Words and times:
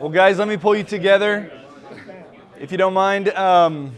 Well, 0.00 0.10
guys, 0.10 0.38
let 0.38 0.46
me 0.46 0.56
pull 0.56 0.76
you 0.76 0.84
together. 0.84 1.50
If 2.56 2.70
you 2.70 2.78
don't 2.78 2.94
mind, 2.94 3.30
um, 3.30 3.96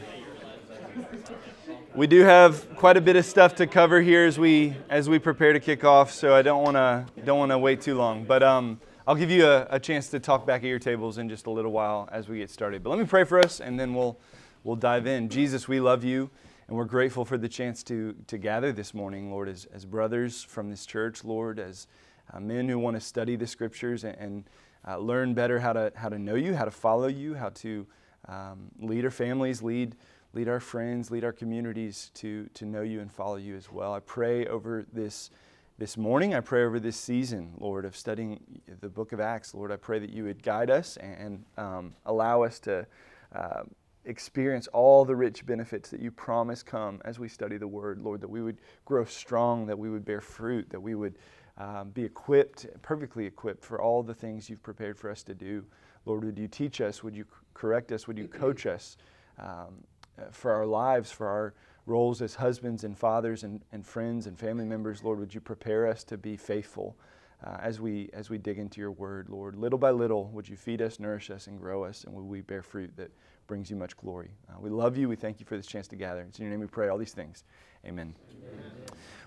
we 1.95 2.07
do 2.07 2.23
have 2.23 2.75
quite 2.76 2.96
a 2.96 3.03
bit 3.03 3.17
of 3.17 3.26
stuff 3.26 3.57
to 3.57 3.67
cover 3.67 4.00
here 4.00 4.24
as 4.24 4.38
we 4.38 4.74
as 4.88 5.10
we 5.10 5.18
prepare 5.18 5.52
to 5.52 5.60
kick 5.60 5.84
off. 5.84 6.10
So 6.10 6.34
I 6.34 6.40
don't 6.40 6.62
want 6.62 6.76
to 6.76 7.04
don't 7.22 7.38
want 7.38 7.52
to 7.52 7.58
wait 7.58 7.82
too 7.82 7.96
long. 7.96 8.24
But 8.24 8.42
um, 8.42 8.80
I'll 9.06 9.14
give 9.14 9.30
you 9.30 9.44
a, 9.44 9.66
a, 9.68 9.78
chance 9.78 10.08
to 10.08 10.18
talk 10.18 10.46
back 10.46 10.62
at 10.62 10.68
your 10.68 10.78
tables 10.78 11.18
in 11.18 11.28
just 11.28 11.44
a 11.44 11.50
little 11.50 11.71
while 11.71 12.08
as 12.10 12.30
we 12.30 12.38
get 12.38 12.48
started. 12.48 12.82
But 12.82 12.88
let 12.88 12.98
me 12.98 13.04
pray 13.04 13.24
for 13.24 13.38
us, 13.38 13.60
and 13.60 13.78
then 13.78 13.92
we'll 13.92 14.19
we'll 14.64 14.76
dive 14.76 15.06
in. 15.06 15.28
Jesus, 15.28 15.69
we 15.69 15.80
love 15.80 16.02
you, 16.02 16.30
and 16.66 16.78
we're 16.78 16.87
grateful 16.87 17.27
for 17.27 17.37
the 17.37 17.48
chance 17.48 17.82
to 17.84 18.14
to 18.27 18.38
gather 18.38 18.73
this 18.73 18.95
morning, 18.95 19.30
Lord, 19.30 19.51
as 19.51 19.66
as 19.66 19.84
brothers 19.84 20.42
from 20.42 20.70
this 20.70 20.87
church, 20.87 21.24
Lord, 21.24 21.59
as 21.59 21.87
uh, 22.32 22.41
men 22.41 22.70
who 22.70 22.78
want 22.78 22.96
to 22.96 23.02
study 23.02 23.37
the 23.37 23.46
scriptures 23.46 24.02
and, 24.02 24.16
and 24.16 24.45
uh, 24.87 24.97
learn 24.98 25.34
better 25.34 25.59
how 25.59 25.73
to, 25.73 25.92
how 25.95 26.09
to 26.09 26.19
know 26.19 26.34
you, 26.34 26.55
how 26.55 26.65
to 26.65 26.70
follow 26.70 27.06
you, 27.06 27.34
how 27.34 27.51
to 27.51 27.87
um, 28.29 28.70
lead 28.79 29.05
our 29.05 29.11
families, 29.11 29.62
lead, 29.62 29.97
lead 30.33 30.48
our 30.48 30.61
friends, 30.61 31.11
lead 31.11 31.25
our 31.25 31.33
communities 31.33 32.11
to, 32.15 32.48
to 32.55 32.65
know 32.65 32.83
you 32.83 33.01
and 33.01 33.12
follow 33.12 33.37
you 33.37 33.56
as 33.56 33.70
well. 33.70 33.93
I 33.93 34.01
pray 34.01 34.47
over 34.47 34.87
this, 34.93 35.30
this 35.79 35.97
morning. 35.97 36.34
I 36.34 36.41
pray 36.41 36.65
over 36.65 36.79
this 36.79 36.97
season, 36.97 37.55
Lord, 37.59 37.84
of 37.84 37.97
studying 37.97 38.41
the 38.80 38.89
book 38.89 39.12
of 39.12 39.20
Acts. 39.20 39.55
Lord, 39.55 39.73
I 39.73 39.77
pray 39.77 39.98
that 39.98 40.11
you 40.11 40.25
would 40.25 40.43
guide 40.43 40.70
us 40.70 40.97
and 40.98 41.45
um, 41.56 41.95
allow 42.06 42.42
us 42.42 42.59
to 42.61 42.87
uh, 43.34 43.62
experience 44.05 44.67
all 44.69 45.05
the 45.05 45.15
rich 45.15 45.45
benefits 45.45 45.91
that 45.91 46.01
you 46.01 46.11
promise 46.11 46.62
come 46.62 47.01
as 47.05 47.19
we 47.19 47.28
study 47.28 47.56
the 47.56 47.69
word, 47.69 48.01
Lord, 48.01 48.20
that 48.20 48.31
we 48.31 48.42
would 48.42 48.59
grow 48.84 49.05
strong, 49.05 49.67
that 49.67 49.78
we 49.78 49.91
would 49.91 50.05
bear 50.05 50.20
fruit, 50.20 50.70
that 50.70 50.81
we 50.81 50.95
would 50.95 51.17
um, 51.59 51.91
be 51.91 52.05
equipped, 52.05 52.67
perfectly 52.83 53.27
equipped 53.27 53.65
for 53.65 53.81
all 53.81 54.03
the 54.03 54.15
things 54.15 54.49
you've 54.49 54.63
prepared 54.63 54.99
for 54.99 55.11
us 55.11 55.23
to 55.25 55.35
do. 55.35 55.65
Lord, 56.07 56.25
would 56.25 56.39
you 56.39 56.49
teach 56.49 56.81
us? 56.81 57.03
Would 57.03 57.15
you 57.15 57.27
correct 57.55 57.93
us? 57.93 58.07
Would 58.07 58.19
you 58.19 58.29
coach 58.29 58.67
us 58.67 58.97
um, 59.39 59.84
for 60.31 60.53
our 60.53 60.67
lives, 60.67 61.11
for 61.11 61.27
our 61.27 61.55
roles 61.87 62.23
as 62.23 62.34
husbands 62.34 62.84
and 62.84 62.97
fathers 62.97 63.45
and, 63.45 63.62
and 63.73 63.87
friends 63.87 64.27
and 64.27 64.39
family 64.39 64.65
members? 64.65 65.03
Lord, 65.03 65.19
would 65.19 65.34
you 65.34 65.41
prepare 65.41 65.87
us 65.87 66.05
to 66.05 66.17
be 66.17 66.37
faithful 66.37 66.97
uh, 67.45 67.59
as, 67.61 67.81
we, 67.81 68.11
as 68.12 68.31
we 68.31 68.39
dig 68.39 68.59
into 68.59 68.81
your 68.81 68.92
word, 68.92 69.29
Lord? 69.29 69.57
Little 69.57 69.79
by 69.79 69.91
little, 69.91 70.27
would 70.29 70.48
you 70.48 70.57
feed 70.57 70.81
us, 70.81 70.98
nourish 70.98 71.31
us, 71.31 71.47
and 71.47 71.59
grow 71.59 71.85
us, 71.85 72.05
and 72.05 72.14
would 72.14 72.25
we 72.25 72.41
bear 72.41 72.62
fruit 72.62 72.97
that 72.97 73.11
brings 73.51 73.69
you 73.69 73.75
much 73.75 73.97
glory? 73.97 74.31
Uh, 74.48 74.53
we 74.61 74.70
love 74.70 74.97
you. 74.97 75.09
We 75.09 75.17
thank 75.17 75.41
you 75.41 75.45
for 75.45 75.56
this 75.56 75.67
chance 75.67 75.89
to 75.89 75.97
gather. 75.97 76.20
It's 76.20 76.39
in 76.39 76.45
your 76.45 76.53
name 76.53 76.61
we 76.61 76.69
pray 76.69 76.87
all 76.87 76.97
these 76.97 77.11
things. 77.11 77.43
Amen. 77.84 78.15
Amen. 78.31 78.62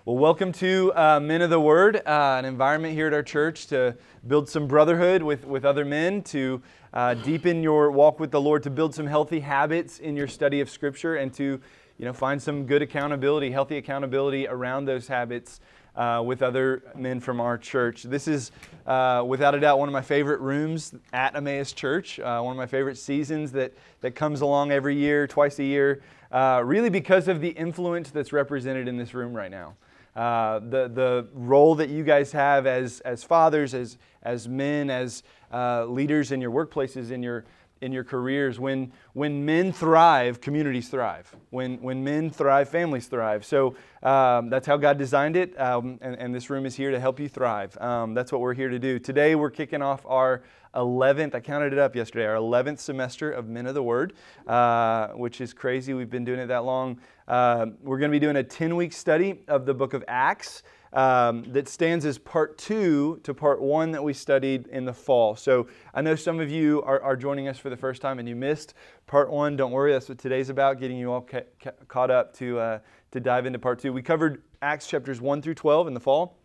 Well, 0.06 0.16
welcome 0.16 0.54
to 0.54 0.94
uh, 0.96 1.20
Men 1.20 1.42
of 1.42 1.50
the 1.50 1.60
Word, 1.60 1.98
uh, 1.98 2.38
an 2.40 2.46
environment 2.46 2.94
here 2.94 3.08
at 3.08 3.14
our 3.14 3.22
church 3.22 3.68
to 3.68 3.98
build 4.26 4.48
some 4.48 4.66
brotherhood 4.66 5.24
with, 5.24 5.44
with 5.44 5.66
other 5.66 5.84
men, 5.84 6.22
to 6.22 6.62
uh, 6.94 7.16
deepen 7.16 7.62
your 7.62 7.92
walk 7.92 8.18
with 8.18 8.32
the 8.32 8.40
Lord, 8.40 8.64
to 8.64 8.70
build 8.70 8.96
some 8.96 9.08
healthy 9.08 9.42
habits 9.42 10.00
in 10.00 10.16
your 10.16 10.30
study 10.30 10.62
of 10.62 10.70
Scripture, 10.70 11.18
and 11.18 11.34
to 11.34 11.60
you 11.98 12.06
know, 12.06 12.14
find 12.14 12.42
some 12.42 12.66
good 12.66 12.82
accountability, 12.82 13.52
healthy 13.52 13.76
accountability 13.76 14.48
around 14.48 14.86
those 14.86 15.10
habits 15.10 15.60
uh, 15.96 16.24
with 16.26 16.42
other 16.42 16.84
men 16.96 17.20
from 17.20 17.40
our 17.40 17.58
church. 17.58 18.04
This 18.04 18.28
is, 18.28 18.52
uh, 18.88 19.24
without 19.26 19.56
a 19.56 19.60
doubt, 19.60 19.80
one 19.80 19.90
of 19.90 19.94
my 19.94 20.02
favorite 20.02 20.40
rooms 20.40 20.94
at 21.12 21.36
Emmaus 21.36 21.74
Church, 21.74 22.20
uh, 22.20 22.42
one 22.42 22.52
of 22.52 22.58
my 22.58 22.66
favorite 22.66 22.98
seasons 22.98 23.52
that, 23.52 23.74
that 24.02 24.16
comes 24.16 24.42
along 24.42 24.72
every 24.72 24.96
year, 24.96 25.28
twice 25.28 25.60
a 25.60 25.64
year, 25.64 26.02
uh, 26.32 26.62
really 26.66 26.90
because 26.90 27.28
of 27.28 27.42
the 27.42 27.50
influence 27.50 28.10
that's 28.10 28.34
represented 28.34 28.88
in 28.88 28.98
this 28.98 29.14
room 29.14 29.34
right 29.34 29.52
now. 29.52 29.76
Uh, 30.16 30.60
the, 30.60 30.90
the 30.94 31.28
role 31.34 31.74
that 31.76 31.90
you 31.90 32.04
guys 32.04 32.32
have 32.32 32.68
as, 32.68 33.00
as 33.02 33.24
fathers, 33.24 33.74
as, 33.74 33.98
as 34.22 34.48
men, 34.48 34.90
as 34.90 35.24
uh, 35.52 35.86
leaders 35.86 36.32
in 36.32 36.40
your 36.40 36.52
workplaces, 36.52 37.12
in 37.12 37.24
your, 37.24 37.46
in 37.82 37.92
your 37.92 38.04
careers. 38.04 38.60
When, 38.60 38.92
when 39.14 39.46
men 39.46 39.72
thrive, 39.72 40.42
communities 40.42 40.90
thrive. 40.90 41.36
When, 41.50 41.82
when 41.82 42.04
men 42.04 42.30
thrive, 42.30 42.70
families 42.70 43.08
thrive. 43.08 43.46
So 43.46 43.76
um, 44.02 44.50
that's 44.50 44.68
how 44.68 44.78
God 44.78 44.98
designed 44.98 45.36
it, 45.36 45.60
um, 45.60 46.00
and, 46.02 46.16
and, 46.16 46.36
this 46.36 46.50
room 46.50 46.66
is 46.66 46.76
here 46.76 46.92
to 46.92 47.00
help 47.00 47.20
you 47.20 47.30
thrive. 47.30 47.78
Um, 47.80 48.14
that's 48.14 48.32
what 48.32 48.42
we're 48.42 48.54
here 48.54 48.70
to 48.70 48.80
do. 48.80 49.00
Today, 49.00 49.36
we're 49.36 49.50
kicking 49.50 49.82
off 49.82 50.06
our 50.06 50.44
11th, 50.76 51.36
I 51.36 51.40
counted 51.40 51.72
it 51.72 51.80
up 51.80 51.96
yesterday, 51.96 52.26
our 52.26 52.36
11th 52.36 52.80
semester 52.80 53.32
of 53.32 53.48
Men 53.48 53.68
of 53.68 53.76
the 53.76 53.84
Word, 53.84 54.14
uh, 54.48 55.10
which 55.10 55.40
is 55.40 55.54
crazy. 55.54 55.94
We've 55.94 56.10
been 56.10 56.26
doing 56.26 56.40
it 56.40 56.48
that 56.48 56.66
long. 56.66 57.00
Uh, 57.28 57.68
we're 57.84 58.00
going 58.00 58.10
to 58.12 58.16
be 58.16 58.20
doing 58.20 58.38
a 58.38 58.44
10 58.44 58.76
week 58.76 58.92
study 58.92 59.44
of 59.48 59.66
the 59.66 59.74
book 59.74 59.94
of 59.94 60.04
Acts. 60.08 60.64
Um, 60.94 61.44
that 61.54 61.68
stands 61.68 62.06
as 62.06 62.20
part 62.20 62.56
two 62.60 63.20
to 63.24 63.34
part 63.34 63.60
one 63.60 63.90
that 63.94 64.04
we 64.04 64.14
studied 64.14 64.68
in 64.68 64.86
the 64.86 64.94
fall. 64.94 65.36
So 65.36 65.68
I 65.92 66.02
know 66.02 66.14
some 66.14 66.40
of 66.40 66.52
you 66.52 66.84
are, 66.84 67.02
are 67.02 67.16
joining 67.16 67.48
us 67.48 67.58
for 67.58 67.72
the 67.72 67.78
first 67.78 68.00
time 68.00 68.20
and 68.20 68.30
you 68.30 68.36
missed 68.36 68.76
part 69.08 69.32
one. 69.32 69.56
Don't 69.56 69.72
worry, 69.72 69.92
that's 69.92 70.08
what 70.08 70.20
today's 70.20 70.50
about, 70.50 70.80
getting 70.80 70.98
you 70.98 71.12
all 71.12 71.22
ca- 71.22 71.48
ca- 71.60 71.72
caught 71.88 72.12
up 72.12 72.32
to, 72.36 72.60
uh, 72.60 72.80
to 73.12 73.20
dive 73.20 73.48
into 73.48 73.58
part 73.58 73.80
two. 73.80 73.92
We 73.92 74.04
covered 74.04 74.44
Acts 74.62 74.86
chapters 74.86 75.20
1 75.20 75.42
through 75.42 75.56
12 75.56 75.88
in 75.88 75.96
the 75.96 76.00
fall. 76.00 76.38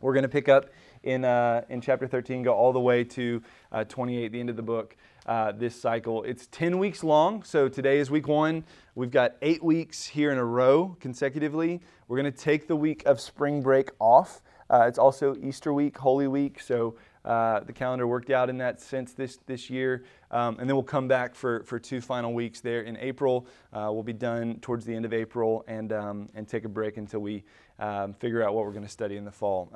We're 0.00 0.14
going 0.14 0.22
to 0.22 0.28
pick 0.28 0.48
up 0.48 0.70
in, 1.02 1.24
uh, 1.24 1.62
in 1.68 1.80
chapter 1.80 2.06
13, 2.06 2.44
go 2.44 2.54
all 2.54 2.72
the 2.72 2.80
way 2.80 3.02
to 3.02 3.42
uh, 3.72 3.84
28, 3.84 4.30
the 4.30 4.38
end 4.38 4.50
of 4.50 4.56
the 4.56 4.62
book, 4.62 4.96
uh, 5.28 5.52
this 5.52 5.78
cycle. 5.78 6.22
It's 6.24 6.46
10 6.46 6.78
weeks 6.78 7.04
long, 7.04 7.42
so 7.42 7.68
today 7.68 7.98
is 7.98 8.10
week 8.10 8.26
one. 8.26 8.64
We've 8.94 9.10
got 9.10 9.36
eight 9.42 9.62
weeks 9.62 10.06
here 10.06 10.32
in 10.32 10.38
a 10.38 10.44
row 10.44 10.96
consecutively. 11.00 11.82
We're 12.08 12.16
going 12.16 12.32
to 12.32 12.38
take 12.38 12.66
the 12.66 12.74
week 12.74 13.04
of 13.04 13.20
spring 13.20 13.62
break 13.62 13.90
off. 14.00 14.40
Uh, 14.70 14.86
it's 14.88 14.98
also 14.98 15.36
Easter 15.36 15.72
week, 15.72 15.96
Holy 15.98 16.28
Week, 16.28 16.60
so 16.60 16.96
uh, 17.24 17.60
the 17.60 17.72
calendar 17.72 18.06
worked 18.06 18.30
out 18.30 18.48
in 18.48 18.56
that 18.58 18.80
sense 18.80 19.12
this, 19.12 19.38
this 19.46 19.68
year. 19.68 20.04
Um, 20.30 20.58
and 20.58 20.68
then 20.68 20.76
we'll 20.76 20.82
come 20.82 21.08
back 21.08 21.34
for, 21.34 21.62
for 21.64 21.78
two 21.78 22.00
final 22.00 22.32
weeks 22.32 22.60
there 22.60 22.82
in 22.82 22.96
April. 22.96 23.46
Uh, 23.72 23.90
we'll 23.92 24.02
be 24.02 24.14
done 24.14 24.58
towards 24.60 24.86
the 24.86 24.94
end 24.94 25.04
of 25.04 25.12
April 25.12 25.62
and, 25.68 25.92
um, 25.92 26.30
and 26.34 26.48
take 26.48 26.64
a 26.64 26.70
break 26.70 26.96
until 26.96 27.20
we 27.20 27.44
um, 27.78 28.14
figure 28.14 28.42
out 28.42 28.54
what 28.54 28.64
we're 28.64 28.72
going 28.72 28.84
to 28.84 28.90
study 28.90 29.16
in 29.16 29.26
the 29.26 29.30
fall. 29.30 29.70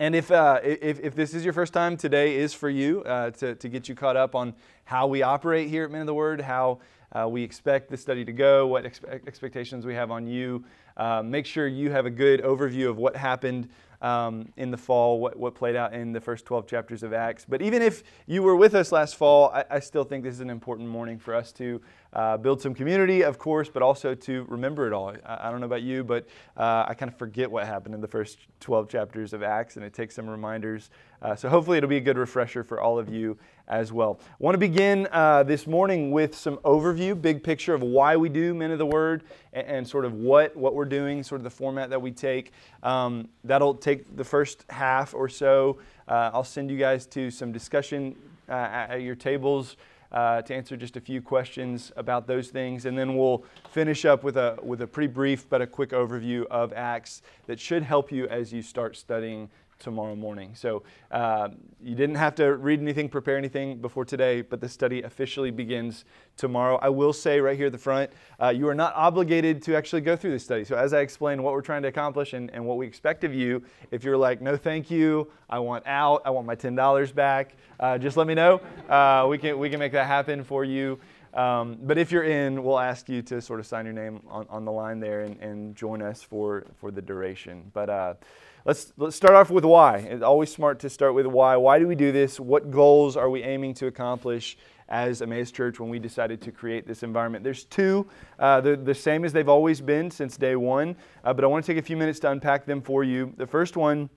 And 0.00 0.16
if, 0.16 0.30
uh, 0.32 0.58
if, 0.64 0.98
if, 1.00 1.14
this 1.14 1.34
is 1.34 1.44
your 1.44 1.52
first 1.52 1.72
time, 1.72 1.96
today 1.96 2.34
is 2.36 2.52
for 2.52 2.68
you 2.68 3.02
uh, 3.02 3.30
to, 3.32 3.54
to 3.54 3.68
get 3.68 3.88
you 3.88 3.94
caught 3.94 4.16
up 4.16 4.34
on 4.34 4.54
how 4.84 5.06
we 5.06 5.22
operate 5.22 5.68
here 5.68 5.84
at 5.84 5.90
Men 5.92 6.00
of 6.00 6.06
the 6.08 6.14
Word, 6.14 6.40
how 6.40 6.80
uh, 7.12 7.28
we 7.28 7.44
expect 7.44 7.90
the 7.90 7.96
study 7.96 8.24
to 8.24 8.32
go, 8.32 8.66
what 8.66 8.84
expectations 8.84 9.86
we 9.86 9.94
have 9.94 10.10
on 10.10 10.26
you. 10.26 10.64
Uh, 10.96 11.22
make 11.22 11.46
sure 11.46 11.68
you 11.68 11.92
have 11.92 12.06
a 12.06 12.10
good 12.10 12.42
overview 12.42 12.90
of 12.90 12.96
what 12.96 13.14
happened 13.14 13.68
um, 14.02 14.48
in 14.56 14.70
the 14.70 14.76
fall, 14.76 15.20
what, 15.20 15.36
what 15.38 15.54
played 15.54 15.76
out 15.76 15.94
in 15.94 16.12
the 16.12 16.20
first 16.20 16.44
12 16.44 16.66
chapters 16.66 17.02
of 17.02 17.12
Acts. 17.12 17.44
But 17.48 17.62
even 17.62 17.82
if 17.82 18.02
you 18.26 18.42
were 18.42 18.56
with 18.56 18.74
us 18.74 18.92
last 18.92 19.16
fall, 19.16 19.50
I, 19.50 19.64
I 19.70 19.80
still 19.80 20.04
think 20.04 20.24
this 20.24 20.34
is 20.34 20.40
an 20.40 20.50
important 20.50 20.88
morning 20.88 21.18
for 21.18 21.34
us 21.34 21.52
to 21.52 21.80
uh, 22.12 22.36
build 22.36 22.60
some 22.60 22.74
community, 22.74 23.22
of 23.22 23.38
course, 23.38 23.68
but 23.68 23.82
also 23.82 24.14
to 24.14 24.44
remember 24.48 24.86
it 24.86 24.92
all. 24.92 25.14
I, 25.24 25.48
I 25.48 25.50
don't 25.50 25.60
know 25.60 25.66
about 25.66 25.82
you, 25.82 26.04
but 26.04 26.26
uh, 26.56 26.84
I 26.86 26.94
kind 26.94 27.10
of 27.10 27.18
forget 27.18 27.50
what 27.50 27.66
happened 27.66 27.94
in 27.94 28.00
the 28.00 28.08
first 28.08 28.38
12 28.60 28.88
chapters 28.88 29.32
of 29.32 29.42
Acts, 29.42 29.76
and 29.76 29.84
it 29.84 29.92
takes 29.92 30.14
some 30.14 30.28
reminders. 30.28 30.90
Uh, 31.20 31.34
so 31.34 31.48
hopefully 31.48 31.78
it'll 31.78 31.90
be 31.90 31.96
a 31.96 32.00
good 32.00 32.18
refresher 32.18 32.62
for 32.62 32.80
all 32.80 32.98
of 32.98 33.08
you 33.08 33.36
as 33.68 33.92
well. 33.92 34.20
I 34.28 34.34
want 34.38 34.54
to 34.54 34.58
begin 34.58 35.08
uh, 35.10 35.42
this 35.42 35.66
morning 35.66 36.10
with 36.10 36.34
some 36.34 36.58
overview, 36.58 37.20
big 37.20 37.42
picture 37.42 37.74
of 37.74 37.82
why 37.82 38.16
we 38.16 38.28
do 38.28 38.54
Men 38.54 38.70
of 38.70 38.78
the 38.78 38.86
Word 38.86 39.24
and, 39.52 39.66
and 39.66 39.88
sort 39.88 40.04
of 40.04 40.14
what, 40.14 40.54
what 40.56 40.74
we're 40.74 40.84
doing, 40.84 41.22
sort 41.22 41.40
of 41.40 41.44
the 41.44 41.50
format 41.50 41.90
that 41.90 42.00
we 42.00 42.10
take. 42.10 42.52
Um, 42.82 43.28
that'll 43.42 43.74
take 43.74 44.16
the 44.16 44.24
first 44.24 44.64
half 44.68 45.14
or 45.14 45.28
so. 45.28 45.78
Uh, 46.06 46.30
I'll 46.34 46.44
send 46.44 46.70
you 46.70 46.78
guys 46.78 47.06
to 47.06 47.30
some 47.30 47.52
discussion 47.52 48.16
uh, 48.48 48.52
at 48.52 49.02
your 49.02 49.14
tables. 49.14 49.76
Uh, 50.12 50.40
to 50.42 50.54
answer 50.54 50.76
just 50.76 50.96
a 50.96 51.00
few 51.00 51.20
questions 51.20 51.90
about 51.96 52.28
those 52.28 52.46
things, 52.46 52.86
and 52.86 52.96
then 52.96 53.16
we'll 53.16 53.44
finish 53.72 54.04
up 54.04 54.22
with 54.22 54.36
a 54.36 54.56
with 54.62 54.80
a 54.80 54.86
pretty 54.86 55.12
brief 55.12 55.48
but 55.48 55.60
a 55.60 55.66
quick 55.66 55.90
overview 55.90 56.46
of 56.52 56.72
Acts 56.72 57.20
that 57.46 57.58
should 57.58 57.82
help 57.82 58.12
you 58.12 58.28
as 58.28 58.52
you 58.52 58.62
start 58.62 58.96
studying 58.96 59.50
tomorrow 59.78 60.14
morning. 60.14 60.52
So 60.54 60.82
uh, 61.10 61.50
you 61.82 61.94
didn't 61.94 62.16
have 62.16 62.34
to 62.36 62.56
read 62.56 62.80
anything, 62.80 63.08
prepare 63.08 63.36
anything 63.36 63.78
before 63.78 64.04
today, 64.04 64.42
but 64.42 64.60
the 64.60 64.68
study 64.68 65.02
officially 65.02 65.50
begins 65.50 66.04
tomorrow. 66.36 66.78
I 66.82 66.88
will 66.88 67.12
say 67.12 67.40
right 67.40 67.56
here 67.56 67.66
at 67.66 67.72
the 67.72 67.78
front, 67.78 68.10
uh, 68.40 68.48
you 68.48 68.68
are 68.68 68.74
not 68.74 68.94
obligated 68.94 69.62
to 69.64 69.76
actually 69.76 70.02
go 70.02 70.16
through 70.16 70.32
this 70.32 70.44
study. 70.44 70.64
So 70.64 70.76
as 70.76 70.92
I 70.92 71.00
explain 71.00 71.42
what 71.42 71.52
we're 71.52 71.62
trying 71.62 71.82
to 71.82 71.88
accomplish 71.88 72.32
and, 72.32 72.50
and 72.52 72.64
what 72.64 72.76
we 72.76 72.86
expect 72.86 73.24
of 73.24 73.34
you, 73.34 73.62
if 73.90 74.04
you're 74.04 74.16
like, 74.16 74.40
no, 74.40 74.56
thank 74.56 74.90
you, 74.90 75.30
I 75.50 75.58
want 75.58 75.86
out, 75.86 76.22
I 76.24 76.30
want 76.30 76.46
my 76.46 76.56
$10 76.56 77.14
back, 77.14 77.56
uh, 77.80 77.98
just 77.98 78.16
let 78.16 78.26
me 78.26 78.34
know. 78.34 78.60
Uh, 78.88 79.26
we, 79.28 79.38
can, 79.38 79.58
we 79.58 79.70
can 79.70 79.78
make 79.78 79.92
that 79.92 80.06
happen 80.06 80.44
for 80.44 80.64
you. 80.64 80.98
Um, 81.34 81.78
but 81.82 81.98
if 81.98 82.12
you're 82.12 82.24
in, 82.24 82.62
we'll 82.62 82.78
ask 82.78 83.08
you 83.08 83.20
to 83.22 83.40
sort 83.40 83.58
of 83.58 83.66
sign 83.66 83.84
your 83.84 83.94
name 83.94 84.20
on, 84.28 84.46
on 84.48 84.64
the 84.64 84.70
line 84.70 85.00
there 85.00 85.22
and, 85.22 85.38
and 85.40 85.74
join 85.74 86.00
us 86.00 86.22
for, 86.22 86.64
for 86.76 86.92
the 86.92 87.02
duration. 87.02 87.70
But 87.74 87.90
uh, 87.90 88.14
let's, 88.64 88.92
let's 88.96 89.16
start 89.16 89.34
off 89.34 89.50
with 89.50 89.64
why. 89.64 89.98
It's 89.98 90.22
always 90.22 90.52
smart 90.52 90.78
to 90.80 90.90
start 90.90 91.14
with 91.14 91.26
why. 91.26 91.56
Why 91.56 91.78
do 91.78 91.86
we 91.86 91.94
do 91.94 92.12
this? 92.12 92.40
What 92.40 92.70
goals 92.70 93.16
are 93.16 93.30
we 93.30 93.42
aiming 93.42 93.74
to 93.74 93.86
accomplish 93.86 94.56
as 94.88 95.22
Emmaus 95.22 95.50
Church 95.50 95.80
when 95.80 95.90
we 95.90 95.98
decided 95.98 96.40
to 96.42 96.52
create 96.52 96.86
this 96.86 97.02
environment? 97.02 97.44
There's 97.44 97.64
two. 97.64 98.06
Uh, 98.38 98.60
they're 98.60 98.76
the 98.76 98.94
same 98.94 99.24
as 99.24 99.32
they've 99.32 99.48
always 99.48 99.80
been 99.80 100.10
since 100.10 100.36
day 100.36 100.56
one, 100.56 100.96
uh, 101.24 101.32
but 101.32 101.44
I 101.44 101.46
want 101.46 101.64
to 101.64 101.72
take 101.72 101.82
a 101.82 101.86
few 101.86 101.96
minutes 101.96 102.18
to 102.20 102.30
unpack 102.30 102.66
them 102.66 102.80
for 102.80 103.04
you. 103.04 103.32
The 103.36 103.46
first 103.46 103.76
one, 103.76 104.08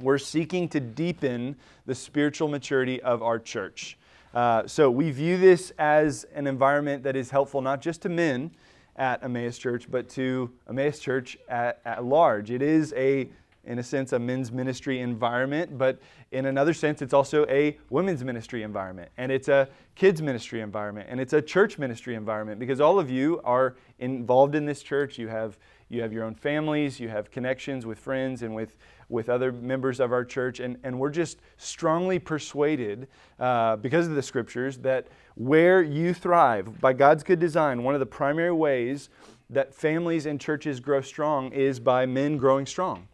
we're 0.00 0.18
seeking 0.18 0.68
to 0.70 0.80
deepen 0.80 1.56
the 1.86 1.94
spiritual 1.94 2.48
maturity 2.48 3.00
of 3.02 3.22
our 3.22 3.38
church. 3.38 3.96
Uh, 4.34 4.66
so 4.66 4.90
we 4.90 5.12
view 5.12 5.38
this 5.38 5.72
as 5.78 6.24
an 6.34 6.48
environment 6.48 7.04
that 7.04 7.14
is 7.14 7.30
helpful 7.30 7.62
not 7.62 7.80
just 7.80 8.02
to 8.02 8.08
men 8.08 8.50
at 8.96 9.22
Emmaus 9.22 9.58
Church, 9.58 9.88
but 9.88 10.08
to 10.08 10.50
Emmaus 10.68 10.98
Church 10.98 11.36
at, 11.48 11.80
at 11.84 12.04
large. 12.04 12.50
It 12.50 12.62
is 12.62 12.92
a 12.96 13.28
in 13.66 13.78
a 13.78 13.82
sense, 13.82 14.12
a 14.12 14.18
men's 14.18 14.52
ministry 14.52 15.00
environment, 15.00 15.76
but 15.78 15.98
in 16.32 16.46
another 16.46 16.74
sense, 16.74 17.02
it's 17.02 17.14
also 17.14 17.46
a 17.46 17.78
women's 17.90 18.24
ministry 18.24 18.62
environment, 18.62 19.10
and 19.16 19.30
it's 19.32 19.48
a 19.48 19.68
kids' 19.94 20.20
ministry 20.20 20.60
environment, 20.60 21.08
and 21.10 21.20
it's 21.20 21.32
a 21.32 21.42
church 21.42 21.78
ministry 21.78 22.14
environment 22.14 22.58
because 22.58 22.80
all 22.80 22.98
of 22.98 23.10
you 23.10 23.40
are 23.44 23.76
involved 23.98 24.54
in 24.54 24.66
this 24.66 24.82
church. 24.82 25.18
You 25.18 25.28
have 25.28 25.58
you 25.88 26.02
have 26.02 26.12
your 26.12 26.24
own 26.24 26.34
families, 26.34 26.98
you 26.98 27.08
have 27.08 27.30
connections 27.30 27.86
with 27.86 27.98
friends 27.98 28.42
and 28.42 28.54
with, 28.54 28.76
with 29.08 29.28
other 29.28 29.52
members 29.52 30.00
of 30.00 30.12
our 30.12 30.24
church, 30.24 30.60
and, 30.60 30.76
and 30.82 30.98
we're 30.98 31.10
just 31.10 31.40
strongly 31.56 32.18
persuaded 32.18 33.06
uh, 33.38 33.76
because 33.76 34.06
of 34.06 34.14
the 34.14 34.22
scriptures 34.22 34.78
that 34.78 35.06
where 35.36 35.82
you 35.82 36.14
thrive, 36.14 36.80
by 36.80 36.92
God's 36.92 37.22
good 37.22 37.38
design, 37.38 37.82
one 37.82 37.94
of 37.94 38.00
the 38.00 38.06
primary 38.06 38.52
ways 38.52 39.10
that 39.50 39.74
families 39.74 40.26
and 40.26 40.40
churches 40.40 40.80
grow 40.80 41.00
strong 41.00 41.52
is 41.52 41.78
by 41.78 42.06
men 42.06 42.36
growing 42.38 42.66
strong. 42.66 43.06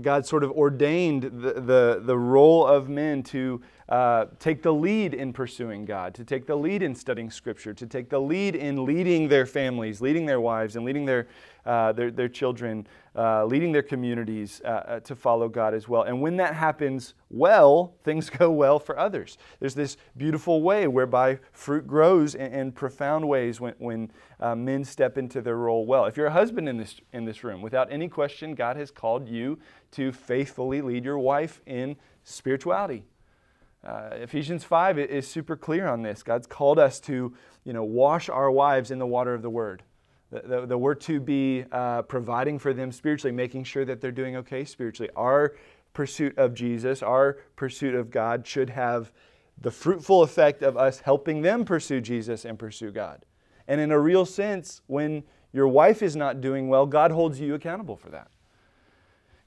God 0.00 0.26
sort 0.26 0.44
of 0.44 0.50
ordained 0.50 1.22
the, 1.22 1.54
the, 1.60 2.02
the 2.04 2.18
role 2.18 2.66
of 2.66 2.88
men 2.88 3.22
to 3.24 3.62
uh, 3.88 4.26
take 4.40 4.62
the 4.62 4.72
lead 4.72 5.14
in 5.14 5.32
pursuing 5.32 5.84
God, 5.84 6.14
to 6.14 6.24
take 6.24 6.46
the 6.46 6.56
lead 6.56 6.82
in 6.82 6.94
studying 6.94 7.30
Scripture, 7.30 7.72
to 7.74 7.86
take 7.86 8.08
the 8.08 8.20
lead 8.20 8.56
in 8.56 8.84
leading 8.84 9.28
their 9.28 9.46
families, 9.46 10.00
leading 10.00 10.26
their 10.26 10.40
wives, 10.40 10.74
and 10.74 10.84
leading 10.84 11.04
their, 11.04 11.28
uh, 11.64 11.92
their, 11.92 12.10
their 12.10 12.28
children, 12.28 12.84
uh, 13.14 13.44
leading 13.44 13.70
their 13.70 13.84
communities 13.84 14.60
uh, 14.64 14.68
uh, 14.68 15.00
to 15.00 15.14
follow 15.14 15.48
God 15.48 15.72
as 15.72 15.88
well. 15.88 16.02
And 16.02 16.20
when 16.20 16.36
that 16.38 16.54
happens 16.54 17.14
well, 17.30 17.94
things 18.02 18.28
go 18.38 18.50
well 18.50 18.80
for 18.80 18.98
others. 18.98 19.38
There's 19.60 19.74
this 19.74 19.96
beautiful 20.16 20.62
way 20.62 20.88
whereby 20.88 21.38
fruit 21.52 21.86
grows 21.86 22.34
in, 22.34 22.52
in 22.52 22.72
profound 22.72 23.28
ways 23.28 23.60
when, 23.60 23.74
when 23.78 24.10
men 24.40 24.84
step 24.84 25.16
into 25.16 25.40
their 25.40 25.56
role 25.56 25.86
well. 25.86 26.06
If 26.06 26.16
you're 26.16 26.26
a 26.26 26.32
husband 26.32 26.68
in 26.68 26.76
this, 26.76 27.00
in 27.12 27.24
this 27.24 27.44
room, 27.44 27.62
without 27.62 27.92
any 27.92 28.08
question, 28.08 28.56
God 28.56 28.76
has 28.76 28.90
called 28.90 29.28
you 29.28 29.60
to 29.92 30.10
faithfully 30.10 30.82
lead 30.82 31.04
your 31.04 31.20
wife 31.20 31.60
in 31.66 31.94
spirituality 32.24 33.04
uh, 33.86 34.10
Ephesians 34.14 34.64
5 34.64 34.98
is 34.98 35.28
super 35.28 35.56
clear 35.56 35.86
on 35.86 36.02
this. 36.02 36.22
God's 36.22 36.46
called 36.46 36.78
us 36.78 36.98
to 37.00 37.32
you 37.64 37.72
know, 37.72 37.84
wash 37.84 38.28
our 38.28 38.50
wives 38.50 38.90
in 38.90 38.98
the 38.98 39.06
water 39.06 39.32
of 39.32 39.42
the 39.42 39.50
Word. 39.50 39.84
The, 40.30 40.66
the 40.66 40.76
we're 40.76 40.94
to 40.94 41.20
be 41.20 41.64
uh, 41.70 42.02
providing 42.02 42.58
for 42.58 42.74
them 42.74 42.90
spiritually, 42.90 43.32
making 43.32 43.62
sure 43.62 43.84
that 43.84 44.00
they're 44.00 44.10
doing 44.10 44.36
okay 44.38 44.64
spiritually. 44.64 45.10
Our 45.14 45.54
pursuit 45.92 46.36
of 46.36 46.52
Jesus, 46.52 47.00
our 47.00 47.38
pursuit 47.54 47.94
of 47.94 48.10
God, 48.10 48.44
should 48.44 48.70
have 48.70 49.12
the 49.60 49.70
fruitful 49.70 50.22
effect 50.22 50.62
of 50.62 50.76
us 50.76 51.00
helping 51.00 51.42
them 51.42 51.64
pursue 51.64 52.00
Jesus 52.00 52.44
and 52.44 52.58
pursue 52.58 52.90
God. 52.90 53.24
And 53.68 53.80
in 53.80 53.92
a 53.92 53.98
real 53.98 54.26
sense, 54.26 54.82
when 54.88 55.22
your 55.52 55.68
wife 55.68 56.02
is 56.02 56.16
not 56.16 56.40
doing 56.40 56.68
well, 56.68 56.86
God 56.86 57.12
holds 57.12 57.40
you 57.40 57.54
accountable 57.54 57.96
for 57.96 58.10
that. 58.10 58.28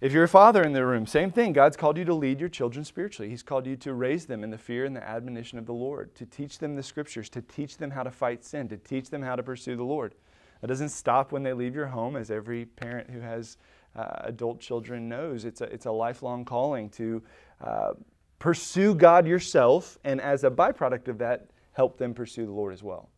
If 0.01 0.13
you're 0.13 0.23
a 0.23 0.29
father 0.29 0.63
in 0.63 0.71
the 0.71 0.85
room, 0.85 1.05
same 1.05 1.29
thing. 1.29 1.51
God's 1.51 1.75
called 1.75 1.97
you 1.97 2.05
to 2.05 2.13
lead 2.13 2.39
your 2.39 2.47
children 2.47 2.85
spiritually. 2.85 3.29
He's 3.29 3.43
called 3.43 3.67
you 3.67 3.75
to 3.77 3.93
raise 3.93 4.25
them 4.25 4.45
in 4.45 4.49
the 4.49 4.57
fear 4.57 4.85
and 4.85 4.95
the 4.95 5.05
admonition 5.05 5.59
of 5.59 5.65
the 5.65 5.73
Lord, 5.73 6.15
to 6.15 6.25
teach 6.25 6.59
them 6.59 6.77
the 6.77 6.83
scriptures, 6.83 7.27
to 7.31 7.41
teach 7.41 7.75
them 7.75 7.91
how 7.91 8.03
to 8.03 8.11
fight 8.11 8.45
sin, 8.45 8.69
to 8.69 8.77
teach 8.77 9.09
them 9.09 9.21
how 9.21 9.35
to 9.35 9.43
pursue 9.43 9.75
the 9.75 9.83
Lord. 9.83 10.15
That 10.61 10.67
doesn't 10.67 10.89
stop 10.89 11.33
when 11.33 11.43
they 11.43 11.51
leave 11.51 11.75
your 11.75 11.87
home, 11.87 12.15
as 12.15 12.31
every 12.31 12.63
parent 12.63 13.09
who 13.09 13.19
has 13.19 13.57
uh, 13.93 14.21
adult 14.21 14.61
children 14.61 15.09
knows. 15.09 15.43
It's 15.43 15.59
a, 15.59 15.65
it's 15.65 15.85
a 15.85 15.91
lifelong 15.91 16.45
calling 16.45 16.89
to 16.91 17.21
uh, 17.61 17.91
pursue 18.39 18.95
God 18.95 19.27
yourself, 19.27 19.97
and 20.05 20.21
as 20.21 20.45
a 20.45 20.49
byproduct 20.49 21.09
of 21.09 21.17
that, 21.17 21.49
help 21.73 21.97
them 21.97 22.13
pursue 22.13 22.45
the 22.45 22.53
Lord 22.53 22.71
as 22.71 22.83
well. 22.83 23.09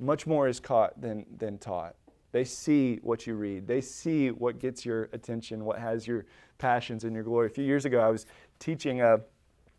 Much 0.00 0.26
more 0.26 0.48
is 0.48 0.58
caught 0.58 1.00
than, 1.00 1.26
than 1.38 1.58
taught. 1.58 1.94
They 2.34 2.42
see 2.42 2.98
what 3.04 3.28
you 3.28 3.36
read. 3.36 3.68
They 3.68 3.80
see 3.80 4.32
what 4.32 4.58
gets 4.58 4.84
your 4.84 5.08
attention, 5.12 5.64
what 5.64 5.78
has 5.78 6.04
your 6.04 6.26
passions 6.58 7.04
and 7.04 7.14
your 7.14 7.22
glory. 7.22 7.46
A 7.46 7.50
few 7.50 7.62
years 7.62 7.84
ago, 7.84 8.00
I 8.00 8.08
was 8.08 8.26
teaching 8.58 9.02
a, 9.02 9.20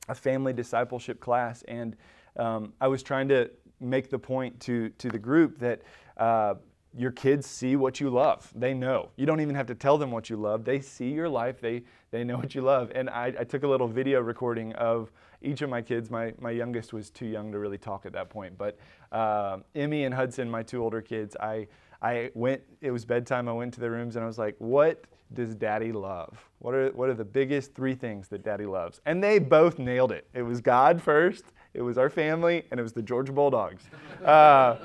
a 0.07 0.15
family 0.15 0.53
discipleship 0.53 1.19
class, 1.19 1.63
and 1.63 1.97
um, 2.37 2.71
I 2.79 2.87
was 2.87 3.03
trying 3.03 3.27
to 3.27 3.51
make 3.81 4.09
the 4.09 4.17
point 4.17 4.57
to, 4.61 4.87
to 4.87 5.09
the 5.09 5.19
group 5.19 5.59
that 5.59 5.81
uh, 6.15 6.53
your 6.97 7.11
kids 7.11 7.45
see 7.45 7.75
what 7.75 7.99
you 7.99 8.09
love. 8.09 8.49
They 8.55 8.73
know. 8.73 9.09
You 9.17 9.25
don't 9.25 9.41
even 9.41 9.55
have 9.55 9.67
to 9.67 9.75
tell 9.75 9.97
them 9.97 10.11
what 10.11 10.29
you 10.29 10.37
love. 10.37 10.63
They 10.63 10.79
see 10.79 11.11
your 11.11 11.27
life. 11.27 11.59
They, 11.59 11.83
they 12.11 12.23
know 12.23 12.37
what 12.37 12.55
you 12.55 12.61
love. 12.61 12.89
And 12.95 13.09
I, 13.09 13.33
I 13.37 13.43
took 13.43 13.63
a 13.63 13.67
little 13.67 13.89
video 13.89 14.21
recording 14.21 14.71
of 14.75 15.11
each 15.41 15.61
of 15.61 15.69
my 15.69 15.81
kids. 15.81 16.09
My, 16.09 16.33
my 16.39 16.51
youngest 16.51 16.93
was 16.93 17.09
too 17.09 17.25
young 17.25 17.51
to 17.51 17.59
really 17.59 17.77
talk 17.77 18.05
at 18.05 18.13
that 18.13 18.29
point. 18.29 18.57
But 18.57 18.79
uh, 19.11 19.57
Emmy 19.75 20.05
and 20.05 20.13
Hudson, 20.13 20.49
my 20.49 20.63
two 20.63 20.81
older 20.81 21.01
kids, 21.01 21.35
I, 21.37 21.67
I 22.05 22.29
went, 22.35 22.61
it 22.81 22.91
was 22.91 23.03
bedtime, 23.03 23.49
I 23.49 23.53
went 23.53 23.73
to 23.73 23.79
the 23.79 23.89
rooms 23.89 24.15
and 24.15 24.23
I 24.23 24.27
was 24.27 24.37
like, 24.37 24.55
what 24.59 25.05
does 25.33 25.55
daddy 25.55 25.91
love? 25.91 26.37
What 26.59 26.75
are, 26.75 26.89
what 26.89 27.09
are 27.09 27.15
the 27.15 27.25
biggest 27.25 27.73
three 27.73 27.95
things 27.95 28.27
that 28.27 28.43
daddy 28.43 28.67
loves? 28.67 29.01
And 29.07 29.23
they 29.23 29.39
both 29.39 29.79
nailed 29.79 30.11
it. 30.11 30.27
It 30.35 30.43
was 30.43 30.61
God 30.61 31.01
first, 31.01 31.45
it 31.73 31.81
was 31.81 31.97
our 31.97 32.11
family, 32.11 32.63
and 32.69 32.79
it 32.79 32.83
was 32.83 32.93
the 32.93 33.01
Georgia 33.01 33.31
Bulldogs. 33.31 33.85
Uh, 34.23 34.77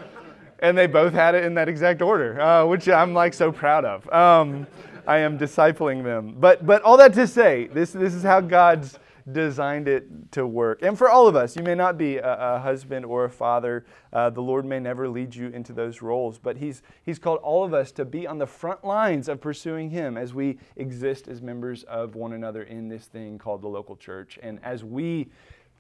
and 0.61 0.79
they 0.79 0.87
both 0.87 1.13
had 1.13 1.35
it 1.35 1.45
in 1.45 1.53
that 1.55 1.69
exact 1.69 2.01
order, 2.01 2.41
uh, 2.41 2.65
which 2.65 2.89
I'm 2.89 3.13
like 3.13 3.35
so 3.35 3.53
proud 3.53 3.85
of. 3.85 4.11
Um, 4.11 4.67
I 5.07 5.19
am 5.19 5.39
discipling 5.39 6.03
them. 6.03 6.37
But, 6.41 6.65
but 6.65 6.81
all 6.81 6.97
that 6.97 7.13
to 7.15 7.27
say, 7.27 7.67
this, 7.67 7.93
this 7.93 8.15
is 8.15 8.23
how 8.23 8.41
God's 8.41 8.99
designed 9.31 9.89
it 9.89 10.33
to 10.33 10.47
work. 10.47 10.83
And 10.83 10.97
for 10.97 11.09
all 11.09 11.27
of 11.27 11.37
us, 11.37 11.57
you 11.57 11.63
may 11.63 11.75
not 11.75 11.99
be 11.99 12.17
a, 12.17 12.57
a 12.57 12.59
husband 12.59 13.05
or 13.05 13.25
a 13.25 13.31
father. 13.31 13.85
Uh, 14.13 14.31
the 14.31 14.41
Lord 14.41 14.65
may 14.65 14.79
never 14.79 15.09
lead 15.09 15.35
you 15.35 15.49
into 15.49 15.73
those 15.73 16.03
roles, 16.03 16.39
but 16.39 16.57
he's, 16.57 16.83
he's 17.03 17.19
called 17.19 17.41
all 17.41 17.65
of 17.65 17.75
us 17.75 17.93
to 17.93 18.05
be 18.05 18.27
on 18.27 18.39
the 18.39 18.47
front 18.47 18.85
lines 18.85 19.29
of 19.29 19.41
pursuing 19.41 19.91
Him 19.91 20.17
as 20.17 20.35
we 20.35 20.59
exist 20.77 21.29
as 21.29 21.41
members 21.43 21.83
of 21.85 22.15
one 22.15 22.33
another 22.33 22.63
in 22.63 22.89
this 22.89 23.07
thing 23.07 23.39
called 23.39 23.63
the 23.63 23.69
local 23.69 23.97
church. 23.97 24.39
And 24.43 24.59
as 24.63 24.85
we 24.85 25.29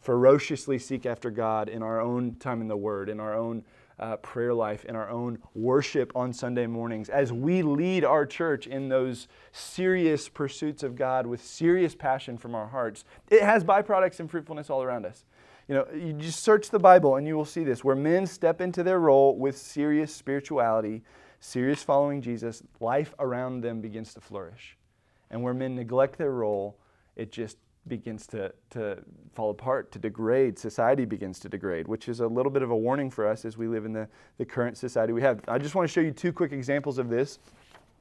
ferociously 0.00 0.78
seek 0.78 1.06
after 1.06 1.30
God 1.30 1.68
in 1.68 1.82
our 1.82 2.00
own 2.00 2.36
time 2.36 2.60
in 2.60 2.68
the 2.68 2.76
Word, 2.76 3.08
in 3.08 3.20
our 3.20 3.34
own 3.34 3.64
uh, 4.00 4.16
prayer 4.16 4.54
life, 4.54 4.84
in 4.86 4.96
our 4.96 5.08
own 5.08 5.38
worship 5.54 6.10
on 6.16 6.32
Sunday 6.32 6.66
mornings, 6.66 7.08
as 7.08 7.32
we 7.32 7.62
lead 7.62 8.02
our 8.04 8.26
church 8.26 8.66
in 8.66 8.88
those 8.88 9.28
serious 9.52 10.28
pursuits 10.28 10.82
of 10.82 10.96
God 10.96 11.26
with 11.26 11.44
serious 11.44 11.94
passion 11.94 12.38
from 12.38 12.54
our 12.54 12.66
hearts, 12.66 13.04
it 13.30 13.42
has 13.42 13.62
byproducts 13.62 14.18
and 14.18 14.30
fruitfulness 14.30 14.70
all 14.70 14.82
around 14.82 15.04
us. 15.04 15.24
You 15.68 15.74
know, 15.76 15.86
you 15.94 16.14
just 16.14 16.40
search 16.40 16.70
the 16.70 16.78
Bible 16.80 17.16
and 17.16 17.26
you 17.26 17.36
will 17.36 17.44
see 17.44 17.62
this. 17.62 17.84
Where 17.84 17.94
men 17.94 18.26
step 18.26 18.60
into 18.60 18.82
their 18.82 18.98
role 18.98 19.36
with 19.36 19.56
serious 19.56 20.12
spirituality, 20.12 21.02
serious 21.38 21.82
following 21.82 22.22
Jesus, 22.22 22.62
life 22.80 23.14
around 23.18 23.60
them 23.60 23.80
begins 23.80 24.14
to 24.14 24.20
flourish. 24.20 24.76
And 25.30 25.42
where 25.42 25.54
men 25.54 25.76
neglect 25.76 26.18
their 26.18 26.32
role, 26.32 26.76
it 27.14 27.30
just 27.30 27.58
begins 27.90 28.26
to, 28.28 28.50
to 28.70 29.04
fall 29.34 29.50
apart, 29.50 29.92
to 29.92 29.98
degrade. 29.98 30.58
Society 30.58 31.04
begins 31.04 31.38
to 31.40 31.50
degrade, 31.50 31.86
which 31.86 32.08
is 32.08 32.20
a 32.20 32.26
little 32.26 32.50
bit 32.50 32.62
of 32.62 32.70
a 32.70 32.76
warning 32.76 33.10
for 33.10 33.28
us 33.28 33.44
as 33.44 33.58
we 33.58 33.68
live 33.68 33.84
in 33.84 33.92
the, 33.92 34.08
the 34.38 34.46
current 34.46 34.78
society 34.78 35.12
we 35.12 35.20
have. 35.20 35.40
I 35.46 35.58
just 35.58 35.74
want 35.74 35.86
to 35.86 35.92
show 35.92 36.00
you 36.00 36.12
two 36.12 36.32
quick 36.32 36.52
examples 36.52 36.96
of 36.96 37.10
this 37.10 37.38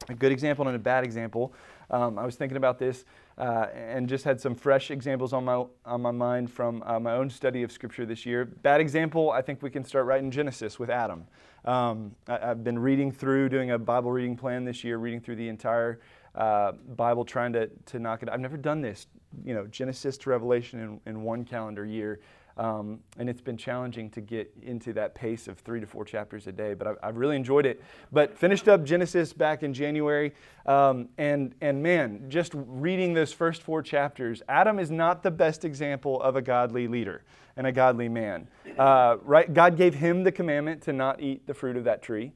a 0.08 0.14
good 0.14 0.32
example 0.32 0.66
and 0.66 0.74
a 0.74 0.78
bad 0.78 1.04
example. 1.04 1.52
Um, 1.90 2.18
I 2.18 2.24
was 2.24 2.36
thinking 2.36 2.56
about 2.56 2.78
this 2.78 3.04
uh, 3.36 3.66
and 3.74 4.08
just 4.08 4.24
had 4.24 4.40
some 4.40 4.54
fresh 4.54 4.90
examples 4.90 5.32
on 5.32 5.44
my, 5.44 5.64
on 5.84 6.00
my 6.00 6.10
mind 6.10 6.50
from 6.50 6.82
uh, 6.86 6.98
my 6.98 7.12
own 7.12 7.28
study 7.28 7.62
of 7.62 7.70
Scripture 7.70 8.06
this 8.06 8.24
year. 8.24 8.44
Bad 8.44 8.80
example, 8.80 9.30
I 9.30 9.42
think 9.42 9.62
we 9.62 9.70
can 9.70 9.84
start 9.84 10.06
right 10.06 10.22
in 10.22 10.30
Genesis 10.30 10.78
with 10.78 10.88
Adam. 10.88 11.26
Um, 11.64 12.14
I, 12.26 12.38
have 12.38 12.64
been 12.64 12.78
reading 12.78 13.12
through, 13.12 13.50
doing 13.50 13.72
a 13.72 13.78
Bible 13.78 14.10
reading 14.10 14.36
plan 14.36 14.64
this 14.64 14.82
year, 14.84 14.96
reading 14.96 15.20
through 15.20 15.36
the 15.36 15.48
entire 15.48 16.00
uh, 16.34 16.72
Bible, 16.96 17.24
trying 17.24 17.52
to, 17.54 17.68
to 17.86 17.98
knock 17.98 18.22
it. 18.22 18.28
I've 18.28 18.40
never 18.40 18.56
done 18.56 18.80
this 18.80 19.06
you 19.44 19.54
know, 19.54 19.66
Genesis 19.66 20.18
to 20.18 20.30
Revelation 20.30 20.80
in, 20.80 21.10
in 21.10 21.22
one 21.22 21.44
calendar 21.44 21.84
year. 21.84 22.20
Um, 22.56 23.00
and 23.16 23.30
it's 23.30 23.40
been 23.40 23.56
challenging 23.56 24.10
to 24.10 24.20
get 24.20 24.52
into 24.62 24.92
that 24.92 25.14
pace 25.14 25.48
of 25.48 25.58
three 25.60 25.80
to 25.80 25.86
four 25.86 26.04
chapters 26.04 26.46
a 26.46 26.52
day, 26.52 26.74
but 26.74 26.86
I've, 26.86 26.96
I've 27.02 27.16
really 27.16 27.36
enjoyed 27.36 27.64
it. 27.64 27.82
But 28.12 28.36
finished 28.36 28.68
up 28.68 28.84
Genesis 28.84 29.32
back 29.32 29.62
in 29.62 29.72
January, 29.72 30.34
um, 30.66 31.08
and 31.16 31.54
and 31.62 31.82
man, 31.82 32.26
just 32.28 32.52
reading 32.54 33.14
those 33.14 33.32
first 33.32 33.62
four 33.62 33.82
chapters, 33.82 34.42
Adam 34.46 34.78
is 34.78 34.90
not 34.90 35.22
the 35.22 35.30
best 35.30 35.64
example 35.64 36.20
of 36.20 36.36
a 36.36 36.42
godly 36.42 36.86
leader 36.86 37.22
and 37.56 37.66
a 37.66 37.72
godly 37.72 38.10
man. 38.10 38.46
Uh, 38.76 39.16
right? 39.22 39.54
God 39.54 39.78
gave 39.78 39.94
him 39.94 40.22
the 40.22 40.32
commandment 40.32 40.82
to 40.82 40.92
not 40.92 41.22
eat 41.22 41.46
the 41.46 41.54
fruit 41.54 41.78
of 41.78 41.84
that 41.84 42.02
tree, 42.02 42.32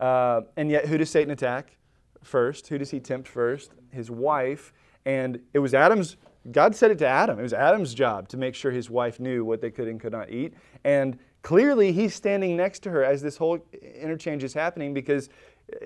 uh, 0.00 0.40
and 0.56 0.70
yet 0.72 0.86
who 0.86 0.98
does 0.98 1.10
Satan 1.10 1.30
attack 1.30 1.77
first? 2.22 2.68
Who 2.68 2.78
does 2.78 2.90
he 2.90 3.00
tempt 3.00 3.28
first? 3.28 3.72
His 3.90 4.10
wife, 4.10 4.72
and 5.04 5.40
it 5.54 5.58
was 5.58 5.74
Adam's 5.74 6.16
God 6.52 6.74
said 6.74 6.90
it 6.90 6.98
to 6.98 7.06
Adam. 7.06 7.38
It 7.38 7.42
was 7.42 7.52
Adam's 7.52 7.94
job 7.94 8.28
to 8.28 8.36
make 8.36 8.54
sure 8.54 8.70
his 8.70 8.88
wife 8.88 9.20
knew 9.20 9.44
what 9.44 9.60
they 9.60 9.70
could 9.70 9.88
and 9.88 10.00
could 10.00 10.12
not 10.12 10.30
eat. 10.30 10.54
And 10.84 11.18
clearly, 11.42 11.92
he's 11.92 12.14
standing 12.14 12.56
next 12.56 12.80
to 12.84 12.90
her 12.90 13.04
as 13.04 13.20
this 13.20 13.36
whole 13.36 13.58
interchange 13.82 14.44
is 14.44 14.54
happening 14.54 14.94
because 14.94 15.28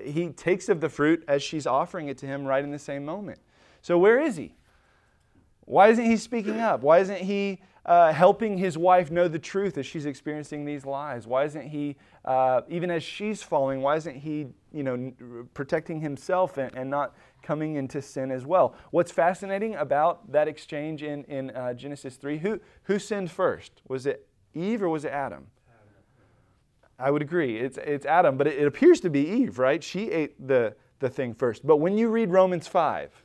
he 0.03 0.29
takes 0.29 0.69
of 0.69 0.79
the 0.79 0.89
fruit 0.89 1.23
as 1.27 1.43
she's 1.43 1.67
offering 1.67 2.07
it 2.07 2.17
to 2.19 2.25
him 2.25 2.45
right 2.45 2.63
in 2.63 2.71
the 2.71 2.79
same 2.79 3.03
moment. 3.03 3.39
So, 3.81 3.97
where 3.97 4.19
is 4.21 4.37
he? 4.37 4.55
Why 5.65 5.89
isn't 5.89 6.05
he 6.05 6.17
speaking 6.17 6.59
up? 6.59 6.81
Why 6.81 6.99
isn't 6.99 7.19
he 7.19 7.59
uh, 7.85 8.13
helping 8.13 8.57
his 8.57 8.77
wife 8.77 9.11
know 9.11 9.27
the 9.27 9.39
truth 9.39 9.77
as 9.77 9.85
she's 9.85 10.05
experiencing 10.05 10.65
these 10.65 10.85
lies? 10.85 11.27
Why 11.27 11.43
isn't 11.45 11.67
he, 11.67 11.95
uh, 12.25 12.61
even 12.69 12.89
as 12.91 13.03
she's 13.03 13.43
falling, 13.43 13.81
why 13.81 13.95
isn't 13.97 14.15
he, 14.15 14.47
you 14.71 14.83
know, 14.83 15.13
protecting 15.53 15.99
himself 15.99 16.57
and, 16.57 16.73
and, 16.75 16.89
not 16.89 17.15
coming 17.41 17.75
into 17.75 18.01
sin 18.01 18.31
as 18.31 18.45
well? 18.45 18.75
What's 18.91 19.11
fascinating 19.11 19.75
about 19.75 20.31
that 20.31 20.47
exchange 20.47 21.03
in, 21.03 21.23
in 21.25 21.51
uh, 21.51 21.73
Genesis 21.73 22.15
3, 22.15 22.37
who, 22.37 22.59
who 22.83 22.99
sinned 22.99 23.31
first? 23.31 23.81
Was 23.87 24.05
it 24.05 24.27
Eve 24.53 24.83
or 24.83 24.89
was 24.89 25.05
it 25.05 25.11
Adam? 25.11 25.47
I 26.99 27.11
would 27.11 27.21
agree. 27.21 27.57
It's, 27.57 27.77
it's 27.77 28.05
Adam, 28.05 28.37
but 28.37 28.47
it, 28.47 28.59
it 28.59 28.65
appears 28.65 29.01
to 29.01 29.09
be 29.09 29.27
Eve, 29.27 29.59
right? 29.59 29.83
She 29.83 30.09
ate 30.11 30.47
the, 30.47 30.75
the 30.99 31.09
thing 31.09 31.33
first. 31.33 31.65
But 31.65 31.77
when 31.77 31.97
you 31.97 32.09
read 32.09 32.31
Romans 32.31 32.67
5, 32.67 33.22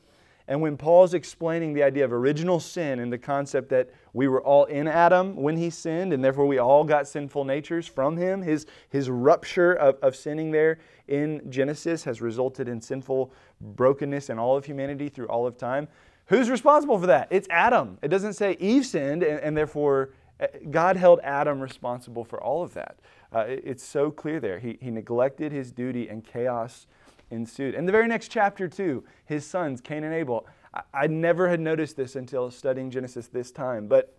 and 0.49 0.59
when 0.59 0.77
Paul's 0.77 1.13
explaining 1.13 1.73
the 1.73 1.83
idea 1.83 2.03
of 2.03 2.11
original 2.11 2.59
sin 2.59 2.99
and 2.99 3.13
the 3.13 3.19
concept 3.19 3.69
that 3.69 3.91
we 4.13 4.27
were 4.27 4.41
all 4.41 4.65
in 4.65 4.87
Adam 4.87 5.35
when 5.35 5.55
he 5.55 5.69
sinned, 5.69 6.11
and 6.11 6.23
therefore 6.23 6.47
we 6.47 6.57
all 6.57 6.83
got 6.83 7.07
sinful 7.07 7.45
natures 7.45 7.85
from 7.85 8.17
him, 8.17 8.41
his, 8.41 8.65
his 8.89 9.11
rupture 9.11 9.73
of, 9.73 9.97
of 10.01 10.15
sinning 10.15 10.49
there 10.49 10.79
in 11.07 11.39
Genesis 11.51 12.03
has 12.03 12.19
resulted 12.19 12.67
in 12.67 12.81
sinful 12.81 13.31
brokenness 13.61 14.31
in 14.31 14.39
all 14.39 14.57
of 14.57 14.65
humanity 14.65 15.07
through 15.07 15.27
all 15.27 15.45
of 15.45 15.55
time. 15.55 15.87
Who's 16.25 16.49
responsible 16.49 16.97
for 16.97 17.05
that? 17.05 17.27
It's 17.29 17.47
Adam. 17.51 17.99
It 18.01 18.07
doesn't 18.07 18.33
say 18.33 18.57
Eve 18.59 18.87
sinned, 18.87 19.21
and, 19.21 19.39
and 19.41 19.55
therefore 19.55 20.13
eh, 20.39 20.47
God 20.71 20.97
held 20.97 21.19
Adam 21.19 21.59
responsible 21.59 22.25
for 22.25 22.43
all 22.43 22.63
of 22.63 22.73
that. 22.73 22.97
Uh, 23.31 23.41
it, 23.41 23.61
it's 23.65 23.83
so 23.83 24.09
clear 24.09 24.39
there. 24.39 24.57
He, 24.57 24.79
he 24.81 24.89
neglected 24.89 25.51
his 25.51 25.71
duty, 25.71 26.09
and 26.09 26.25
chaos 26.25 26.87
ensued. 27.31 27.75
In 27.75 27.85
the 27.85 27.91
very 27.91 28.07
next 28.07 28.29
chapter, 28.29 28.67
too, 28.67 29.03
his 29.25 29.45
sons, 29.45 29.81
Cain 29.81 30.03
and 30.03 30.13
Abel. 30.13 30.47
I, 30.73 30.81
I 30.93 31.07
never 31.07 31.49
had 31.49 31.59
noticed 31.59 31.95
this 31.97 32.15
until 32.15 32.51
studying 32.51 32.91
Genesis 32.91 33.27
this 33.27 33.51
time, 33.51 33.87
but 33.87 34.15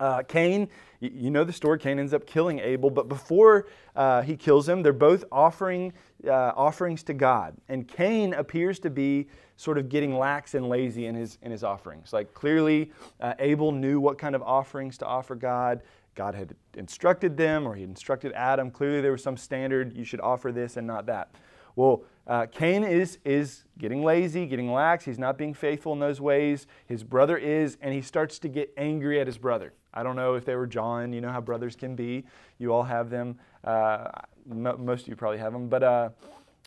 uh, 0.00 0.22
Cain, 0.22 0.68
you 1.00 1.30
know 1.30 1.44
the 1.44 1.52
story. 1.52 1.78
Cain 1.78 1.98
ends 1.98 2.12
up 2.12 2.26
killing 2.26 2.58
Abel, 2.58 2.90
but 2.90 3.08
before 3.08 3.68
uh, 3.94 4.22
he 4.22 4.36
kills 4.36 4.68
him, 4.68 4.82
they're 4.82 4.92
both 4.92 5.24
offering 5.30 5.92
uh, 6.26 6.52
offerings 6.56 7.02
to 7.04 7.14
God. 7.14 7.54
And 7.68 7.86
Cain 7.86 8.34
appears 8.34 8.78
to 8.80 8.90
be 8.90 9.28
sort 9.56 9.78
of 9.78 9.88
getting 9.88 10.18
lax 10.18 10.54
and 10.54 10.68
lazy 10.68 11.06
in 11.06 11.14
his 11.14 11.38
in 11.42 11.52
his 11.52 11.62
offerings. 11.62 12.12
Like 12.12 12.34
clearly, 12.34 12.90
uh, 13.20 13.34
Abel 13.38 13.70
knew 13.70 14.00
what 14.00 14.18
kind 14.18 14.34
of 14.34 14.42
offerings 14.42 14.98
to 14.98 15.06
offer 15.06 15.36
God. 15.36 15.82
God 16.16 16.34
had 16.34 16.54
instructed 16.74 17.36
them, 17.36 17.66
or 17.66 17.74
he 17.74 17.84
instructed 17.84 18.32
Adam. 18.32 18.70
Clearly, 18.70 19.00
there 19.00 19.12
was 19.12 19.22
some 19.22 19.36
standard. 19.36 19.96
You 19.96 20.04
should 20.04 20.20
offer 20.20 20.50
this 20.50 20.76
and 20.76 20.86
not 20.86 21.06
that. 21.06 21.30
Well, 21.76 22.02
uh, 22.26 22.46
Cain 22.46 22.84
is, 22.84 23.18
is 23.24 23.64
getting 23.78 24.02
lazy, 24.02 24.46
getting 24.46 24.72
lax. 24.72 25.04
He's 25.04 25.18
not 25.18 25.36
being 25.36 25.52
faithful 25.52 25.92
in 25.92 25.98
those 25.98 26.20
ways. 26.20 26.66
His 26.86 27.04
brother 27.04 27.36
is, 27.36 27.76
and 27.82 27.92
he 27.92 28.00
starts 28.00 28.38
to 28.40 28.48
get 28.48 28.72
angry 28.76 29.20
at 29.20 29.26
his 29.26 29.36
brother. 29.36 29.74
I 29.92 30.02
don't 30.02 30.16
know 30.16 30.34
if 30.34 30.44
they 30.44 30.56
were 30.56 30.66
John. 30.66 31.12
You 31.12 31.20
know 31.20 31.30
how 31.30 31.40
brothers 31.40 31.76
can 31.76 31.94
be. 31.94 32.24
You 32.58 32.72
all 32.72 32.82
have 32.82 33.10
them. 33.10 33.38
Uh, 33.62 34.08
most 34.46 35.02
of 35.02 35.08
you 35.08 35.16
probably 35.16 35.38
have 35.38 35.52
them. 35.52 35.68
But 35.68 35.82
uh, 35.82 36.08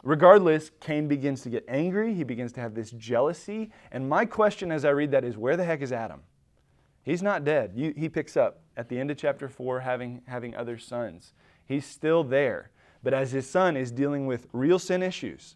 regardless, 0.03 0.71
Cain 0.79 1.07
begins 1.07 1.41
to 1.41 1.49
get 1.49 1.65
angry. 1.67 2.13
He 2.13 2.23
begins 2.23 2.53
to 2.53 2.61
have 2.61 2.75
this 2.75 2.91
jealousy. 2.91 3.71
And 3.91 4.07
my 4.07 4.25
question 4.25 4.71
as 4.71 4.85
I 4.85 4.89
read 4.89 5.11
that 5.11 5.23
is 5.23 5.37
where 5.37 5.57
the 5.57 5.65
heck 5.65 5.81
is 5.81 5.91
Adam? 5.91 6.21
He's 7.03 7.23
not 7.23 7.43
dead. 7.43 7.71
You, 7.73 7.93
he 7.97 8.09
picks 8.09 8.37
up 8.37 8.61
at 8.75 8.89
the 8.89 8.99
end 8.99 9.09
of 9.09 9.17
chapter 9.17 9.47
4 9.47 9.79
having, 9.79 10.21
having 10.27 10.55
other 10.55 10.77
sons. 10.77 11.33
He's 11.65 11.85
still 11.85 12.23
there. 12.23 12.69
But 13.03 13.13
as 13.13 13.31
his 13.31 13.49
son 13.49 13.77
is 13.77 13.91
dealing 13.91 14.27
with 14.27 14.47
real 14.53 14.79
sin 14.79 15.03
issues 15.03 15.55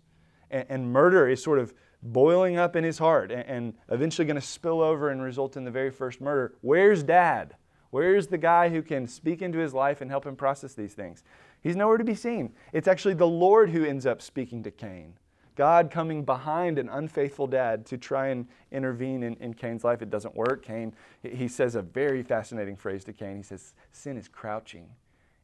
and, 0.50 0.66
and 0.70 0.92
murder 0.92 1.28
is 1.28 1.44
sort 1.44 1.60
of 1.60 1.74
boiling 2.04 2.58
up 2.58 2.76
in 2.76 2.84
his 2.84 2.98
heart 2.98 3.32
and, 3.32 3.48
and 3.48 3.74
eventually 3.90 4.26
going 4.26 4.40
to 4.40 4.46
spill 4.46 4.82
over 4.82 5.10
and 5.10 5.22
result 5.22 5.58
in 5.58 5.64
the 5.64 5.72
very 5.72 5.92
first 5.92 6.22
murder, 6.22 6.56
where's 6.62 7.04
dad? 7.04 7.56
Where's 7.90 8.28
the 8.28 8.38
guy 8.38 8.70
who 8.70 8.82
can 8.82 9.06
speak 9.08 9.42
into 9.42 9.60
his 9.60 9.74
life 9.74 10.02
and 10.02 10.10
help 10.10 10.26
him 10.26 10.36
process 10.36 10.74
these 10.74 10.94
things? 10.94 11.24
He's 11.62 11.76
nowhere 11.76 11.98
to 11.98 12.04
be 12.04 12.16
seen. 12.16 12.54
It's 12.74 12.88
actually 12.88 13.16
the 13.16 13.28
Lord 13.28 13.70
who 13.70 13.86
ends 13.86 14.06
up 14.06 14.22
speaking 14.22 14.64
to 14.64 14.72
Cain. 14.72 15.14
God 15.56 15.92
coming 15.92 16.24
behind 16.24 16.80
an 16.80 16.88
unfaithful 16.88 17.46
dad 17.46 17.86
to 17.88 17.98
try 17.98 18.30
and 18.30 18.48
intervene 18.72 19.22
in, 19.22 19.36
in, 19.36 19.54
Cain's 19.54 19.84
life. 19.84 20.02
It 20.02 20.10
doesn't 20.10 20.34
work. 20.34 20.64
Cain, 20.64 20.94
he 21.22 21.50
says 21.50 21.76
a 21.76 21.82
very 21.82 22.24
fascinating 22.24 22.78
phrase 22.78 23.04
to 23.04 23.14
Cain. 23.14 23.36
He 23.36 23.44
says, 23.44 23.74
Sin 23.92 24.18
is 24.18 24.30
crouching 24.30 24.88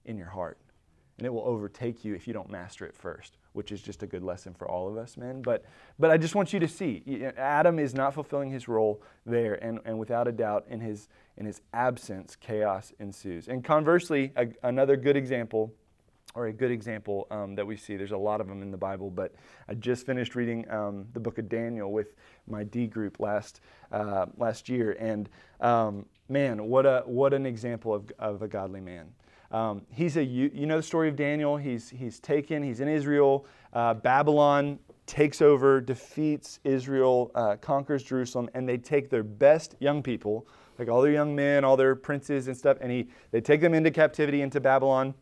in 0.06 0.18
your 0.18 0.30
heart 0.30 0.58
and 1.18 1.26
it 1.26 1.34
will 1.34 1.46
overtake 1.46 2.06
you 2.06 2.14
if 2.14 2.28
you 2.28 2.34
don't 2.34 2.50
master 2.50 2.86
it 2.86 2.96
first, 2.96 3.38
which 3.54 3.72
is 3.72 3.82
just 3.82 4.04
a 4.04 4.08
good 4.08 4.24
lesson 4.24 4.54
for 4.54 4.70
all 4.70 4.88
of 4.88 4.98
us, 4.98 5.18
men. 5.18 5.42
But, 5.42 5.66
but 5.98 6.12
I 6.12 6.18
just 6.18 6.36
want 6.36 6.54
you 6.54 6.60
to 6.60 6.68
see 6.68 7.04
Adam 7.38 7.80
is 7.80 7.94
not 7.94 8.14
fulfilling 8.14 8.52
his 8.52 8.68
role 8.68 9.02
there, 9.26 9.56
and, 9.64 9.80
and 9.86 9.98
without 9.98 10.28
a 10.28 10.32
doubt, 10.32 10.66
in 10.70 10.80
his, 10.80 11.10
in 11.38 11.46
his 11.46 11.62
absence, 11.74 12.36
chaos 12.36 12.94
ensues. 13.00 13.48
And 13.48 13.64
conversely, 13.64 14.32
a, 14.36 14.48
another 14.64 14.96
good 14.96 15.18
example. 15.18 15.74
Or 16.36 16.48
a 16.48 16.54
good 16.54 16.70
example 16.70 17.26
um, 17.32 17.56
that 17.56 17.66
we 17.66 17.76
see. 17.78 17.98
There's 17.98 18.12
a 18.12 18.18
lot 18.18 18.42
of 18.42 18.48
them 18.48 18.62
in 18.62 18.70
the 18.70 18.78
Bible, 18.78 19.10
but 19.10 19.34
I 19.68 19.74
just 19.74 20.06
finished 20.06 20.36
reading 20.36 20.70
um, 20.70 21.08
the 21.14 21.20
book 21.20 21.40
of 21.40 21.50
Daniel 21.50 21.92
with 21.92 22.14
my 22.46 22.64
D 22.64 22.86
group 22.86 23.20
last 23.20 23.62
uh, 23.92 24.28
last 24.38 24.70
year, 24.70 24.96
and 25.00 25.30
um, 25.62 26.06
man, 26.30 26.66
what 26.66 26.86
a 26.86 27.02
what 27.08 27.34
an 27.34 27.48
example 27.48 27.92
of, 27.92 28.12
of 28.20 28.44
a 28.44 28.48
godly 28.48 28.82
man. 28.82 29.08
Um, 29.52 29.82
he's 29.90 30.18
a, 30.18 30.24
you, 30.24 30.66
know 30.66 30.78
the 30.78 30.84
story 30.84 31.08
of 31.08 31.16
Daniel. 31.16 31.58
He's, 31.58 31.90
he's 31.90 32.20
taken, 32.20 32.64
he's 32.64 32.80
in 32.80 32.88
Israel. 32.88 33.46
Uh, 33.74 33.94
Babylon 33.94 34.80
takes 35.06 35.42
over, 35.42 35.80
defeats 35.80 36.60
Israel, 36.64 37.32
uh, 37.34 37.56
conquers 37.56 38.04
Jerusalem, 38.04 38.50
and 38.54 38.68
they 38.68 38.78
take 38.78 39.10
their 39.10 39.24
best 39.24 39.76
young 39.80 40.04
people, 40.04 40.48
like 40.78 40.90
all 40.90 41.02
their 41.02 41.14
young 41.14 41.34
men, 41.36 41.64
all 41.64 41.78
their 41.78 41.96
princes 41.96 42.48
and 42.48 42.58
stuff, 42.58 42.78
and 42.82 42.92
he, 42.92 43.08
they 43.32 43.42
take 43.42 43.62
them 43.62 43.74
into 43.74 43.90
captivity 43.90 44.42
into 44.42 44.60
Babylon 44.60 45.14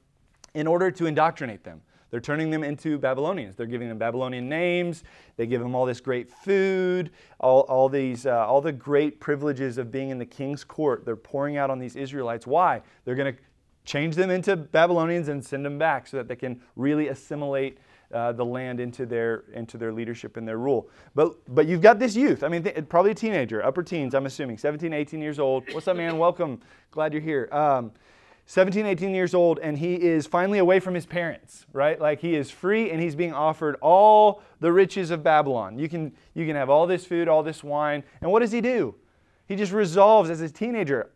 in 0.55 0.67
order 0.67 0.89
to 0.89 1.05
indoctrinate 1.05 1.63
them. 1.63 1.81
They're 2.09 2.21
turning 2.21 2.49
them 2.49 2.63
into 2.63 2.97
Babylonians. 2.97 3.55
They're 3.55 3.65
giving 3.65 3.89
them 3.89 3.97
Babylonian 3.97 4.47
names. 4.47 5.03
They 5.35 5.47
give 5.47 5.61
them 5.61 5.75
all 5.75 5.85
this 5.85 5.99
great 5.99 6.31
food, 6.31 7.11
all, 7.39 7.61
all, 7.61 7.89
these, 7.89 8.25
uh, 8.25 8.47
all 8.47 8.61
the 8.61 8.71
great 8.71 9.19
privileges 9.19 9.77
of 9.77 9.91
being 9.91 10.11
in 10.11 10.17
the 10.17 10.25
king's 10.25 10.63
court. 10.63 11.03
They're 11.03 11.15
pouring 11.15 11.57
out 11.57 11.69
on 11.69 11.77
these 11.77 11.95
Israelites. 11.95 12.47
Why? 12.47 12.81
They're 13.03 13.15
going 13.15 13.35
to 13.35 13.41
change 13.85 14.15
them 14.15 14.29
into 14.29 14.55
Babylonians 14.55 15.27
and 15.27 15.43
send 15.43 15.65
them 15.65 15.77
back 15.77 16.07
so 16.07 16.17
that 16.17 16.27
they 16.27 16.35
can 16.35 16.59
really 16.75 17.07
assimilate 17.07 17.77
uh, 18.13 18.31
the 18.31 18.45
land 18.45 18.79
into 18.79 19.05
their 19.05 19.45
into 19.53 19.77
their 19.77 19.91
leadership 19.91 20.37
and 20.37 20.47
their 20.47 20.57
rule. 20.57 20.89
But 21.15 21.35
but 21.53 21.67
you've 21.67 21.81
got 21.81 21.99
this 21.99 22.15
youth. 22.15 22.43
I 22.43 22.47
mean, 22.47 22.63
th- 22.63 22.87
probably 22.89 23.11
a 23.11 23.15
teenager, 23.15 23.63
upper 23.65 23.83
teens. 23.83 24.13
I'm 24.13 24.25
assuming 24.25 24.57
17, 24.57 24.93
18 24.93 25.21
years 25.21 25.39
old. 25.39 25.63
What's 25.73 25.87
up, 25.87 25.97
man? 25.97 26.17
Welcome. 26.17 26.61
Glad 26.91 27.13
you're 27.13 27.21
here. 27.21 27.49
Um, 27.51 27.91
17, 28.47 28.85
18 28.85 29.15
years 29.15 29.33
old, 29.33 29.57
and 29.59 29.77
he 29.77 29.95
is 29.95 30.27
finally 30.27 30.59
away 30.59 30.79
from 30.79 30.93
his 30.93 31.05
parents, 31.05 31.65
right? 31.73 31.99
Like 31.99 32.19
he 32.19 32.35
is 32.35 32.51
free 32.51 32.91
and 32.91 33.01
he's 33.01 33.15
being 33.15 33.33
offered 33.33 33.75
all 33.81 34.43
the 34.59 34.71
riches 34.71 35.09
of 35.09 35.23
Babylon. 35.23 35.79
You 35.79 35.89
can, 35.89 36.13
you 36.35 36.45
can 36.45 36.55
have 36.55 36.69
all 36.69 36.85
this 36.85 37.05
food, 37.05 37.27
all 37.27 37.41
this 37.41 37.63
wine. 37.63 38.03
And 38.21 38.31
what 38.31 38.41
does 38.41 38.51
he 38.51 38.61
do? 38.61 38.93
He 39.47 39.55
just 39.55 39.71
resolves 39.71 40.29
as 40.29 40.41
a 40.41 40.49
teenager, 40.49 41.09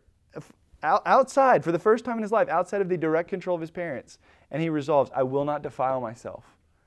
outside, 0.82 1.64
for 1.64 1.72
the 1.72 1.78
first 1.78 2.04
time 2.04 2.16
in 2.16 2.22
his 2.22 2.32
life, 2.32 2.48
outside 2.48 2.80
of 2.80 2.88
the 2.88 2.96
direct 2.96 3.28
control 3.28 3.54
of 3.54 3.60
his 3.60 3.70
parents. 3.70 4.18
And 4.50 4.62
he 4.62 4.68
resolves, 4.68 5.10
I 5.14 5.22
will 5.22 5.44
not 5.44 5.62
defile 5.62 6.00
myself. 6.00 6.44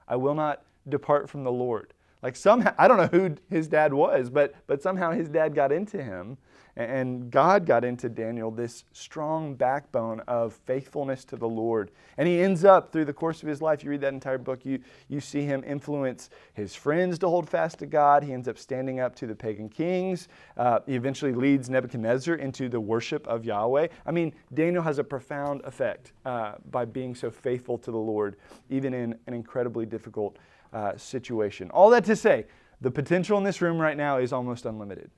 I 0.07 0.15
will 0.15 0.35
not 0.35 0.63
depart 0.87 1.29
from 1.29 1.43
the 1.43 1.51
Lord. 1.51 1.93
Like 2.23 2.35
somehow, 2.37 2.73
I 2.77 2.87
don't 2.87 2.97
know 2.97 3.07
who 3.07 3.35
his 3.49 3.67
dad 3.67 3.93
was, 3.93 4.29
but, 4.29 4.55
but 4.65 4.81
somehow 4.81 5.11
his 5.11 5.29
dad 5.29 5.53
got 5.53 5.71
into 5.71 6.01
him 6.01 6.37
and 6.75 7.29
God 7.29 7.65
got 7.65 7.83
into 7.83 8.09
Daniel 8.09 8.49
this 8.49 8.85
strong 8.93 9.53
backbone 9.53 10.21
of 10.21 10.53
faithfulness 10.65 11.23
to 11.25 11.35
the 11.35 11.47
Lord. 11.47 11.91
And 12.17 12.27
he 12.27 12.41
ends 12.41 12.65
up, 12.65 12.91
through 12.91 13.05
the 13.05 13.13
course 13.13 13.43
of 13.43 13.49
his 13.49 13.61
life, 13.61 13.83
you 13.83 13.91
read 13.91 14.01
that 14.01 14.13
entire 14.13 14.39
book, 14.39 14.65
you, 14.65 14.79
you 15.07 15.19
see 15.19 15.43
him 15.43 15.63
influence 15.65 16.29
his 16.53 16.73
friends 16.73 17.19
to 17.19 17.27
hold 17.27 17.47
fast 17.47 17.79
to 17.79 17.85
God. 17.85 18.23
He 18.23 18.33
ends 18.33 18.47
up 18.47 18.57
standing 18.57 18.99
up 18.99 19.15
to 19.17 19.27
the 19.27 19.35
pagan 19.35 19.69
kings. 19.69 20.29
Uh, 20.57 20.79
he 20.87 20.95
eventually 20.95 21.33
leads 21.33 21.69
Nebuchadnezzar 21.69 22.35
into 22.35 22.69
the 22.69 22.79
worship 22.79 23.27
of 23.27 23.45
Yahweh. 23.45 23.87
I 24.05 24.11
mean, 24.11 24.33
Daniel 24.53 24.81
has 24.81 24.97
a 24.97 25.03
profound 25.03 25.61
effect 25.65 26.13
uh, 26.25 26.53
by 26.71 26.85
being 26.85 27.13
so 27.13 27.29
faithful 27.29 27.77
to 27.79 27.91
the 27.91 27.97
Lord, 27.97 28.37
even 28.69 28.95
in 28.95 29.15
an 29.27 29.33
incredibly 29.35 29.85
difficult 29.85 30.37
uh, 30.73 30.97
situation. 30.97 31.69
All 31.69 31.89
that 31.91 32.03
to 32.05 32.15
say, 32.15 32.45
the 32.81 32.91
potential 32.91 33.37
in 33.37 33.43
this 33.43 33.61
room 33.61 33.79
right 33.79 33.95
now 33.95 34.17
is 34.17 34.33
almost 34.33 34.65
unlimited 34.65 35.09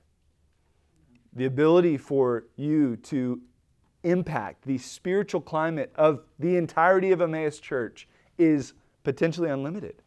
the 1.36 1.44
ability 1.44 1.98
for 1.98 2.44
you 2.56 2.96
to 2.96 3.40
impact 4.02 4.62
the 4.64 4.78
spiritual 4.78 5.40
climate 5.40 5.92
of 5.94 6.22
the 6.38 6.56
entirety 6.56 7.12
of 7.12 7.20
Emmaus 7.20 7.60
Church 7.60 8.08
is 8.38 8.72
potentially 9.04 9.50
unlimited. 9.50 10.02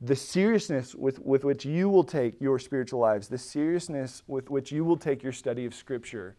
The 0.00 0.16
seriousness 0.16 0.94
with, 0.94 1.18
with 1.18 1.44
which 1.44 1.66
you 1.66 1.90
will 1.90 2.04
take 2.04 2.40
your 2.40 2.58
spiritual 2.58 3.00
lives, 3.00 3.28
the 3.28 3.38
seriousness 3.38 4.22
with 4.26 4.50
which 4.50 4.72
you 4.72 4.84
will 4.84 4.96
take 4.96 5.22
your 5.22 5.32
study 5.32 5.66
of 5.66 5.74
Scripture, 5.74 6.34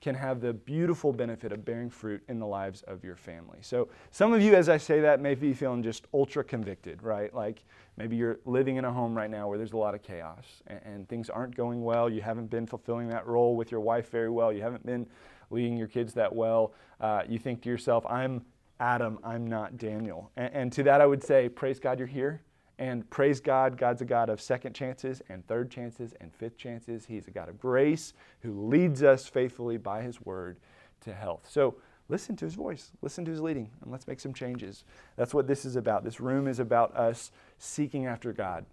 can 0.00 0.14
have 0.14 0.40
the 0.40 0.52
beautiful 0.52 1.12
benefit 1.12 1.52
of 1.52 1.64
bearing 1.64 1.90
fruit 1.90 2.22
in 2.28 2.38
the 2.38 2.46
lives 2.46 2.82
of 2.82 3.04
your 3.04 3.16
family. 3.16 3.58
So, 3.60 3.88
some 4.10 4.32
of 4.32 4.40
you, 4.40 4.54
as 4.54 4.68
I 4.68 4.78
say 4.78 5.00
that, 5.00 5.20
may 5.20 5.34
be 5.34 5.52
feeling 5.52 5.82
just 5.82 6.06
ultra 6.14 6.42
convicted, 6.42 7.02
right? 7.02 7.34
Like 7.34 7.64
maybe 7.96 8.16
you're 8.16 8.40
living 8.46 8.76
in 8.76 8.84
a 8.84 8.92
home 8.92 9.14
right 9.14 9.30
now 9.30 9.48
where 9.48 9.58
there's 9.58 9.72
a 9.72 9.76
lot 9.76 9.94
of 9.94 10.02
chaos 10.02 10.62
and, 10.66 10.80
and 10.84 11.08
things 11.08 11.28
aren't 11.28 11.54
going 11.54 11.82
well. 11.82 12.08
You 12.08 12.22
haven't 12.22 12.48
been 12.48 12.66
fulfilling 12.66 13.08
that 13.08 13.26
role 13.26 13.56
with 13.56 13.70
your 13.70 13.80
wife 13.80 14.10
very 14.10 14.30
well. 14.30 14.52
You 14.52 14.62
haven't 14.62 14.86
been 14.86 15.06
leading 15.50 15.76
your 15.76 15.88
kids 15.88 16.14
that 16.14 16.34
well. 16.34 16.72
Uh, 17.00 17.22
you 17.28 17.38
think 17.38 17.62
to 17.62 17.68
yourself, 17.68 18.06
I'm 18.08 18.42
Adam, 18.78 19.18
I'm 19.22 19.46
not 19.46 19.76
Daniel. 19.76 20.30
And, 20.36 20.54
and 20.54 20.72
to 20.72 20.82
that, 20.84 21.00
I 21.00 21.06
would 21.06 21.22
say, 21.22 21.48
praise 21.48 21.78
God 21.78 21.98
you're 21.98 22.08
here. 22.08 22.40
And 22.80 23.08
praise 23.10 23.40
God, 23.40 23.76
God's 23.76 24.00
a 24.00 24.06
God 24.06 24.30
of 24.30 24.40
second 24.40 24.72
chances 24.72 25.20
and 25.28 25.46
third 25.46 25.70
chances 25.70 26.14
and 26.18 26.34
fifth 26.34 26.56
chances. 26.56 27.04
He's 27.04 27.28
a 27.28 27.30
God 27.30 27.50
of 27.50 27.60
grace 27.60 28.14
who 28.40 28.68
leads 28.68 29.02
us 29.02 29.26
faithfully 29.26 29.76
by 29.76 30.00
His 30.00 30.18
word 30.22 30.56
to 31.02 31.12
health. 31.12 31.46
So 31.46 31.74
listen 32.08 32.36
to 32.36 32.46
His 32.46 32.54
voice, 32.54 32.90
listen 33.02 33.26
to 33.26 33.30
His 33.30 33.42
leading, 33.42 33.68
and 33.82 33.92
let's 33.92 34.06
make 34.06 34.18
some 34.18 34.32
changes. 34.32 34.84
That's 35.16 35.34
what 35.34 35.46
this 35.46 35.66
is 35.66 35.76
about. 35.76 36.04
This 36.04 36.20
room 36.20 36.48
is 36.48 36.58
about 36.58 36.96
us 36.96 37.32
seeking 37.58 38.06
after 38.06 38.32
God 38.32 38.64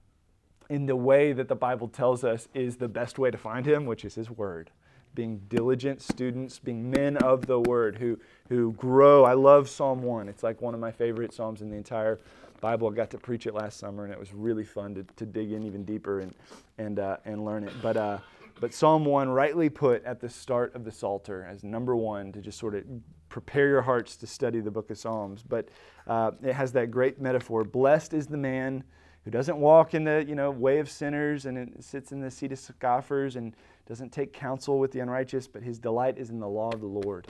in 0.70 0.86
the 0.86 0.96
way 0.96 1.34
that 1.34 1.50
the 1.50 1.56
Bible 1.56 1.90
tells 1.90 2.24
us 2.24 2.48
is 2.54 2.78
the 2.78 2.88
best 2.88 3.20
way 3.20 3.30
to 3.30 3.38
find 3.38 3.68
Him, 3.68 3.86
which 3.86 4.06
is 4.06 4.16
His 4.16 4.32
word 4.32 4.72
being 5.18 5.42
diligent 5.50 6.00
students, 6.00 6.60
being 6.60 6.92
men 6.92 7.18
of 7.18 7.48
the 7.48 7.60
word 7.60 7.98
who, 7.98 8.20
who 8.50 8.72
grow. 8.74 9.26
I 9.26 9.34
love 9.34 9.68
Psalm 9.68 10.04
1. 10.04 10.30
It's 10.30 10.44
like 10.44 10.62
one 10.62 10.76
of 10.76 10.80
my 10.80 10.92
favorite 10.92 11.34
Psalms 11.34 11.64
in 11.64 11.72
the 11.72 11.76
entire 11.76 12.20
Bible. 12.60 12.90
I 12.90 12.94
got 12.94 13.10
to 13.12 13.18
preach 13.18 13.48
it 13.48 13.54
last 13.54 13.78
summer, 13.78 14.04
and 14.04 14.14
it 14.14 14.20
was 14.20 14.34
really 14.34 14.64
fun 14.64 14.96
to, 14.96 15.04
to 15.04 15.26
dig 15.26 15.52
in 15.52 15.64
even 15.64 15.84
deeper 15.84 16.20
and, 16.20 16.34
and, 16.78 17.00
uh, 17.00 17.18
and 17.26 17.46
learn 17.46 17.64
it. 17.64 17.74
But, 17.82 17.98
uh, 17.98 18.18
but 18.60 18.74
Psalm 18.74 19.06
1, 19.06 19.30
rightly 19.30 19.70
put 19.70 20.04
at 20.04 20.20
the 20.20 20.30
start 20.30 20.76
of 20.76 20.84
the 20.84 20.92
Psalter 20.92 21.48
as 21.50 21.64
number 21.64 21.96
one 21.96 22.32
to 22.32 22.42
just 22.42 22.58
sort 22.58 22.76
of 22.76 22.84
prepare 23.30 23.68
your 23.68 23.82
hearts 23.82 24.16
to 24.18 24.28
study 24.28 24.60
the 24.60 24.72
book 24.72 24.90
of 24.90 24.98
Psalms. 24.98 25.44
But 25.48 25.70
uh, 26.08 26.32
it 26.44 26.54
has 26.54 26.72
that 26.74 26.92
great 26.92 27.22
metaphor 27.22 27.64
Blessed 27.64 28.14
is 28.14 28.28
the 28.28 28.38
man 28.38 28.84
who 29.24 29.32
doesn't 29.32 29.58
walk 29.58 29.94
in 29.94 30.06
the 30.06 30.24
you 30.28 30.36
know, 30.36 30.50
way 30.50 30.80
of 30.80 30.90
sinners 30.90 31.46
and 31.46 31.76
sits 31.84 32.12
in 32.12 32.22
the 32.22 32.32
seat 32.32 32.52
of 32.52 32.60
scoffers 32.60 33.36
and 33.36 33.54
doesn't 33.86 34.12
take 34.12 34.34
counsel 34.34 34.80
with 34.80 34.92
the 34.92 35.02
unrighteous, 35.02 35.48
but 35.48 35.62
his 35.62 35.80
delight 35.80 36.18
is 36.18 36.30
in 36.30 36.40
the 36.40 36.48
law 36.48 36.70
of 36.72 36.80
the 36.80 36.88
Lord. 36.88 37.28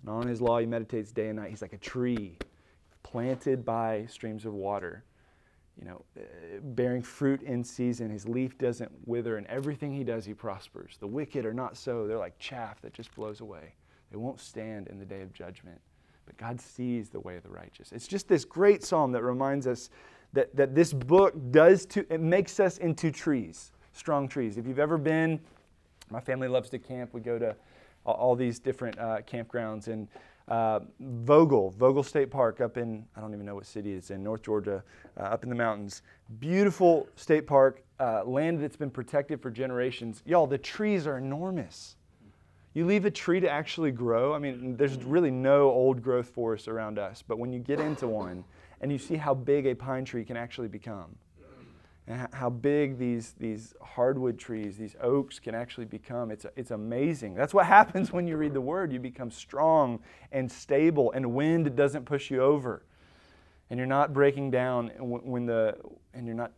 And 0.00 0.10
on 0.10 0.26
his 0.26 0.40
law 0.40 0.58
he 0.58 0.66
meditates 0.66 1.12
day 1.12 1.28
and 1.28 1.36
night. 1.36 1.50
He's 1.50 1.62
like 1.62 1.72
a 1.72 1.78
tree 1.78 2.38
planted 3.14 3.64
by 3.64 4.04
streams 4.06 4.44
of 4.44 4.52
water, 4.54 5.04
you 5.78 5.84
know, 5.86 6.02
uh, 6.18 6.22
bearing 6.60 7.00
fruit 7.00 7.40
in 7.42 7.62
season. 7.62 8.10
His 8.10 8.26
leaf 8.26 8.58
doesn't 8.58 8.90
wither, 9.06 9.36
and 9.36 9.46
everything 9.46 9.94
he 9.94 10.02
does, 10.02 10.24
he 10.24 10.34
prospers. 10.34 10.96
The 10.98 11.06
wicked 11.06 11.46
are 11.46 11.54
not 11.54 11.76
so. 11.76 12.08
They're 12.08 12.18
like 12.18 12.36
chaff 12.40 12.80
that 12.80 12.92
just 12.92 13.14
blows 13.14 13.40
away. 13.40 13.74
They 14.10 14.16
won't 14.16 14.40
stand 14.40 14.88
in 14.88 14.98
the 14.98 15.04
day 15.04 15.22
of 15.22 15.32
judgment. 15.32 15.80
But 16.26 16.36
God 16.38 16.60
sees 16.60 17.08
the 17.08 17.20
way 17.20 17.36
of 17.36 17.44
the 17.44 17.50
righteous. 17.50 17.92
It's 17.92 18.08
just 18.08 18.26
this 18.26 18.44
great 18.44 18.82
psalm 18.82 19.12
that 19.12 19.22
reminds 19.22 19.68
us 19.68 19.90
that, 20.32 20.56
that 20.56 20.74
this 20.74 20.92
book 20.92 21.34
does 21.52 21.86
to, 21.86 22.04
it 22.12 22.20
makes 22.20 22.58
us 22.58 22.78
into 22.78 23.12
trees, 23.12 23.70
strong 23.92 24.26
trees. 24.26 24.58
If 24.58 24.66
you've 24.66 24.80
ever 24.80 24.98
been, 24.98 25.38
my 26.10 26.20
family 26.20 26.48
loves 26.48 26.68
to 26.70 26.80
camp. 26.80 27.14
We 27.14 27.20
go 27.20 27.38
to 27.38 27.54
all, 28.04 28.14
all 28.14 28.34
these 28.34 28.58
different 28.58 28.98
uh, 28.98 29.18
campgrounds, 29.24 29.86
and 29.86 30.08
uh, 30.48 30.80
Vogel, 31.00 31.70
Vogel 31.70 32.02
State 32.02 32.30
Park 32.30 32.60
up 32.60 32.76
in, 32.76 33.04
I 33.16 33.20
don't 33.20 33.32
even 33.32 33.46
know 33.46 33.54
what 33.54 33.66
city 33.66 33.92
it's 33.92 34.10
in, 34.10 34.22
North 34.22 34.42
Georgia, 34.42 34.82
uh, 35.18 35.22
up 35.22 35.42
in 35.42 35.48
the 35.48 35.54
mountains. 35.54 36.02
Beautiful 36.38 37.08
state 37.16 37.46
park, 37.46 37.82
uh, 37.98 38.24
land 38.24 38.62
that's 38.62 38.76
been 38.76 38.90
protected 38.90 39.40
for 39.40 39.50
generations. 39.50 40.22
Y'all, 40.26 40.46
the 40.46 40.58
trees 40.58 41.06
are 41.06 41.18
enormous. 41.18 41.96
You 42.74 42.84
leave 42.86 43.04
a 43.04 43.10
tree 43.10 43.40
to 43.40 43.48
actually 43.48 43.92
grow. 43.92 44.34
I 44.34 44.38
mean, 44.38 44.76
there's 44.76 44.96
really 45.04 45.30
no 45.30 45.70
old 45.70 46.02
growth 46.02 46.28
forest 46.28 46.66
around 46.66 46.98
us, 46.98 47.22
but 47.26 47.38
when 47.38 47.52
you 47.52 47.60
get 47.60 47.78
into 47.78 48.08
one 48.08 48.44
and 48.80 48.90
you 48.90 48.98
see 48.98 49.14
how 49.14 49.32
big 49.32 49.66
a 49.66 49.74
pine 49.74 50.04
tree 50.04 50.24
can 50.24 50.36
actually 50.36 50.68
become, 50.68 51.14
and 52.06 52.28
how 52.34 52.50
big 52.50 52.98
these, 52.98 53.34
these 53.38 53.74
hardwood 53.80 54.38
trees, 54.38 54.76
these 54.76 54.94
oaks 55.00 55.38
can 55.38 55.54
actually 55.54 55.86
become. 55.86 56.30
It's, 56.30 56.44
it's 56.54 56.70
amazing. 56.70 57.34
That's 57.34 57.54
what 57.54 57.66
happens 57.78 58.12
when 58.12 58.26
you 58.26 58.36
read 58.36 58.52
the 58.52 58.60
Word. 58.60 58.92
You 58.92 59.00
become 59.00 59.30
strong 59.30 60.00
and 60.30 60.50
stable, 60.50 61.12
and 61.12 61.34
wind 61.34 61.74
doesn't 61.76 62.04
push 62.04 62.30
you 62.30 62.42
over. 62.42 62.84
And 63.70 63.78
you're 63.78 63.86
not 63.86 64.12
breaking 64.12 64.50
down 64.50 64.90
when 64.98 65.46
the, 65.46 65.76
and 66.12 66.26
you're 66.26 66.36
not 66.36 66.52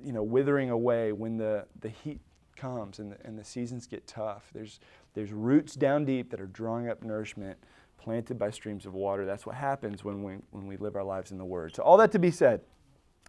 you 0.00 0.12
know, 0.12 0.22
withering 0.22 0.70
away 0.70 1.12
when 1.12 1.36
the, 1.36 1.66
the 1.80 1.88
heat 1.88 2.20
comes 2.56 2.98
and 2.98 3.12
the, 3.12 3.16
and 3.24 3.38
the 3.38 3.44
seasons 3.44 3.86
get 3.86 4.06
tough. 4.06 4.50
There's, 4.52 4.80
there's 5.14 5.32
roots 5.32 5.74
down 5.74 6.04
deep 6.04 6.30
that 6.30 6.40
are 6.40 6.46
drawing 6.46 6.88
up 6.88 7.02
nourishment 7.02 7.58
planted 7.98 8.38
by 8.38 8.50
streams 8.50 8.84
of 8.84 8.94
water. 8.94 9.24
That's 9.24 9.46
what 9.46 9.54
happens 9.54 10.04
when 10.04 10.22
we, 10.22 10.34
when 10.50 10.66
we 10.66 10.76
live 10.76 10.96
our 10.96 11.04
lives 11.04 11.30
in 11.30 11.38
the 11.38 11.44
Word. 11.44 11.74
So, 11.74 11.82
all 11.82 11.96
that 11.98 12.10
to 12.12 12.18
be 12.18 12.30
said, 12.30 12.60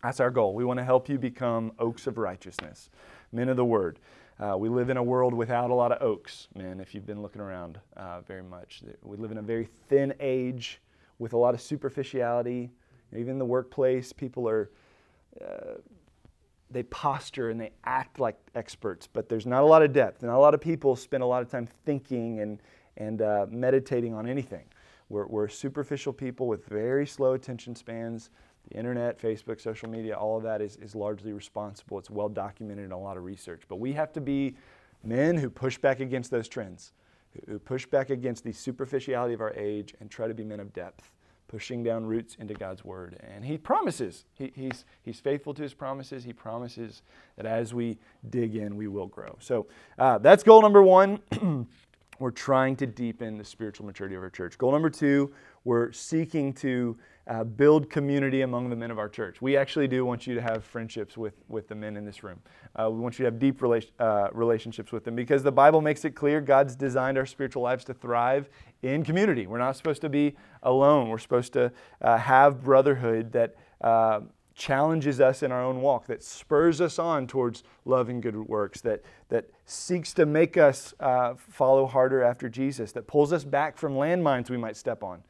that's 0.03 0.19
our 0.19 0.29
goal. 0.29 0.53
We 0.53 0.65
want 0.65 0.79
to 0.79 0.83
help 0.83 1.07
you 1.07 1.17
become 1.17 1.71
oaks 1.79 2.07
of 2.07 2.17
righteousness, 2.17 2.89
men 3.31 3.47
of 3.47 3.55
the 3.55 3.65
word. 3.65 3.99
Uh, 4.37 4.57
we 4.57 4.67
live 4.67 4.89
in 4.89 4.97
a 4.97 5.03
world 5.03 5.33
without 5.33 5.69
a 5.69 5.73
lot 5.73 5.93
of 5.93 6.01
oaks, 6.01 6.49
men, 6.55 6.81
if 6.81 6.93
you've 6.93 7.05
been 7.05 7.21
looking 7.21 7.41
around 7.41 7.79
uh, 7.95 8.19
very 8.21 8.43
much. 8.43 8.81
We 9.01 9.15
live 9.15 9.31
in 9.31 9.37
a 9.37 9.41
very 9.41 9.69
thin 9.87 10.13
age 10.19 10.81
with 11.19 11.31
a 11.33 11.37
lot 11.37 11.53
of 11.53 11.61
superficiality. 11.61 12.69
Even 13.15 13.33
in 13.33 13.39
the 13.39 13.45
workplace, 13.45 14.11
people 14.11 14.49
are, 14.49 14.71
uh, 15.39 15.75
they 16.69 16.83
posture 16.83 17.51
and 17.51 17.61
they 17.61 17.71
act 17.85 18.19
like 18.19 18.37
experts, 18.55 19.07
but 19.07 19.29
there's 19.29 19.45
not 19.45 19.63
a 19.63 19.65
lot 19.65 19.83
of 19.83 19.93
depth. 19.93 20.23
Not 20.23 20.35
a 20.35 20.39
lot 20.39 20.53
of 20.53 20.59
people 20.59 20.97
spend 20.97 21.23
a 21.23 21.27
lot 21.27 21.43
of 21.43 21.49
time 21.49 21.67
thinking 21.85 22.41
and, 22.41 22.59
and 22.97 23.21
uh, 23.21 23.45
meditating 23.49 24.13
on 24.13 24.27
anything. 24.27 24.65
We're, 25.07 25.27
we're 25.27 25.47
superficial 25.47 26.11
people 26.11 26.47
with 26.47 26.65
very 26.65 27.05
slow 27.05 27.33
attention 27.33 27.75
spans 27.75 28.31
the 28.69 28.77
internet, 28.77 29.19
Facebook, 29.19 29.59
social 29.59 29.89
media, 29.89 30.15
all 30.15 30.37
of 30.37 30.43
that 30.43 30.61
is, 30.61 30.77
is 30.77 30.95
largely 30.95 31.33
responsible. 31.33 31.99
It's 31.99 32.09
well 32.09 32.29
documented 32.29 32.85
in 32.85 32.91
a 32.91 32.99
lot 32.99 33.17
of 33.17 33.23
research. 33.23 33.63
But 33.67 33.77
we 33.77 33.93
have 33.93 34.13
to 34.13 34.21
be 34.21 34.55
men 35.03 35.37
who 35.37 35.49
push 35.49 35.77
back 35.77 35.99
against 35.99 36.31
those 36.31 36.47
trends, 36.47 36.93
who 37.47 37.59
push 37.59 37.85
back 37.85 38.09
against 38.09 38.43
the 38.43 38.53
superficiality 38.53 39.33
of 39.33 39.41
our 39.41 39.53
age 39.53 39.93
and 39.99 40.09
try 40.09 40.27
to 40.27 40.33
be 40.33 40.43
men 40.43 40.61
of 40.61 40.71
depth, 40.71 41.11
pushing 41.47 41.83
down 41.83 42.05
roots 42.05 42.35
into 42.39 42.53
God's 42.53 42.85
word. 42.85 43.19
And 43.21 43.43
He 43.43 43.57
promises, 43.57 44.25
he, 44.33 44.53
he's, 44.55 44.85
he's 45.01 45.19
faithful 45.19 45.53
to 45.55 45.61
His 45.61 45.73
promises. 45.73 46.23
He 46.23 46.31
promises 46.31 47.01
that 47.35 47.45
as 47.45 47.73
we 47.73 47.97
dig 48.29 48.55
in, 48.55 48.77
we 48.77 48.87
will 48.87 49.07
grow. 49.07 49.35
So 49.39 49.67
uh, 49.99 50.19
that's 50.19 50.43
goal 50.43 50.61
number 50.61 50.81
one. 50.81 51.19
we're 52.19 52.31
trying 52.31 52.75
to 52.77 52.85
deepen 52.85 53.37
the 53.37 53.43
spiritual 53.43 53.85
maturity 53.85 54.15
of 54.15 54.23
our 54.23 54.29
church. 54.29 54.57
Goal 54.57 54.71
number 54.71 54.89
two, 54.89 55.33
we're 55.63 55.91
seeking 55.91 56.53
to 56.53 56.97
uh, 57.27 57.43
build 57.43 57.89
community 57.89 58.41
among 58.41 58.69
the 58.69 58.75
men 58.75 58.91
of 58.91 58.99
our 58.99 59.07
church. 59.07 59.41
We 59.41 59.55
actually 59.55 59.87
do 59.87 60.05
want 60.05 60.27
you 60.27 60.35
to 60.35 60.41
have 60.41 60.63
friendships 60.63 61.17
with, 61.17 61.33
with 61.47 61.67
the 61.67 61.75
men 61.75 61.95
in 61.95 62.05
this 62.05 62.23
room. 62.23 62.39
Uh, 62.75 62.89
we 62.91 62.99
want 62.99 63.17
you 63.17 63.23
to 63.23 63.31
have 63.31 63.39
deep 63.39 63.59
rela- 63.59 63.89
uh, 63.99 64.29
relationships 64.33 64.91
with 64.91 65.05
them 65.05 65.15
because 65.15 65.43
the 65.43 65.51
Bible 65.51 65.81
makes 65.81 66.03
it 66.03 66.11
clear 66.11 66.41
God's 66.41 66.75
designed 66.75 67.17
our 67.17 67.25
spiritual 67.25 67.63
lives 67.63 67.85
to 67.85 67.93
thrive 67.93 68.49
in 68.81 69.03
community. 69.03 69.47
We're 69.47 69.59
not 69.59 69.77
supposed 69.77 70.01
to 70.01 70.09
be 70.09 70.35
alone, 70.63 71.09
we're 71.09 71.17
supposed 71.17 71.53
to 71.53 71.71
uh, 72.01 72.17
have 72.17 72.63
brotherhood 72.63 73.31
that 73.31 73.55
uh, 73.79 74.21
challenges 74.55 75.19
us 75.19 75.43
in 75.43 75.51
our 75.51 75.63
own 75.63 75.81
walk, 75.81 76.05
that 76.07 76.23
spurs 76.23 76.79
us 76.81 76.99
on 76.99 77.27
towards 77.27 77.63
love 77.85 78.09
and 78.09 78.21
good 78.21 78.35
works, 78.35 78.81
that, 78.81 79.01
that 79.29 79.49
seeks 79.65 80.13
to 80.13 80.25
make 80.25 80.57
us 80.57 80.93
uh, 80.99 81.33
follow 81.35 81.85
harder 81.85 82.21
after 82.23 82.49
Jesus, 82.49 82.91
that 82.91 83.07
pulls 83.07 83.33
us 83.33 83.43
back 83.43 83.77
from 83.77 83.93
landmines 83.93 84.49
we 84.49 84.57
might 84.57 84.77
step 84.77 85.03
on. 85.03 85.23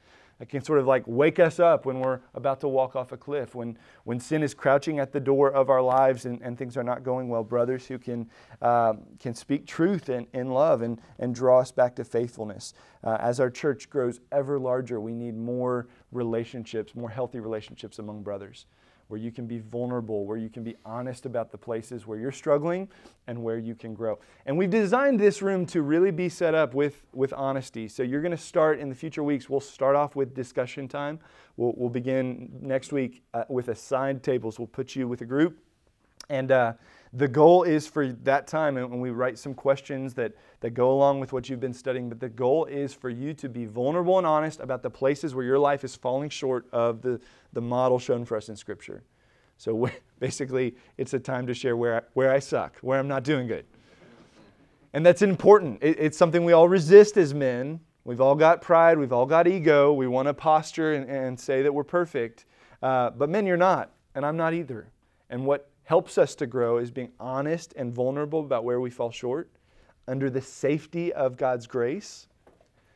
It 0.43 0.49
can 0.49 0.61
sort 0.61 0.79
of 0.79 0.85
like 0.85 1.03
wake 1.07 1.39
us 1.39 1.57
up 1.57 1.85
when 1.85 2.01
we're 2.01 2.19
about 2.33 2.59
to 2.59 2.67
walk 2.67 2.97
off 2.97 3.13
a 3.13 3.17
cliff, 3.17 3.55
when, 3.55 3.77
when 4.03 4.19
sin 4.19 4.43
is 4.43 4.53
crouching 4.53 4.99
at 4.99 5.13
the 5.13 5.19
door 5.21 5.49
of 5.49 5.69
our 5.69 5.81
lives 5.81 6.25
and, 6.25 6.41
and 6.41 6.57
things 6.57 6.75
are 6.75 6.83
not 6.83 7.01
going 7.01 7.29
well. 7.29 7.45
Brothers 7.45 7.87
who 7.87 7.97
can, 7.97 8.29
uh, 8.61 8.95
can 9.21 9.35
speak 9.35 9.65
truth 9.65 10.09
in, 10.09 10.27
in 10.33 10.49
love 10.49 10.81
and, 10.81 10.99
and 11.17 11.33
draw 11.33 11.61
us 11.61 11.71
back 11.71 11.95
to 11.95 12.03
faithfulness. 12.03 12.73
Uh, 13.05 13.15
as 13.21 13.39
our 13.39 13.49
church 13.49 13.89
grows 13.89 14.19
ever 14.33 14.59
larger, 14.59 14.99
we 14.99 15.13
need 15.13 15.37
more 15.37 15.87
relationships, 16.11 16.93
more 16.93 17.09
healthy 17.09 17.39
relationships 17.39 17.97
among 17.97 18.21
brothers 18.21 18.65
where 19.07 19.19
you 19.19 19.31
can 19.31 19.45
be 19.45 19.59
vulnerable, 19.59 20.25
where 20.25 20.37
you 20.37 20.49
can 20.49 20.63
be 20.63 20.75
honest 20.85 21.25
about 21.25 21.51
the 21.51 21.57
places 21.57 22.07
where 22.07 22.17
you're 22.17 22.31
struggling 22.31 22.89
and 23.27 23.41
where 23.41 23.57
you 23.57 23.75
can 23.75 23.93
grow. 23.93 24.19
And 24.45 24.57
we've 24.57 24.69
designed 24.69 25.19
this 25.19 25.41
room 25.41 25.65
to 25.67 25.81
really 25.81 26.11
be 26.11 26.29
set 26.29 26.55
up 26.55 26.73
with, 26.73 27.03
with 27.13 27.33
honesty. 27.33 27.87
So 27.87 28.03
you're 28.03 28.21
going 28.21 28.31
to 28.31 28.37
start 28.37 28.79
in 28.79 28.89
the 28.89 28.95
future 28.95 29.23
weeks, 29.23 29.49
we'll 29.49 29.59
start 29.59 29.95
off 29.95 30.15
with 30.15 30.33
discussion 30.33 30.87
time. 30.87 31.19
We'll, 31.57 31.73
we'll 31.77 31.89
begin 31.89 32.51
next 32.61 32.91
week 32.91 33.23
uh, 33.33 33.43
with 33.49 33.67
assigned 33.67 34.23
tables. 34.23 34.57
We'll 34.57 34.67
put 34.67 34.95
you 34.95 35.07
with 35.07 35.21
a 35.21 35.25
group. 35.25 35.59
And 36.29 36.51
uh, 36.51 36.73
the 37.15 37.27
goal 37.27 37.61
is 37.61 37.87
for 37.87 38.07
that 38.07 38.47
time, 38.47 38.75
and 38.75 38.89
when 38.89 38.99
we 38.99 39.11
write 39.11 39.37
some 39.37 39.53
questions 39.53 40.15
that, 40.15 40.33
that 40.61 40.71
go 40.71 40.91
along 40.91 41.19
with 41.19 41.31
what 41.31 41.47
you've 41.47 41.59
been 41.59 41.73
studying, 41.73 42.09
but 42.09 42.19
the 42.19 42.29
goal 42.29 42.65
is 42.65 42.91
for 42.91 43.09
you 43.09 43.35
to 43.35 43.47
be 43.47 43.65
vulnerable 43.65 44.17
and 44.17 44.25
honest 44.25 44.59
about 44.59 44.81
the 44.81 44.89
places 44.89 45.35
where 45.35 45.45
your 45.45 45.59
life 45.59 45.83
is 45.83 45.95
falling 45.95 46.29
short 46.29 46.65
of 46.71 47.03
the, 47.03 47.21
the 47.53 47.61
model 47.61 47.99
shown 47.99 48.25
for 48.25 48.35
us 48.35 48.49
in 48.49 48.55
Scripture. 48.55 49.03
So 49.57 49.91
basically, 50.19 50.75
it's 50.97 51.13
a 51.13 51.19
time 51.19 51.45
to 51.47 51.53
share 51.53 51.77
where 51.77 51.97
I, 51.97 52.01
where 52.13 52.31
I 52.31 52.39
suck, 52.39 52.79
where 52.79 52.97
I'm 52.97 53.07
not 53.07 53.23
doing 53.23 53.47
good. 53.47 53.65
and 54.93 55.05
that's 55.05 55.21
important. 55.21 55.83
It, 55.83 55.99
it's 55.99 56.17
something 56.17 56.43
we 56.43 56.53
all 56.53 56.67
resist 56.67 57.15
as 57.17 57.35
men. 57.35 57.79
We've 58.05 58.21
all 58.21 58.35
got 58.35 58.61
pride, 58.61 58.97
we've 58.97 59.13
all 59.13 59.27
got 59.27 59.47
ego. 59.47 59.93
We 59.93 60.07
want 60.07 60.27
to 60.27 60.33
posture 60.33 60.95
and, 60.95 61.07
and 61.09 61.39
say 61.39 61.61
that 61.61 61.71
we're 61.71 61.83
perfect. 61.83 62.45
Uh, 62.81 63.11
but 63.11 63.29
men, 63.29 63.45
you're 63.45 63.55
not, 63.55 63.91
and 64.15 64.25
I'm 64.25 64.35
not 64.35 64.55
either. 64.55 64.89
And 65.29 65.45
what 65.45 65.69
helps 65.85 66.17
us 66.17 66.35
to 66.35 66.47
grow 66.47 66.77
is 66.77 66.91
being 66.91 67.11
honest 67.19 67.73
and 67.75 67.93
vulnerable 67.93 68.39
about 68.39 68.63
where 68.63 68.79
we 68.79 68.89
fall 68.89 69.11
short 69.11 69.49
under 70.07 70.29
the 70.29 70.41
safety 70.41 71.13
of 71.13 71.37
God's 71.37 71.67
grace 71.67 72.27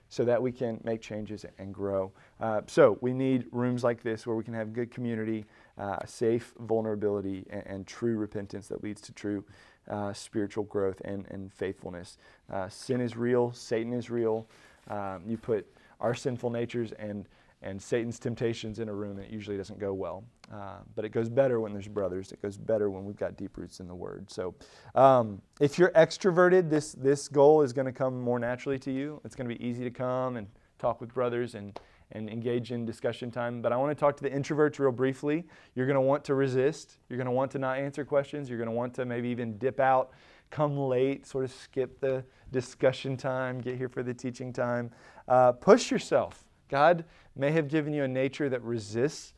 so 0.09 0.23
that 0.23 0.41
we 0.41 0.51
can 0.51 0.79
make 0.83 1.01
changes 1.01 1.45
and 1.57 1.73
grow. 1.73 2.11
Uh, 2.39 2.61
so 2.67 2.97
we 3.01 3.13
need 3.13 3.45
rooms 3.51 3.83
like 3.83 4.01
this 4.01 4.25
where 4.25 4.35
we 4.35 4.43
can 4.43 4.53
have 4.53 4.71
good 4.71 4.89
community, 4.89 5.45
uh, 5.77 5.97
safe 6.05 6.53
vulnerability, 6.59 7.45
and, 7.49 7.63
and, 7.65 7.87
true 7.87 8.15
repentance 8.17 8.67
that 8.67 8.83
leads 8.83 9.01
to 9.01 9.11
true 9.11 9.43
uh, 9.89 10.13
spiritual 10.13 10.63
growth 10.65 11.01
and, 11.03 11.25
and 11.29 11.51
faithfulness. 11.51 12.17
Uh, 12.51 12.69
sin 12.69 13.01
is 13.01 13.17
real, 13.17 13.51
Satan 13.51 13.93
is 13.93 14.09
real. 14.09 14.47
Um, 14.89 15.23
you 15.27 15.37
put 15.37 15.67
our 15.99 16.13
sinful 16.13 16.51
natures 16.51 16.93
and 16.93 17.25
and 17.61 17.81
Satan's 17.81 18.19
temptations 18.19 18.79
in 18.79 18.87
a 18.87 18.93
room, 18.93 19.19
it 19.19 19.29
usually 19.29 19.57
doesn't 19.57 19.79
go 19.79 19.93
well. 19.93 20.23
Uh, 20.53 20.77
but 20.95 21.03
it 21.03 21.09
goes 21.09 21.27
better 21.27 21.59
when 21.59 21.73
there's 21.73 21.87
brothers. 21.87 22.31
It 22.31 22.41
goes 22.41 22.57
better 22.57 22.89
when 22.89 23.03
we've 23.03 23.17
got 23.17 23.35
deep 23.35 23.57
roots 23.57 23.79
in 23.79 23.87
the 23.87 23.95
Word. 23.95 24.29
So, 24.29 24.55
um, 24.95 25.41
if 25.59 25.77
you're 25.77 25.91
extroverted, 25.91 26.69
this 26.69 26.93
this 26.93 27.27
goal 27.27 27.61
is 27.63 27.73
going 27.73 27.87
to 27.87 27.91
come 27.91 28.21
more 28.21 28.39
naturally 28.39 28.79
to 28.79 28.91
you. 28.91 29.19
It's 29.25 29.35
going 29.35 29.49
to 29.49 29.55
be 29.55 29.65
easy 29.65 29.83
to 29.83 29.91
come 29.91 30.37
and 30.37 30.47
talk 30.77 31.01
with 31.01 31.13
brothers 31.13 31.55
and 31.55 31.77
and 32.13 32.29
engage 32.29 32.71
in 32.71 32.85
discussion 32.85 33.31
time. 33.31 33.61
But 33.61 33.73
I 33.73 33.77
want 33.77 33.91
to 33.91 33.99
talk 33.99 34.15
to 34.17 34.23
the 34.23 34.29
introverts 34.29 34.79
real 34.79 34.91
briefly. 34.91 35.45
You're 35.75 35.85
going 35.85 35.95
to 35.95 36.01
want 36.01 36.23
to 36.25 36.35
resist. 36.35 36.99
You're 37.09 37.17
going 37.17 37.25
to 37.25 37.31
want 37.31 37.51
to 37.51 37.59
not 37.59 37.77
answer 37.77 38.05
questions. 38.05 38.49
You're 38.49 38.57
going 38.57 38.69
to 38.69 38.75
want 38.75 38.93
to 38.93 39.05
maybe 39.05 39.27
even 39.29 39.57
dip 39.57 39.79
out, 39.79 40.11
come 40.49 40.77
late, 40.77 41.27
sort 41.27 41.43
of 41.43 41.51
skip 41.51 41.99
the 41.99 42.23
discussion 42.51 43.17
time, 43.17 43.59
get 43.59 43.77
here 43.77 43.89
for 43.89 44.03
the 44.03 44.13
teaching 44.13 44.53
time. 44.53 44.91
Uh, 45.27 45.51
push 45.51 45.91
yourself. 45.91 46.46
God 46.69 47.05
may 47.35 47.51
have 47.51 47.67
given 47.67 47.93
you 47.93 48.03
a 48.03 48.07
nature 48.07 48.49
that 48.49 48.61
resists 48.63 49.33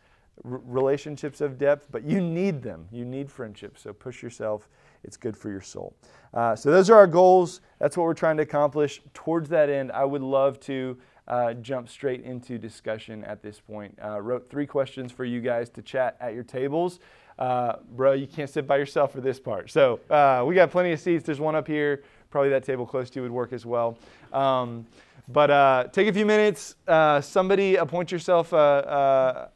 r- 0.45 0.61
relationships 0.65 1.41
of 1.41 1.57
depth, 1.57 1.87
but 1.91 2.03
you 2.03 2.21
need 2.21 2.61
them. 2.61 2.87
You 2.91 3.05
need 3.05 3.31
friendships. 3.31 3.81
So 3.81 3.93
push 3.93 4.23
yourself. 4.23 4.69
It's 5.03 5.17
good 5.17 5.37
for 5.37 5.49
your 5.49 5.61
soul. 5.61 5.93
Uh, 6.33 6.55
so 6.55 6.71
those 6.71 6.89
are 6.89 6.95
our 6.95 7.07
goals. 7.07 7.61
That's 7.79 7.95
what 7.95 8.03
we're 8.03 8.13
trying 8.13 8.37
to 8.37 8.43
accomplish. 8.43 9.01
Towards 9.13 9.49
that 9.49 9.69
end, 9.69 9.91
I 9.91 10.05
would 10.05 10.21
love 10.21 10.59
to 10.61 10.97
uh, 11.27 11.53
jump 11.53 11.87
straight 11.87 12.23
into 12.23 12.57
discussion 12.57 13.23
at 13.23 13.41
this 13.41 13.59
point. 13.59 13.97
Uh, 14.03 14.19
wrote 14.19 14.49
three 14.49 14.65
questions 14.65 15.11
for 15.11 15.25
you 15.25 15.41
guys 15.41 15.69
to 15.69 15.81
chat 15.81 16.17
at 16.19 16.33
your 16.33 16.43
tables. 16.43 16.99
Uh, 17.37 17.77
bro, 17.95 18.11
you 18.11 18.27
can't 18.27 18.49
sit 18.49 18.67
by 18.67 18.77
yourself 18.77 19.13
for 19.13 19.21
this 19.21 19.39
part. 19.39 19.71
So 19.71 19.99
uh, 20.09 20.43
we 20.45 20.55
got 20.55 20.71
plenty 20.71 20.91
of 20.91 20.99
seats. 20.99 21.23
There's 21.23 21.39
one 21.39 21.55
up 21.55 21.67
here. 21.67 22.03
Probably 22.31 22.49
that 22.49 22.63
table 22.63 22.85
close 22.85 23.09
to 23.11 23.19
you 23.19 23.23
would 23.23 23.31
work 23.31 23.53
as 23.53 23.65
well. 23.65 23.97
Um, 24.33 24.85
but 25.29 25.51
uh, 25.51 25.87
take 25.91 26.07
a 26.07 26.13
few 26.13 26.25
minutes. 26.25 26.75
Uh, 26.87 27.21
somebody 27.21 27.75
appoint 27.75 28.11
yourself 28.11 28.51
a, 28.51 29.49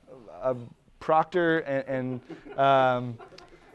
a, 0.44 0.52
a 0.52 0.56
proctor 1.00 1.60
and, 1.60 2.22
and 2.56 2.60
um, 2.60 3.18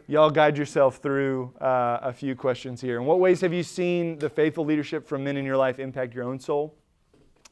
y'all 0.06 0.30
guide 0.30 0.56
yourself 0.56 0.98
through 0.98 1.52
uh, 1.61 1.98
a 2.02 2.12
few 2.12 2.37
questions 2.37 2.80
here. 2.80 2.98
In 2.98 3.04
what 3.04 3.18
ways 3.18 3.40
have 3.40 3.52
you 3.52 3.64
seen 3.64 4.16
the 4.18 4.30
faithful 4.30 4.64
leadership 4.64 5.06
from 5.06 5.24
men 5.24 5.37
in 5.37 5.44
your 5.44 5.56
life 5.56 5.80
impact 5.80 6.14
your 6.14 6.24
own 6.24 6.38
soul? 6.38 6.74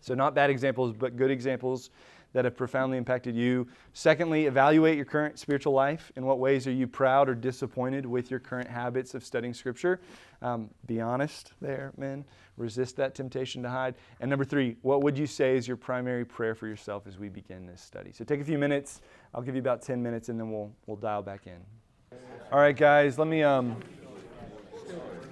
So, 0.00 0.14
not 0.14 0.34
bad 0.34 0.50
examples, 0.50 0.94
but 0.96 1.16
good 1.16 1.32
examples 1.32 1.90
that 2.32 2.44
have 2.44 2.56
profoundly 2.56 2.98
impacted 2.98 3.34
you. 3.34 3.66
Secondly, 3.92 4.46
evaluate 4.46 4.96
your 4.96 5.04
current 5.04 5.38
spiritual 5.38 5.72
life. 5.72 6.12
In 6.16 6.26
what 6.26 6.38
ways 6.38 6.66
are 6.66 6.72
you 6.72 6.86
proud 6.86 7.28
or 7.28 7.34
disappointed 7.34 8.04
with 8.04 8.30
your 8.30 8.40
current 8.40 8.68
habits 8.68 9.14
of 9.14 9.24
studying 9.24 9.54
Scripture? 9.54 10.00
Um, 10.42 10.70
be 10.86 11.00
honest 11.00 11.52
there, 11.60 11.92
men. 11.96 12.24
Resist 12.56 12.96
that 12.96 13.14
temptation 13.14 13.62
to 13.62 13.68
hide. 13.68 13.94
And 14.20 14.30
number 14.30 14.44
three, 14.44 14.76
what 14.82 15.02
would 15.02 15.18
you 15.18 15.26
say 15.26 15.56
is 15.56 15.68
your 15.68 15.76
primary 15.76 16.24
prayer 16.24 16.54
for 16.54 16.66
yourself 16.66 17.06
as 17.06 17.18
we 17.18 17.28
begin 17.28 17.66
this 17.66 17.80
study? 17.80 18.12
So 18.12 18.24
take 18.24 18.40
a 18.40 18.44
few 18.44 18.58
minutes. 18.58 19.00
I'll 19.34 19.42
give 19.42 19.54
you 19.54 19.60
about 19.60 19.82
10 19.82 20.02
minutes 20.02 20.28
and 20.28 20.38
then 20.38 20.50
we'll, 20.50 20.72
we'll 20.86 20.96
dial 20.96 21.22
back 21.22 21.46
in. 21.46 22.18
All 22.52 22.58
right, 22.58 22.76
guys, 22.76 23.18
let 23.18 23.28
me, 23.28 23.42
um, 23.42 23.76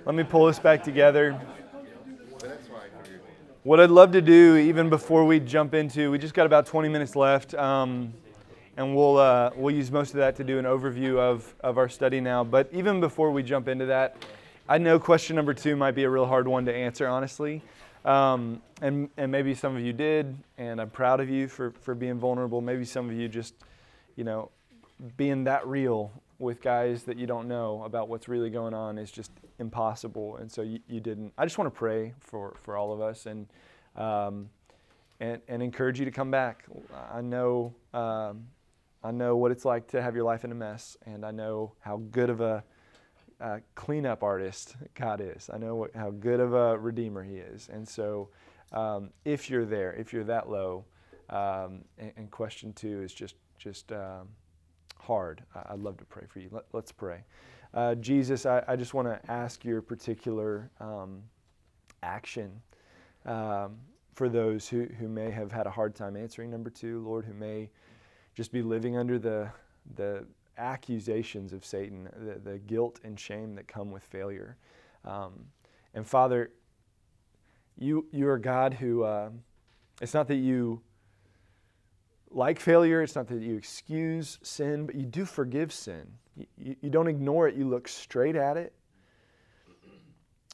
let 0.04 0.14
me 0.14 0.24
pull 0.24 0.46
this 0.46 0.58
back 0.58 0.82
together. 0.82 1.40
What 3.64 3.80
I'd 3.80 3.88
love 3.88 4.12
to 4.12 4.20
do, 4.20 4.56
even 4.56 4.90
before 4.90 5.24
we 5.24 5.40
jump 5.40 5.72
into, 5.72 6.10
we 6.10 6.18
just 6.18 6.34
got 6.34 6.44
about 6.44 6.66
20 6.66 6.90
minutes 6.90 7.16
left, 7.16 7.54
um, 7.54 8.12
and 8.76 8.94
we'll, 8.94 9.16
uh, 9.16 9.52
we'll 9.56 9.74
use 9.74 9.90
most 9.90 10.10
of 10.10 10.16
that 10.16 10.36
to 10.36 10.44
do 10.44 10.58
an 10.58 10.66
overview 10.66 11.16
of, 11.16 11.54
of 11.60 11.78
our 11.78 11.88
study 11.88 12.20
now. 12.20 12.44
But 12.44 12.68
even 12.72 13.00
before 13.00 13.30
we 13.30 13.42
jump 13.42 13.68
into 13.68 13.86
that, 13.86 14.22
I 14.68 14.76
know 14.76 14.98
question 14.98 15.34
number 15.34 15.54
two 15.54 15.76
might 15.76 15.92
be 15.92 16.04
a 16.04 16.10
real 16.10 16.26
hard 16.26 16.46
one 16.46 16.66
to 16.66 16.74
answer, 16.74 17.08
honestly. 17.08 17.62
Um, 18.04 18.60
and, 18.82 19.08
and 19.16 19.32
maybe 19.32 19.54
some 19.54 19.74
of 19.74 19.82
you 19.82 19.94
did, 19.94 20.36
and 20.58 20.78
I'm 20.78 20.90
proud 20.90 21.20
of 21.20 21.30
you 21.30 21.48
for, 21.48 21.70
for 21.80 21.94
being 21.94 22.18
vulnerable. 22.18 22.60
Maybe 22.60 22.84
some 22.84 23.08
of 23.08 23.16
you 23.16 23.30
just, 23.30 23.54
you 24.14 24.24
know, 24.24 24.50
being 25.16 25.44
that 25.44 25.66
real 25.66 26.12
with 26.44 26.62
guys 26.62 27.04
that 27.04 27.18
you 27.18 27.26
don't 27.26 27.48
know 27.48 27.82
about 27.84 28.08
what's 28.08 28.28
really 28.28 28.50
going 28.50 28.74
on 28.74 28.98
is 28.98 29.10
just 29.10 29.32
impossible. 29.58 30.36
And 30.36 30.50
so 30.50 30.62
you, 30.62 30.80
you 30.86 31.00
didn't. 31.00 31.32
I 31.36 31.44
just 31.44 31.58
want 31.58 31.72
to 31.72 31.76
pray 31.76 32.14
for, 32.20 32.54
for 32.62 32.76
all 32.76 32.92
of 32.92 33.00
us 33.00 33.26
and, 33.26 33.46
um, 33.96 34.48
and, 35.20 35.40
and 35.48 35.62
encourage 35.62 35.98
you 35.98 36.04
to 36.04 36.10
come 36.10 36.30
back. 36.30 36.64
I 37.12 37.20
know, 37.20 37.74
um, 37.92 38.46
I 39.02 39.10
know 39.10 39.36
what 39.36 39.50
it's 39.50 39.64
like 39.64 39.88
to 39.88 40.02
have 40.02 40.14
your 40.14 40.24
life 40.24 40.44
in 40.44 40.52
a 40.52 40.54
mess, 40.54 40.96
and 41.04 41.24
I 41.24 41.30
know 41.30 41.72
how 41.80 42.02
good 42.10 42.30
of 42.30 42.40
a 42.40 42.62
cleanup 43.74 44.22
artist 44.22 44.76
God 44.94 45.20
is. 45.20 45.50
I 45.52 45.58
know 45.58 45.74
what, 45.74 45.94
how 45.94 46.10
good 46.10 46.40
of 46.40 46.54
a 46.54 46.78
redeemer 46.78 47.22
He 47.22 47.36
is. 47.36 47.68
And 47.72 47.86
so, 47.86 48.28
um, 48.72 49.10
if 49.24 49.50
you're 49.50 49.64
there, 49.64 49.92
if 49.92 50.12
you're 50.12 50.24
that 50.24 50.48
low, 50.48 50.84
um, 51.30 51.84
and, 51.98 52.12
and, 52.16 52.30
question 52.30 52.72
two 52.72 53.02
is 53.02 53.14
just 53.14 53.34
just 53.58 53.92
um, 53.92 54.28
hard. 55.04 55.42
I'd 55.54 55.78
love 55.78 55.96
to 55.98 56.04
pray 56.04 56.24
for 56.28 56.40
you. 56.40 56.48
Let, 56.50 56.64
us 56.74 56.92
pray. 56.92 57.24
Uh, 57.72 57.94
Jesus, 57.96 58.46
I, 58.46 58.62
I 58.68 58.76
just 58.76 58.94
want 58.94 59.08
to 59.08 59.30
ask 59.30 59.64
your 59.64 59.82
particular 59.82 60.70
um, 60.80 61.22
action 62.02 62.60
um, 63.26 63.76
for 64.14 64.28
those 64.28 64.68
who, 64.68 64.86
who 64.98 65.08
may 65.08 65.30
have 65.30 65.50
had 65.50 65.66
a 65.66 65.70
hard 65.70 65.94
time 65.94 66.16
answering 66.16 66.50
number 66.50 66.70
two, 66.70 67.00
Lord, 67.00 67.24
who 67.24 67.34
may 67.34 67.70
just 68.34 68.52
be 68.52 68.62
living 68.62 68.96
under 68.96 69.18
the 69.18 69.48
the 69.96 70.24
accusations 70.58 71.52
of 71.52 71.64
Satan, 71.64 72.08
the, 72.16 72.50
the 72.50 72.58
guilt 72.58 73.00
and 73.04 73.18
shame 73.18 73.54
that 73.56 73.68
come 73.68 73.90
with 73.90 74.02
failure. 74.02 74.56
Um, 75.04 75.46
and 75.94 76.06
Father, 76.06 76.50
you, 77.76 78.06
you 78.12 78.28
are 78.28 78.38
God 78.38 78.74
who, 78.74 79.02
uh, 79.02 79.30
it's 80.00 80.14
not 80.14 80.28
that 80.28 80.36
you 80.36 80.80
like 82.34 82.58
failure, 82.58 83.02
it's 83.02 83.14
not 83.14 83.28
that 83.28 83.40
you 83.40 83.56
excuse 83.56 84.38
sin, 84.42 84.86
but 84.86 84.94
you 84.94 85.06
do 85.06 85.24
forgive 85.24 85.72
sin. 85.72 86.06
You, 86.36 86.76
you, 86.80 86.90
don't 86.90 87.06
ignore 87.06 87.46
it, 87.46 87.54
you 87.54 87.68
look 87.68 87.86
straight 87.86 88.34
at 88.36 88.56
it. 88.56 88.72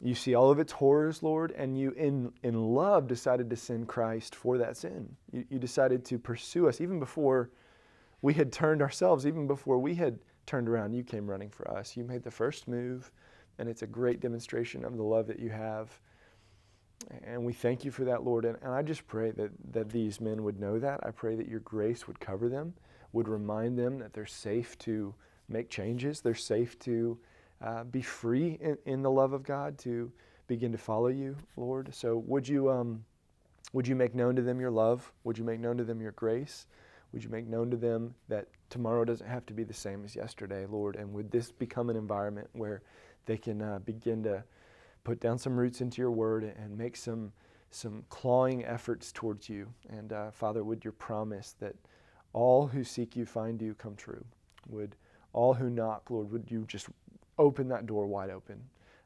You 0.03 0.15
see 0.15 0.35
all 0.35 0.51
of 0.51 0.59
its 0.59 0.73
horrors, 0.73 1.23
Lord, 1.23 1.53
and 1.53 1.79
you, 1.79 1.91
in, 1.93 2.33
in 2.43 2.55
love, 2.55 3.07
decided 3.07 3.51
to 3.51 3.57
send 3.57 3.89
Christ 3.89 4.35
for 4.35 4.59
that 4.59 4.77
sin. 4.77 5.15
You, 5.33 5.45
you 5.51 5.59
decided 5.59 6.05
to 6.07 6.19
pursue 6.19 6.69
us 6.69 6.81
even 6.81 6.99
before 6.99 7.51
we 8.23 8.35
had 8.35 8.53
turned 8.53 8.83
ourselves 8.83 9.27
even 9.27 9.47
before 9.47 9.79
we 9.79 9.95
had 9.95 10.19
turned 10.47 10.69
around. 10.69 10.93
You 10.93 11.03
came 11.03 11.29
running 11.29 11.51
for 11.51 11.71
us. 11.71 11.97
You 11.97 12.05
made 12.05 12.23
the 12.23 12.31
first 12.31 12.69
move, 12.69 13.11
and 13.59 13.69
it's 13.69 13.83
a 13.83 13.87
great 13.87 14.21
demonstration 14.21 14.85
of 14.85 14.97
the 14.97 15.03
love 15.03 15.27
that 15.27 15.39
you 15.39 15.51
have. 15.51 15.99
And 17.25 17.45
we 17.45 17.53
thank 17.53 17.85
you 17.85 17.91
for 17.91 18.05
that, 18.05 18.25
Lord. 18.25 18.45
And, 18.45 18.57
and 18.63 18.73
I 18.73 18.83
just 18.83 19.07
pray 19.07 19.31
that, 19.33 19.51
that 19.73 19.91
these 19.91 20.21
men 20.21 20.43
would 20.45 20.61
know 20.61 20.79
that. 20.79 21.01
I 21.03 21.11
pray 21.11 21.35
that 21.37 21.49
your 21.49 21.61
grace 21.61 22.07
would 22.07 22.21
cover 22.21 22.49
them, 22.49 22.75
would 23.13 23.29
remind 23.29 23.79
them 23.79 23.99
that 23.99 24.13
they're 24.13 24.27
safe 24.27 24.79
to 24.81 25.15
make 25.49 25.69
changes, 25.69 26.21
they're 26.21 26.35
safe 26.35 26.79
to 26.81 27.19
uh, 27.63 27.85
be 27.85 28.01
free 28.01 28.59
in, 28.61 28.79
in, 28.87 29.03
the 29.03 29.11
love 29.11 29.33
of 29.33 29.43
God, 29.43 29.77
to 29.79 30.11
begin 30.47 30.73
to 30.73 30.79
follow 30.79 31.09
you, 31.09 31.37
Lord. 31.57 31.93
So 31.95 32.19
would 32.19 32.49
you, 32.49 32.71
um, 32.71 33.05
would 33.73 33.87
you 33.87 33.97
make 33.97 34.15
known 34.15 34.37
to 34.37 34.43
them 34.43 34.61
your 34.61 34.71
love? 34.71 35.13
Would 35.25 35.37
you 35.37 35.45
make 35.45 35.61
known 35.61 35.77
to 35.77 35.85
them 35.85 36.01
your 36.01 36.13
grace? 36.13 36.67
Would 37.13 37.25
you 37.25 37.31
make 37.31 37.49
known 37.49 37.71
to 37.71 37.77
them 37.77 38.15
that 38.29 38.47
tomorrow 38.71 39.05
doesn't 39.05 39.27
have 39.27 39.45
to 39.47 39.53
be 39.53 39.65
the 39.65 39.75
same 39.75 40.05
as 40.05 40.15
yesterday, 40.15 40.65
Lord? 40.67 40.97
And 40.97 41.13
would 41.13 41.31
this 41.31 41.51
become 41.51 41.91
an 41.91 41.97
environment 41.97 42.49
where 42.53 42.83
they 43.27 43.37
can 43.37 43.61
uh, 43.61 43.81
begin 43.85 44.23
to 44.23 44.45
put 45.05 45.21
down 45.21 45.39
some 45.39 45.57
roots 45.57 45.81
into 45.81 46.01
your 46.01 46.11
word 46.11 46.45
and 46.45 46.77
make 46.77 46.97
some, 46.97 47.33
some 47.71 48.05
clawing 48.09 48.65
efforts 48.65 49.13
towards 49.13 49.49
you? 49.49 49.69
And 49.89 50.13
uh, 50.13 50.31
Father, 50.31 50.65
would 50.65 50.85
your 50.85 50.93
promise 50.93 51.55
that 51.61 51.75
all 52.33 52.67
who 52.67 52.85
seek 52.85 53.17
you 53.17 53.27
find 53.27 53.61
you 53.61 53.75
come 53.75 53.97
true? 53.97 54.25
Would 54.69 54.97
all 55.33 55.55
who 55.55 55.71
knock, 55.71 56.11
Lord, 56.11 56.31
would 56.33 56.51
you 56.51 56.65
just 56.67 56.89
open 57.39 57.69
that 57.69 57.87
door 57.87 58.07
wide 58.07 58.31
open? 58.31 58.61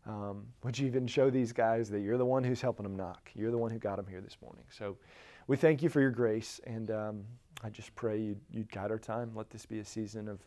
Um, 0.06 0.46
would 0.62 0.78
you 0.78 0.86
even 0.86 1.06
show 1.06 1.30
these 1.30 1.52
guys 1.52 1.88
that 1.90 2.00
you're 2.00 2.18
the 2.18 2.26
one 2.26 2.44
who's 2.44 2.60
helping 2.60 2.84
them 2.84 2.96
knock? 2.96 3.30
You're 3.34 3.50
the 3.50 3.58
one 3.58 3.70
who 3.70 3.78
got 3.78 3.96
them 3.96 4.06
here 4.06 4.20
this 4.20 4.36
morning. 4.42 4.64
So 4.70 4.96
we 5.46 5.56
thank 5.56 5.82
you 5.82 5.88
for 5.88 6.00
your 6.00 6.10
grace 6.10 6.60
and. 6.66 6.90
Um, 6.90 7.24
I 7.64 7.70
just 7.70 7.94
pray 7.94 8.18
you'd, 8.18 8.40
you'd 8.50 8.70
guide 8.70 8.90
our 8.90 8.98
time. 8.98 9.30
Let 9.34 9.48
this 9.48 9.64
be 9.64 9.78
a 9.78 9.84
season 9.84 10.28
of, 10.28 10.40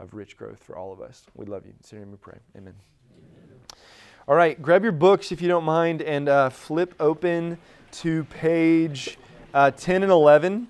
of 0.00 0.12
rich 0.12 0.36
growth 0.36 0.62
for 0.62 0.76
all 0.76 0.92
of 0.92 1.00
us. 1.00 1.24
We 1.34 1.46
love 1.46 1.64
you. 1.66 1.72
In 1.72 1.96
your 1.96 2.00
name 2.00 2.10
we 2.10 2.16
pray. 2.16 2.38
Amen. 2.56 2.74
All 4.26 4.34
right, 4.34 4.60
grab 4.62 4.82
your 4.82 4.92
books 4.92 5.32
if 5.32 5.42
you 5.42 5.48
don't 5.48 5.64
mind 5.64 6.00
and 6.00 6.30
uh, 6.30 6.48
flip 6.48 6.94
open 6.98 7.58
to 7.92 8.24
page 8.24 9.18
uh, 9.52 9.70
10 9.70 10.02
and 10.02 10.10
11. 10.10 10.66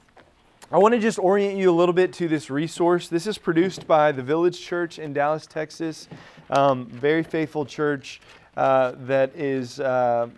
I 0.72 0.78
want 0.78 0.92
to 0.92 1.00
just 1.00 1.20
orient 1.20 1.56
you 1.56 1.70
a 1.70 1.76
little 1.76 1.92
bit 1.92 2.12
to 2.14 2.26
this 2.26 2.50
resource. 2.50 3.06
This 3.06 3.28
is 3.28 3.38
produced 3.38 3.86
by 3.86 4.10
the 4.10 4.24
Village 4.24 4.60
Church 4.60 4.98
in 4.98 5.12
Dallas, 5.12 5.46
Texas. 5.46 6.08
Um, 6.50 6.86
very 6.86 7.22
faithful 7.22 7.64
church 7.64 8.20
uh, 8.56 8.94
that 9.02 9.36
is 9.36 9.78
uh, 9.78 10.30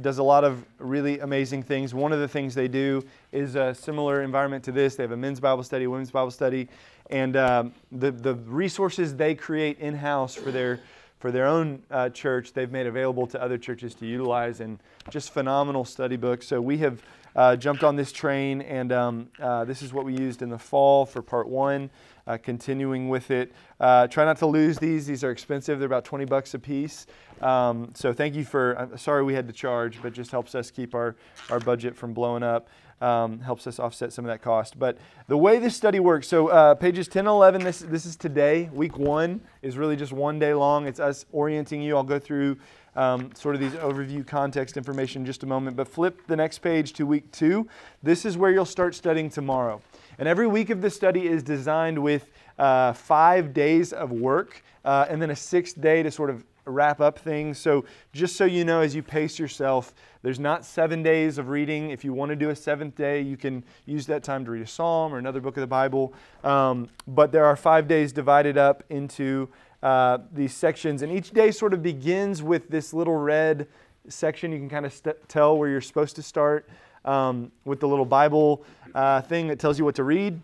does 0.00 0.18
a 0.18 0.22
lot 0.22 0.44
of 0.44 0.64
really 0.78 1.18
amazing 1.18 1.64
things. 1.64 1.92
One 1.92 2.12
of 2.12 2.20
the 2.20 2.28
things 2.28 2.54
they 2.54 2.68
do 2.68 3.04
is 3.32 3.56
a 3.56 3.74
similar 3.74 4.22
environment 4.22 4.62
to 4.66 4.70
this. 4.70 4.94
They 4.94 5.02
have 5.02 5.10
a 5.10 5.16
men's 5.16 5.40
Bible 5.40 5.64
study, 5.64 5.88
women's 5.88 6.12
Bible 6.12 6.30
study, 6.30 6.68
and 7.10 7.36
um, 7.36 7.74
the 7.90 8.12
the 8.12 8.36
resources 8.36 9.16
they 9.16 9.34
create 9.34 9.80
in 9.80 9.96
house 9.96 10.36
for 10.36 10.52
their 10.52 10.78
for 11.22 11.30
their 11.30 11.46
own 11.46 11.80
uh, 11.88 12.08
church, 12.08 12.52
they've 12.52 12.72
made 12.72 12.88
available 12.88 13.28
to 13.28 13.40
other 13.40 13.56
churches 13.56 13.94
to 13.94 14.04
utilize, 14.04 14.58
and 14.58 14.80
just 15.08 15.32
phenomenal 15.32 15.84
study 15.84 16.16
books. 16.16 16.48
So 16.48 16.60
we 16.60 16.78
have 16.78 17.00
uh, 17.36 17.54
jumped 17.54 17.84
on 17.84 17.94
this 17.94 18.10
train, 18.10 18.60
and 18.60 18.90
um, 18.90 19.28
uh, 19.38 19.64
this 19.64 19.82
is 19.82 19.92
what 19.92 20.04
we 20.04 20.18
used 20.18 20.42
in 20.42 20.50
the 20.50 20.58
fall 20.58 21.06
for 21.06 21.22
part 21.22 21.48
one. 21.48 21.90
Uh, 22.26 22.38
continuing 22.38 23.08
with 23.08 23.30
it. 23.30 23.52
Uh, 23.80 24.06
try 24.06 24.24
not 24.24 24.36
to 24.36 24.46
lose 24.46 24.78
these. 24.78 25.06
These 25.06 25.24
are 25.24 25.30
expensive. 25.30 25.80
They're 25.80 25.86
about 25.86 26.04
20 26.04 26.24
bucks 26.24 26.54
a 26.54 26.58
piece. 26.58 27.06
Um, 27.40 27.90
so 27.94 28.12
thank 28.12 28.34
you 28.34 28.44
for. 28.44 28.78
I'm 28.78 28.96
sorry 28.96 29.24
we 29.24 29.34
had 29.34 29.46
to 29.46 29.52
charge, 29.52 30.00
but 30.02 30.12
just 30.12 30.30
helps 30.30 30.54
us 30.54 30.70
keep 30.70 30.94
our 30.94 31.16
our 31.50 31.58
budget 31.58 31.96
from 31.96 32.14
blowing 32.14 32.42
up 32.44 32.68
um, 33.02 33.40
helps 33.40 33.66
us 33.66 33.78
offset 33.78 34.12
some 34.12 34.24
of 34.24 34.28
that 34.28 34.42
cost. 34.42 34.78
But 34.78 34.96
the 35.26 35.36
way 35.36 35.58
this 35.58 35.76
study 35.76 36.00
works, 36.00 36.28
so 36.28 36.48
uh, 36.48 36.74
pages 36.74 37.08
10 37.08 37.20
and 37.20 37.28
11, 37.28 37.64
this, 37.64 37.80
this 37.80 38.06
is 38.06 38.16
today. 38.16 38.70
Week 38.72 38.96
one 38.96 39.40
is 39.60 39.76
really 39.76 39.96
just 39.96 40.12
one 40.12 40.38
day 40.38 40.54
long. 40.54 40.86
It's 40.86 41.00
us 41.00 41.26
orienting 41.32 41.82
you. 41.82 41.96
I'll 41.96 42.04
go 42.04 42.18
through 42.18 42.56
um, 42.94 43.34
sort 43.34 43.54
of 43.54 43.60
these 43.60 43.72
overview 43.72 44.26
context 44.26 44.76
information 44.76 45.22
in 45.22 45.26
just 45.26 45.42
a 45.42 45.46
moment. 45.46 45.76
But 45.76 45.88
flip 45.88 46.26
the 46.28 46.36
next 46.36 46.60
page 46.60 46.92
to 46.94 47.06
week 47.06 47.30
two. 47.32 47.68
This 48.02 48.24
is 48.24 48.36
where 48.36 48.52
you'll 48.52 48.64
start 48.64 48.94
studying 48.94 49.30
tomorrow. 49.30 49.82
And 50.18 50.28
every 50.28 50.46
week 50.46 50.70
of 50.70 50.80
this 50.80 50.94
study 50.94 51.26
is 51.26 51.42
designed 51.42 51.98
with 51.98 52.30
uh, 52.58 52.92
five 52.92 53.52
days 53.52 53.92
of 53.92 54.12
work 54.12 54.62
uh, 54.84 55.06
and 55.08 55.20
then 55.20 55.30
a 55.30 55.36
sixth 55.36 55.80
day 55.80 56.02
to 56.02 56.10
sort 56.10 56.30
of 56.30 56.44
wrap 56.64 57.00
up 57.00 57.18
things. 57.18 57.58
So, 57.58 57.84
just 58.12 58.36
so 58.36 58.44
you 58.44 58.64
know, 58.64 58.80
as 58.80 58.94
you 58.94 59.02
pace 59.02 59.38
yourself, 59.38 59.94
there's 60.22 60.38
not 60.38 60.64
seven 60.64 61.02
days 61.02 61.38
of 61.38 61.48
reading. 61.48 61.90
If 61.90 62.04
you 62.04 62.12
want 62.12 62.30
to 62.30 62.36
do 62.36 62.50
a 62.50 62.56
seventh 62.56 62.94
day, 62.94 63.20
you 63.20 63.36
can 63.36 63.64
use 63.86 64.06
that 64.06 64.22
time 64.22 64.44
to 64.44 64.50
read 64.50 64.62
a 64.62 64.66
psalm 64.66 65.12
or 65.12 65.18
another 65.18 65.40
book 65.40 65.56
of 65.56 65.60
the 65.60 65.66
Bible. 65.66 66.14
Um, 66.44 66.88
but 67.06 67.32
there 67.32 67.44
are 67.44 67.56
five 67.56 67.88
days 67.88 68.12
divided 68.12 68.56
up 68.56 68.84
into 68.90 69.48
uh, 69.82 70.18
these 70.32 70.54
sections, 70.54 71.02
and 71.02 71.10
each 71.10 71.32
day 71.32 71.50
sort 71.50 71.74
of 71.74 71.82
begins 71.82 72.42
with 72.42 72.68
this 72.68 72.94
little 72.94 73.16
red 73.16 73.66
section. 74.08 74.52
You 74.52 74.58
can 74.58 74.68
kind 74.68 74.86
of 74.86 74.92
st- 74.92 75.28
tell 75.28 75.58
where 75.58 75.68
you're 75.68 75.80
supposed 75.80 76.16
to 76.16 76.22
start 76.22 76.68
um, 77.04 77.50
with 77.64 77.80
the 77.80 77.88
little 77.88 78.04
Bible 78.04 78.64
uh, 78.94 79.22
thing 79.22 79.48
that 79.48 79.58
tells 79.58 79.78
you 79.78 79.84
what 79.84 79.96
to 79.96 80.04
read. 80.04 80.40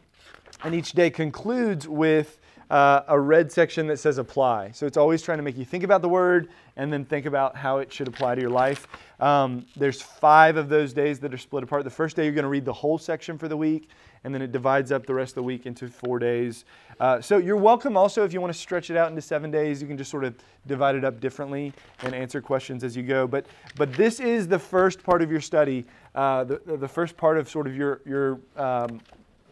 And 0.64 0.74
each 0.74 0.92
day 0.92 1.10
concludes 1.10 1.86
with 1.86 2.40
uh, 2.70 3.02
a 3.08 3.18
red 3.18 3.50
section 3.50 3.86
that 3.86 3.98
says 3.98 4.18
apply. 4.18 4.70
So 4.72 4.86
it's 4.86 4.96
always 4.96 5.22
trying 5.22 5.38
to 5.38 5.42
make 5.42 5.56
you 5.56 5.64
think 5.64 5.84
about 5.84 6.02
the 6.02 6.08
word 6.08 6.48
and 6.76 6.92
then 6.92 7.04
think 7.04 7.26
about 7.26 7.56
how 7.56 7.78
it 7.78 7.92
should 7.92 8.08
apply 8.08 8.34
to 8.34 8.40
your 8.40 8.50
life. 8.50 8.86
Um, 9.20 9.66
there's 9.76 10.00
five 10.00 10.56
of 10.56 10.68
those 10.68 10.92
days 10.92 11.18
that 11.20 11.32
are 11.32 11.38
split 11.38 11.64
apart. 11.64 11.84
The 11.84 11.90
first 11.90 12.14
day 12.14 12.24
you're 12.24 12.34
going 12.34 12.44
to 12.44 12.50
read 12.50 12.64
the 12.64 12.72
whole 12.72 12.98
section 12.98 13.38
for 13.38 13.48
the 13.48 13.56
week, 13.56 13.88
and 14.22 14.34
then 14.34 14.42
it 14.42 14.52
divides 14.52 14.92
up 14.92 15.06
the 15.06 15.14
rest 15.14 15.32
of 15.32 15.36
the 15.36 15.42
week 15.42 15.66
into 15.66 15.88
four 15.88 16.18
days. 16.18 16.64
Uh, 17.00 17.20
so 17.20 17.38
you're 17.38 17.56
welcome 17.56 17.96
also 17.96 18.24
if 18.24 18.32
you 18.32 18.40
want 18.40 18.52
to 18.52 18.58
stretch 18.58 18.90
it 18.90 18.96
out 18.96 19.08
into 19.08 19.22
seven 19.22 19.50
days. 19.50 19.80
You 19.80 19.88
can 19.88 19.96
just 19.96 20.10
sort 20.10 20.24
of 20.24 20.34
divide 20.66 20.94
it 20.94 21.04
up 21.04 21.20
differently 21.20 21.72
and 22.02 22.14
answer 22.14 22.40
questions 22.40 22.84
as 22.84 22.96
you 22.96 23.02
go. 23.02 23.26
But 23.26 23.46
but 23.76 23.92
this 23.94 24.20
is 24.20 24.46
the 24.46 24.58
first 24.58 25.02
part 25.02 25.22
of 25.22 25.30
your 25.30 25.40
study. 25.40 25.84
Uh, 26.14 26.44
the, 26.44 26.60
the 26.76 26.88
first 26.88 27.16
part 27.16 27.38
of 27.38 27.48
sort 27.48 27.66
of 27.66 27.76
your 27.76 28.00
your 28.04 28.40
um, 28.56 29.00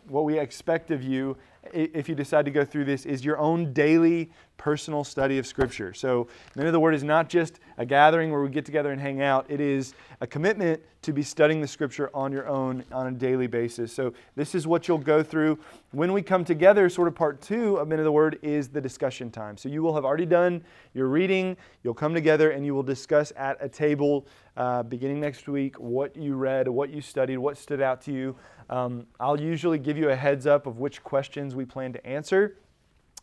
what 0.08 0.24
we 0.24 0.38
expect 0.38 0.90
of 0.90 1.02
you 1.02 1.36
if 1.72 2.08
you 2.08 2.14
decide 2.14 2.44
to 2.44 2.50
go 2.50 2.64
through 2.64 2.84
this, 2.84 3.06
is 3.06 3.24
your 3.24 3.38
own 3.38 3.72
daily 3.72 4.30
personal 4.56 5.04
study 5.04 5.38
of 5.38 5.46
Scripture. 5.46 5.94
So, 5.94 6.28
Men 6.54 6.66
of 6.66 6.72
the 6.72 6.80
Word 6.80 6.94
is 6.94 7.04
not 7.04 7.28
just 7.28 7.60
a 7.78 7.86
gathering 7.86 8.30
where 8.30 8.40
we 8.42 8.48
get 8.48 8.64
together 8.64 8.92
and 8.92 9.00
hang 9.00 9.22
out, 9.22 9.46
it 9.48 9.60
is 9.60 9.94
a 10.20 10.26
commitment 10.26 10.80
to 11.02 11.12
be 11.12 11.22
studying 11.22 11.60
the 11.60 11.68
Scripture 11.68 12.10
on 12.14 12.32
your 12.32 12.48
own 12.48 12.84
on 12.90 13.06
a 13.06 13.12
daily 13.12 13.46
basis. 13.46 13.92
So, 13.92 14.12
this 14.34 14.54
is 14.54 14.66
what 14.66 14.88
you'll 14.88 14.98
go 14.98 15.22
through. 15.22 15.58
When 15.92 16.12
we 16.12 16.22
come 16.22 16.44
together, 16.44 16.88
sort 16.88 17.08
of 17.08 17.14
part 17.14 17.40
two 17.40 17.76
of 17.76 17.88
Men 17.88 17.98
of 17.98 18.04
the 18.04 18.12
Word 18.12 18.38
is 18.42 18.68
the 18.68 18.80
discussion 18.80 19.30
time. 19.30 19.56
So, 19.56 19.68
you 19.68 19.82
will 19.82 19.94
have 19.94 20.04
already 20.04 20.26
done 20.26 20.62
your 20.94 21.08
reading, 21.08 21.56
you'll 21.82 21.94
come 21.94 22.14
together, 22.14 22.50
and 22.50 22.64
you 22.64 22.74
will 22.74 22.82
discuss 22.82 23.32
at 23.36 23.56
a 23.60 23.68
table 23.68 24.26
uh, 24.56 24.82
beginning 24.82 25.20
next 25.20 25.48
week 25.48 25.78
what 25.78 26.16
you 26.16 26.34
read, 26.34 26.66
what 26.66 26.90
you 26.90 27.00
studied, 27.00 27.36
what 27.36 27.58
stood 27.58 27.80
out 27.80 28.00
to 28.02 28.12
you. 28.12 28.36
Um, 28.70 29.06
I'll 29.20 29.40
usually 29.40 29.78
give 29.78 29.96
you 29.96 30.10
a 30.10 30.16
heads 30.16 30.46
up 30.46 30.66
of 30.66 30.78
which 30.78 31.02
questions 31.02 31.54
we 31.54 31.64
plan 31.64 31.92
to 31.92 32.06
answer. 32.06 32.56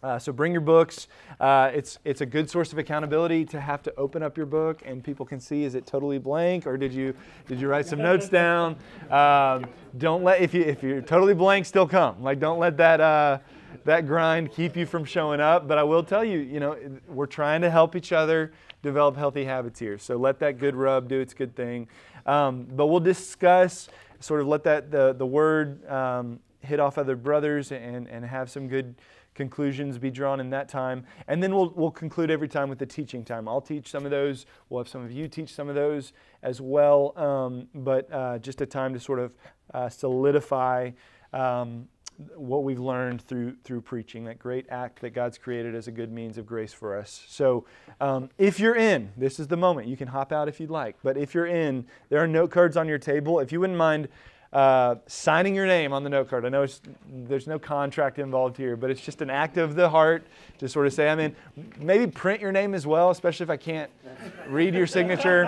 Uh, 0.04 0.20
so 0.20 0.34
bring 0.34 0.52
your 0.52 0.62
books. 0.62 1.08
Uh, 1.40 1.72
it's 1.74 1.98
it's 2.04 2.20
a 2.20 2.26
good 2.26 2.50
source 2.50 2.74
of 2.74 2.78
accountability 2.78 3.46
to 3.46 3.62
have 3.62 3.82
to 3.82 3.96
open 3.96 4.22
up 4.22 4.36
your 4.36 4.46
book 4.46 4.82
and 4.86 5.02
people 5.02 5.26
can 5.26 5.40
see 5.40 5.64
is 5.64 5.76
it 5.76 5.86
totally 5.86 6.18
blank 6.18 6.68
or 6.68 6.78
did 6.78 6.94
you 6.94 7.14
did 7.48 7.60
you 7.60 7.70
write 7.70 7.86
some 7.86 8.00
notes 8.00 8.28
down? 8.42 8.76
Um, 9.10 9.66
don't 9.98 10.24
let 10.24 10.42
if 10.42 10.54
you 10.54 10.64
if 10.64 10.84
you're 10.84 11.02
totally 11.02 11.34
blank, 11.34 11.66
still 11.66 11.88
come. 11.88 12.22
Like 12.22 12.40
don't 12.40 12.60
let 12.60 12.76
that 12.78 13.00
uh, 13.00 13.40
that 13.86 14.06
grind 14.06 14.52
keep 14.52 14.76
you 14.76 14.86
from 14.86 15.06
showing 15.06 15.40
up. 15.40 15.70
But 15.70 15.78
I 15.78 15.84
will 15.84 16.04
tell 16.04 16.24
you, 16.24 16.40
you 16.40 16.60
know, 16.60 16.78
we're 17.08 17.26
trying 17.26 17.62
to 17.62 17.70
help 17.70 17.96
each 17.96 18.12
other 18.12 18.52
develop 18.82 19.16
healthy 19.16 19.46
habits 19.46 19.80
here. 19.80 19.98
So 19.98 20.18
let 20.18 20.38
that 20.40 20.58
good 20.58 20.76
rub 20.76 21.08
do 21.08 21.20
its 21.22 21.34
good 21.34 21.56
thing. 21.56 21.88
Um, 22.26 22.68
but 22.72 22.88
we'll 22.88 23.00
discuss 23.00 23.88
sort 24.20 24.42
of 24.42 24.48
let 24.48 24.64
that 24.66 24.92
the, 24.92 25.14
the 25.14 25.26
word 25.26 25.86
um, 25.90 26.40
hit 26.62 26.80
off 26.80 26.98
other 26.98 27.16
brothers 27.16 27.72
and, 27.72 28.08
and 28.08 28.26
have 28.26 28.50
some 28.50 28.68
good 28.68 28.96
conclusions 29.36 29.98
be 29.98 30.12
drawn 30.12 30.40
in 30.40 30.50
that 30.52 30.70
time. 30.70 31.06
And 31.28 31.42
then 31.42 31.56
we'll, 31.56 31.74
we'll 31.76 31.92
conclude 31.92 32.30
every 32.30 32.48
time 32.48 32.70
with 32.70 32.80
the 32.80 32.86
teaching 32.86 33.24
time. 33.24 33.48
I'll 33.48 33.62
teach 33.62 33.90
some 33.90 34.06
of 34.06 34.12
those. 34.12 34.46
We'll 34.70 34.84
have 34.84 34.90
some 34.90 35.04
of 35.04 35.12
you 35.12 35.28
teach 35.28 35.54
some 35.54 35.70
of 35.70 35.76
those 35.76 36.14
as 36.42 36.62
well. 36.62 37.18
Um, 37.18 37.68
but 37.74 38.12
uh, 38.12 38.40
just 38.40 38.62
a 38.62 38.66
time 38.66 38.94
to 38.94 39.00
sort 39.00 39.20
of 39.20 39.34
uh, 39.74 39.90
solidify 39.90 40.92
um, 41.32 41.88
what 42.36 42.64
we've 42.64 42.80
learned 42.80 43.22
through 43.22 43.56
through 43.64 43.82
preaching, 43.82 44.26
that 44.26 44.38
great 44.38 44.68
act 44.70 45.02
that 45.02 45.12
God's 45.12 45.38
created 45.38 45.76
as 45.76 45.88
a 45.88 45.92
good 45.92 46.12
means 46.12 46.38
of 46.38 46.46
grace 46.46 46.74
for 46.74 46.98
us. 46.98 47.24
So, 47.28 47.66
um, 48.00 48.30
if 48.38 48.60
you're 48.60 48.76
in, 48.76 49.12
this 49.18 49.40
is 49.40 49.48
the 49.48 49.58
moment. 49.58 49.88
You 49.88 49.98
can 49.98 50.08
hop 50.08 50.32
out 50.32 50.48
if 50.48 50.60
you'd 50.60 50.70
like, 50.70 50.96
but 51.04 51.18
if 51.18 51.34
you're 51.34 51.48
in, 51.48 51.88
there 52.10 52.20
are 52.20 52.28
note 52.28 52.52
cards 52.52 52.78
on 52.78 52.88
your 52.88 53.00
table. 53.00 53.40
If 53.40 53.52
you 53.52 53.60
wouldn't 53.60 53.80
mind 53.80 54.10
uh, 54.54 54.96
signing 55.08 55.56
your 55.56 55.66
name 55.66 55.94
on 55.94 56.04
the 56.04 56.10
note 56.10 56.30
card, 56.30 56.46
I 56.46 56.50
know 56.50 56.66
there's 57.12 57.48
no 57.48 57.58
contract 57.58 58.20
involved 58.20 58.56
here, 58.56 58.78
but 58.78 58.92
it's 58.92 59.02
just 59.02 59.22
an 59.22 59.32
act 59.32 59.58
of 59.58 59.74
the 59.74 59.90
heart 59.90 60.28
to 60.60 60.70
sort 60.70 60.86
of 60.86 60.94
say, 60.94 61.10
I'm 61.10 61.20
in. 61.20 61.36
Maybe 61.80 62.06
print 62.06 62.40
your 62.40 62.52
name 62.52 62.76
as 62.76 62.86
well, 62.86 63.10
especially 63.10 63.46
if 63.46 63.50
I 63.50 63.58
can't 63.58 63.90
read 64.48 64.76
your 64.76 64.86
signature. 64.86 65.46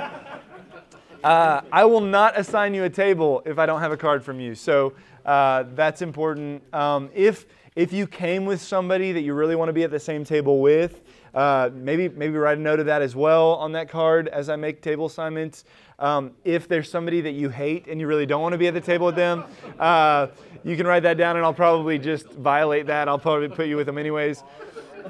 Uh, 1.23 1.61
I 1.71 1.85
will 1.85 2.01
not 2.01 2.37
assign 2.37 2.73
you 2.73 2.83
a 2.83 2.89
table 2.89 3.43
if 3.45 3.59
I 3.59 3.65
don't 3.65 3.79
have 3.79 3.91
a 3.91 3.97
card 3.97 4.23
from 4.23 4.39
you. 4.39 4.55
So 4.55 4.93
uh, 5.25 5.65
that's 5.75 6.01
important. 6.01 6.63
Um, 6.73 7.09
if 7.13 7.45
if 7.75 7.91
you 7.91 8.07
came 8.07 8.45
with 8.45 8.61
somebody 8.61 9.11
that 9.11 9.21
you 9.21 9.33
really 9.33 9.55
want 9.55 9.67
to 9.69 9.73
be 9.73 9.83
at 9.83 9.91
the 9.91 9.99
same 9.99 10.23
table 10.23 10.61
with, 10.61 11.01
uh, 11.35 11.69
maybe 11.73 12.07
maybe 12.09 12.37
write 12.37 12.57
a 12.57 12.61
note 12.61 12.79
of 12.79 12.85
that 12.85 13.01
as 13.01 13.15
well 13.15 13.55
on 13.55 13.73
that 13.73 13.89
card 13.89 14.29
as 14.29 14.49
I 14.49 14.55
make 14.55 14.81
table 14.81 15.05
assignments. 15.05 15.65
Um, 15.99 16.31
if 16.43 16.67
there's 16.67 16.89
somebody 16.89 17.21
that 17.21 17.33
you 17.33 17.49
hate 17.49 17.87
and 17.87 17.99
you 17.99 18.07
really 18.07 18.25
don't 18.25 18.41
want 18.41 18.53
to 18.53 18.57
be 18.57 18.67
at 18.67 18.73
the 18.73 18.81
table 18.81 19.05
with 19.05 19.15
them, 19.15 19.43
uh, 19.77 20.27
you 20.63 20.75
can 20.75 20.87
write 20.87 21.03
that 21.03 21.17
down, 21.17 21.35
and 21.35 21.45
I'll 21.45 21.53
probably 21.53 21.99
just 21.99 22.27
violate 22.31 22.87
that. 22.87 23.07
I'll 23.07 23.19
probably 23.19 23.49
put 23.49 23.67
you 23.67 23.75
with 23.75 23.85
them 23.85 23.97
anyways. 23.97 24.43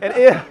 And 0.01 0.13
if 0.17 0.45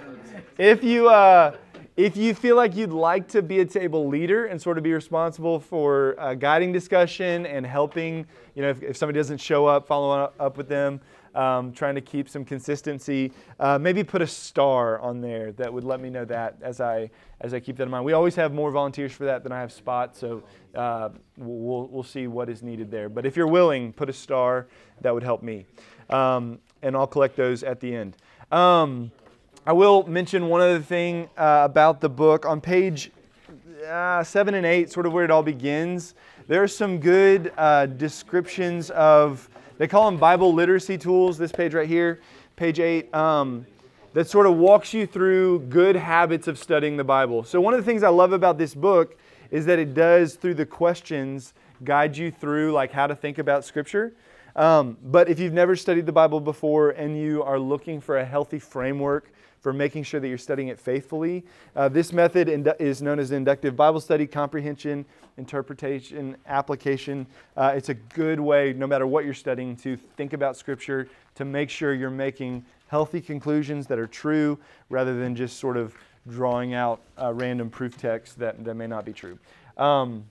if 0.57 0.83
you 0.83 1.09
uh, 1.09 1.55
if 1.97 2.17
you 2.17 2.33
feel 2.33 2.57
like 2.57 2.75
you'd 2.75 2.91
like 2.91 3.27
to 3.29 3.41
be 3.41 3.59
a 3.59 3.65
table 3.65 4.07
leader 4.07 4.47
and 4.47 4.61
sort 4.61 4.77
of 4.77 4.83
be 4.83 4.93
responsible 4.93 5.59
for 5.59 6.15
uh, 6.19 6.33
guiding 6.33 6.73
discussion 6.73 7.45
and 7.45 7.65
helping, 7.65 8.25
you 8.53 8.61
know, 8.61 8.69
if, 8.69 8.83
if, 8.83 8.97
somebody 8.97 9.17
doesn't 9.17 9.37
show 9.37 9.65
up, 9.65 9.87
following 9.87 10.29
up 10.37 10.57
with 10.57 10.67
them, 10.67 10.99
um, 11.35 11.71
trying 11.71 11.95
to 11.95 12.01
keep 12.01 12.27
some 12.29 12.45
consistency, 12.45 13.31
uh, 13.59 13.77
maybe 13.77 14.03
put 14.03 14.21
a 14.21 14.27
star 14.27 14.99
on 14.99 15.21
there 15.21 15.51
that 15.53 15.71
would 15.71 15.83
let 15.83 15.99
me 15.99 16.09
know 16.09 16.25
that 16.25 16.55
as 16.61 16.81
I 16.81 17.09
as 17.41 17.53
I 17.53 17.59
keep 17.59 17.77
that 17.77 17.83
in 17.83 17.89
mind. 17.89 18.05
We 18.05 18.13
always 18.13 18.35
have 18.35 18.53
more 18.53 18.71
volunteers 18.71 19.11
for 19.11 19.25
that 19.25 19.43
than 19.43 19.51
I 19.51 19.59
have 19.59 19.71
spots, 19.71 20.19
so 20.19 20.41
uh, 20.73 21.09
we'll 21.37 21.87
we'll 21.87 22.03
see 22.03 22.27
what 22.27 22.49
is 22.49 22.63
needed 22.63 22.89
there. 22.89 23.09
But 23.09 23.25
if 23.25 23.35
you're 23.35 23.47
willing, 23.47 23.93
put 23.93 24.09
a 24.09 24.13
star. 24.13 24.67
That 25.01 25.13
would 25.13 25.23
help 25.23 25.43
me, 25.43 25.65
um, 26.09 26.59
and 26.81 26.95
I'll 26.95 27.05
collect 27.05 27.35
those 27.35 27.63
at 27.63 27.81
the 27.81 27.93
end. 27.93 28.15
Um, 28.49 29.11
I 29.67 29.73
will 29.73 30.07
mention 30.07 30.47
one 30.47 30.61
other 30.61 30.79
thing 30.79 31.27
uh, 31.37 31.61
about 31.63 31.99
the 31.99 32.07
book. 32.09 32.45
On 32.45 32.61
page 32.61 33.11
uh, 33.89 34.23
seven 34.23 34.53
and 34.53 34.65
eight, 34.65 34.91
sort 34.91 35.05
of 35.05 35.11
where 35.11 35.25
it 35.25 35.31
all 35.31 35.43
begins, 35.43 36.15
there 36.47 36.61
are 36.61 36.67
some 36.67 36.99
good 36.99 37.51
uh, 37.57 37.87
descriptions 37.87 38.89
of, 38.91 39.49
they 39.77 39.87
call 39.87 40.09
them 40.09 40.17
Bible 40.17 40.53
literacy 40.53 40.97
tools, 40.97 41.37
this 41.37 41.51
page 41.51 41.73
right 41.73 41.87
here, 41.87 42.21
page 42.55 42.79
eight. 42.79 43.13
Um, 43.13 43.65
that 44.13 44.29
sort 44.29 44.47
of 44.47 44.55
walks 44.55 44.93
you 44.93 45.05
through 45.05 45.59
good 45.67 45.97
habits 45.97 46.47
of 46.47 46.57
studying 46.57 46.95
the 46.95 47.03
Bible. 47.03 47.43
So, 47.43 47.59
one 47.59 47.73
of 47.73 47.81
the 47.81 47.85
things 47.85 48.01
I 48.01 48.07
love 48.07 48.31
about 48.31 48.57
this 48.57 48.73
book 48.73 49.17
is 49.51 49.65
that 49.65 49.77
it 49.77 49.93
does, 49.93 50.35
through 50.35 50.53
the 50.53 50.65
questions, 50.65 51.53
guide 51.83 52.15
you 52.15 52.31
through 52.31 52.71
like 52.71 52.91
how 52.91 53.07
to 53.07 53.15
think 53.15 53.37
about 53.39 53.65
Scripture. 53.65 54.13
Um, 54.55 54.97
but 55.03 55.27
if 55.27 55.37
you've 55.37 55.53
never 55.53 55.75
studied 55.75 56.05
the 56.05 56.13
Bible 56.13 56.39
before 56.39 56.91
and 56.91 57.19
you 57.19 57.43
are 57.43 57.59
looking 57.59 57.99
for 57.99 58.17
a 58.17 58.23
healthy 58.25 58.57
framework 58.57 59.31
for 59.65 59.73
making 59.73 60.03
sure 60.03 60.19
that 60.19 60.27
you're 60.27 60.37
studying 60.37 60.67
it 60.67 60.79
faithfully. 60.79 61.43
Uh, 61.75 61.89
this 61.89 62.13
method 62.13 62.47
is 62.79 63.01
known 63.01 63.17
as 63.17 63.31
inductive 63.31 63.75
Bible 63.75 63.99
study, 63.99 64.27
comprehension, 64.27 65.03
interpretation, 65.37 66.37
application. 66.45 67.25
Uh, 67.57 67.73
it's 67.75 67.89
a 67.89 67.95
good 67.95 68.39
way, 68.39 68.73
no 68.73 68.85
matter 68.85 69.07
what 69.07 69.25
you're 69.25 69.33
studying, 69.33 69.75
to 69.77 69.97
think 70.17 70.33
about 70.33 70.55
Scripture 70.55 71.09
to 71.33 71.45
make 71.45 71.71
sure 71.71 71.95
you're 71.95 72.11
making 72.11 72.63
healthy 72.89 73.19
conclusions 73.19 73.87
that 73.87 73.97
are 73.97 74.05
true 74.05 74.59
rather 74.91 75.17
than 75.17 75.35
just 75.35 75.57
sort 75.57 75.77
of 75.77 75.95
drawing 76.29 76.75
out 76.75 77.01
uh, 77.19 77.33
random 77.33 77.71
proof 77.71 77.97
text 77.97 78.37
that, 78.37 78.63
that 78.63 78.75
may 78.75 78.85
not 78.85 79.03
be 79.03 79.13
true. 79.13 79.39
Um, 79.77 80.25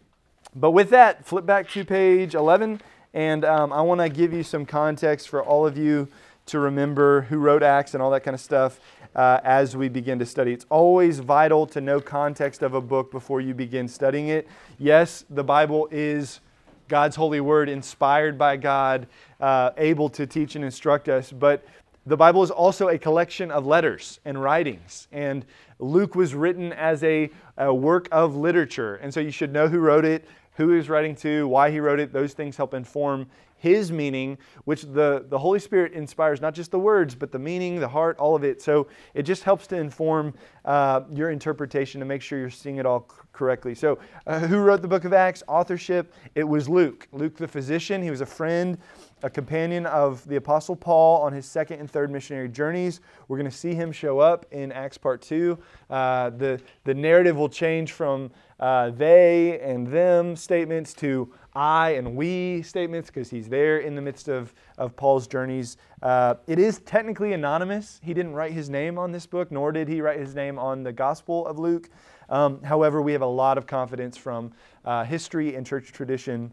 but 0.55 0.71
with 0.71 0.91
that, 0.91 1.27
flip 1.27 1.45
back 1.45 1.69
to 1.71 1.85
page 1.85 2.37
11, 2.37 2.81
and 3.13 3.45
um, 3.45 3.73
I 3.73 3.83
want 3.83 4.01
to 4.01 4.09
give 4.09 4.33
you 4.33 4.45
some 4.45 4.65
context 4.65 5.29
for 5.29 5.43
all 5.43 5.67
of 5.67 5.77
you 5.77 6.07
to 6.47 6.59
remember 6.59 7.23
who 7.23 7.39
wrote 7.39 7.63
Acts 7.63 7.95
and 7.95 8.03
all 8.03 8.11
that 8.11 8.23
kind 8.23 8.35
of 8.35 8.41
stuff 8.41 8.81
uh, 9.15 9.41
as 9.45 9.77
we 9.77 9.89
begin 9.89 10.19
to 10.19 10.27
study. 10.27 10.53
It's 10.53 10.67
always 10.69 11.19
vital 11.21 11.67
to 11.69 11.81
know 11.81 12.01
context 12.01 12.63
of 12.63 12.75
a 12.75 12.81
book 12.81 13.11
before 13.11 13.41
you 13.41 13.55
begin 13.55 13.89
studying 13.89 14.29
it. 14.29 14.49
Yes, 14.79 15.25
the 15.31 15.45
Bible 15.45 15.89
is 15.91 16.41
God's 16.89 17.17
holy 17.17 17.41
word, 17.41 17.69
inspired 17.69 18.37
by 18.37 18.57
God, 18.57 19.07
uh, 19.41 19.71
able 19.77 20.09
to 20.11 20.27
teach 20.27 20.55
and 20.55 20.65
instruct 20.65 21.09
us, 21.09 21.33
but 21.33 21.65
the 22.07 22.17
Bible 22.17 22.43
is 22.43 22.51
also 22.51 22.89
a 22.89 22.99
collection 22.99 23.51
of 23.51 23.65
letters 23.65 24.21
and 24.27 24.41
writings. 24.41 25.09
And 25.11 25.47
Luke 25.79 26.15
was 26.15 26.35
written 26.35 26.73
as 26.75 27.03
a, 27.03 27.31
a 27.57 27.73
work 27.73 28.09
of 28.13 28.37
literature. 28.37 28.97
And 28.97 29.13
so 29.13 29.21
you 29.21 29.31
should 29.31 29.53
know 29.53 29.69
who 29.69 29.79
wrote 29.79 30.05
it, 30.05 30.27
who 30.57 30.69
he 30.69 30.77
was 30.77 30.91
writing 30.91 31.17
to, 31.17 31.49
why 31.49 31.71
he 31.71 31.81
wrote 31.81 32.01
it. 32.01 32.13
Those 32.13 32.35
things 32.35 32.59
help 32.59 32.75
inform 32.75 33.27
his 33.65 33.91
meaning, 33.91 34.37
which 34.67 34.83
the, 34.83 35.25
the 35.31 35.39
Holy 35.39 35.59
Spirit 35.59 35.95
inspires 35.95 36.43
not 36.43 36.53
just 36.53 36.71
the 36.71 36.79
words, 36.79 37.15
but 37.15 37.33
the 37.33 37.39
meaning, 37.39 37.81
the 37.81 37.89
heart, 37.89 38.19
all 38.19 38.37
of 38.37 38.45
it. 38.45 38.61
So 38.61 38.89
it 39.15 39.23
just 39.23 39.43
helps 39.43 39.67
to 39.69 39.77
inform 39.77 40.35
uh, 40.67 41.01
your 41.11 41.31
interpretation 41.31 41.99
to 42.01 42.05
make 42.05 42.21
sure 42.21 42.39
you're 42.39 42.51
seeing 42.51 42.77
it 42.77 42.85
all 42.85 43.09
correctly. 43.33 43.75
So, 43.75 43.99
uh, 44.27 44.41
who 44.41 44.59
wrote 44.59 44.83
the 44.83 44.89
book 44.89 45.05
of 45.05 45.15
Acts? 45.15 45.43
Authorship, 45.49 46.13
it 46.35 46.45
was 46.45 46.69
Luke. 46.69 47.09
Luke, 47.11 47.37
the 47.37 47.49
physician, 47.49 48.03
he 48.03 48.11
was 48.11 48.21
a 48.21 48.27
friend, 48.27 48.77
a 49.23 49.31
companion 49.31 49.87
of 49.87 50.27
the 50.29 50.37
Apostle 50.37 50.77
Paul 50.77 51.23
on 51.23 51.33
his 51.33 51.47
second 51.47 51.81
and 51.81 51.91
third 51.91 52.11
missionary 52.11 52.49
journeys. 52.51 53.01
We're 53.29 53.39
going 53.39 53.51
to 53.51 53.57
see 53.57 53.75
him 53.75 53.93
show 53.93 54.19
up 54.19 54.45
in 54.51 54.73
Acts 54.73 54.99
part 54.99 55.23
two. 55.23 55.59
Uh, 55.89 56.31
the, 56.31 56.61
the 56.85 56.95
narrative 56.95 57.37
will 57.37 57.49
change 57.49 57.93
from 57.93 58.31
uh, 58.61 58.91
they 58.91 59.59
and 59.61 59.87
them 59.87 60.37
statements 60.37 60.95
to 60.95 61.33
I 61.55 61.91
and 61.91 62.17
we 62.17 62.63
statements 62.63 63.11
because 63.11 63.31
he's 63.31 63.49
there 63.49 63.79
in 63.79 63.95
the 63.95 64.03
midst 64.03 64.29
of, 64.29 64.53
of 64.77 64.97
Paul's 64.97 65.27
journeys. 65.27 65.77
Uh, 66.03 66.35
it 66.47 66.59
is 66.59 66.81
technically 66.81 67.33
anonymous. 67.33 68.01
He 68.03 68.13
didn't 68.13 68.35
write 68.35 68.53
his 68.53 68.69
name 68.69 68.99
on 68.99 69.13
this 69.13 69.27
book, 69.27 69.53
nor 69.53 69.71
did 69.71 69.87
he 69.89 70.01
write 70.01 70.19
his 70.19 70.35
name 70.35 70.59
on 70.59 70.83
the 70.83 70.93
Gospel 70.93 71.47
of 71.47 71.59
Luke. 71.59 71.91
Um, 72.29 72.63
however, 72.63 73.03
we 73.03 73.13
have 73.13 73.23
a 73.23 73.27
lot 73.27 73.59
of 73.59 73.67
confidence 73.67 74.17
from 74.17 74.53
uh, 74.85 75.05
history 75.05 75.55
and 75.55 75.65
church 75.67 75.93
tradition 75.93 76.53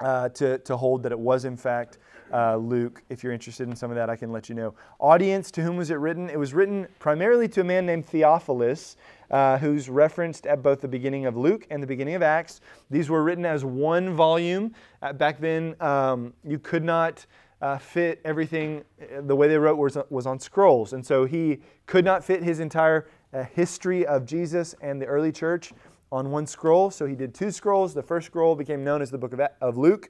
uh, 0.00 0.28
to, 0.30 0.58
to 0.58 0.76
hold 0.76 1.02
that 1.02 1.12
it 1.12 1.18
was, 1.18 1.44
in 1.44 1.56
fact, 1.56 1.98
uh, 2.32 2.56
Luke. 2.56 3.02
If 3.08 3.22
you're 3.22 3.32
interested 3.32 3.68
in 3.68 3.76
some 3.76 3.90
of 3.90 3.96
that, 3.96 4.10
I 4.10 4.16
can 4.16 4.32
let 4.32 4.48
you 4.48 4.54
know. 4.54 4.74
Audience, 4.98 5.50
to 5.52 5.62
whom 5.62 5.76
was 5.76 5.90
it 5.90 5.94
written? 5.94 6.30
It 6.30 6.38
was 6.38 6.54
written 6.54 6.86
primarily 6.98 7.48
to 7.48 7.60
a 7.60 7.64
man 7.64 7.86
named 7.86 8.06
Theophilus, 8.06 8.96
uh, 9.30 9.58
who's 9.58 9.88
referenced 9.88 10.46
at 10.46 10.62
both 10.62 10.80
the 10.80 10.88
beginning 10.88 11.26
of 11.26 11.36
Luke 11.36 11.66
and 11.70 11.82
the 11.82 11.86
beginning 11.86 12.14
of 12.14 12.22
Acts. 12.22 12.60
These 12.90 13.10
were 13.10 13.22
written 13.22 13.44
as 13.44 13.64
one 13.64 14.14
volume. 14.14 14.74
Uh, 15.02 15.12
back 15.12 15.40
then, 15.40 15.74
um, 15.80 16.32
you 16.44 16.58
could 16.58 16.84
not. 16.84 17.26
Uh, 17.60 17.76
fit 17.76 18.20
everything 18.24 18.84
uh, 19.02 19.20
the 19.22 19.34
way 19.34 19.48
they 19.48 19.58
wrote 19.58 19.76
was, 19.76 19.98
was 20.10 20.26
on 20.28 20.38
scrolls. 20.38 20.92
And 20.92 21.04
so 21.04 21.24
he 21.24 21.58
could 21.86 22.04
not 22.04 22.22
fit 22.22 22.40
his 22.40 22.60
entire 22.60 23.08
uh, 23.32 23.42
history 23.42 24.06
of 24.06 24.24
Jesus 24.24 24.76
and 24.80 25.02
the 25.02 25.06
early 25.06 25.32
church 25.32 25.72
on 26.10 26.30
one 26.30 26.46
scroll. 26.46 26.90
So 26.90 27.06
he 27.06 27.14
did 27.14 27.34
two 27.34 27.50
scrolls. 27.50 27.94
The 27.94 28.02
first 28.02 28.26
scroll 28.26 28.54
became 28.54 28.84
known 28.84 29.02
as 29.02 29.10
the 29.10 29.18
book 29.18 29.32
of, 29.32 29.40
of 29.60 29.76
Luke. 29.76 30.08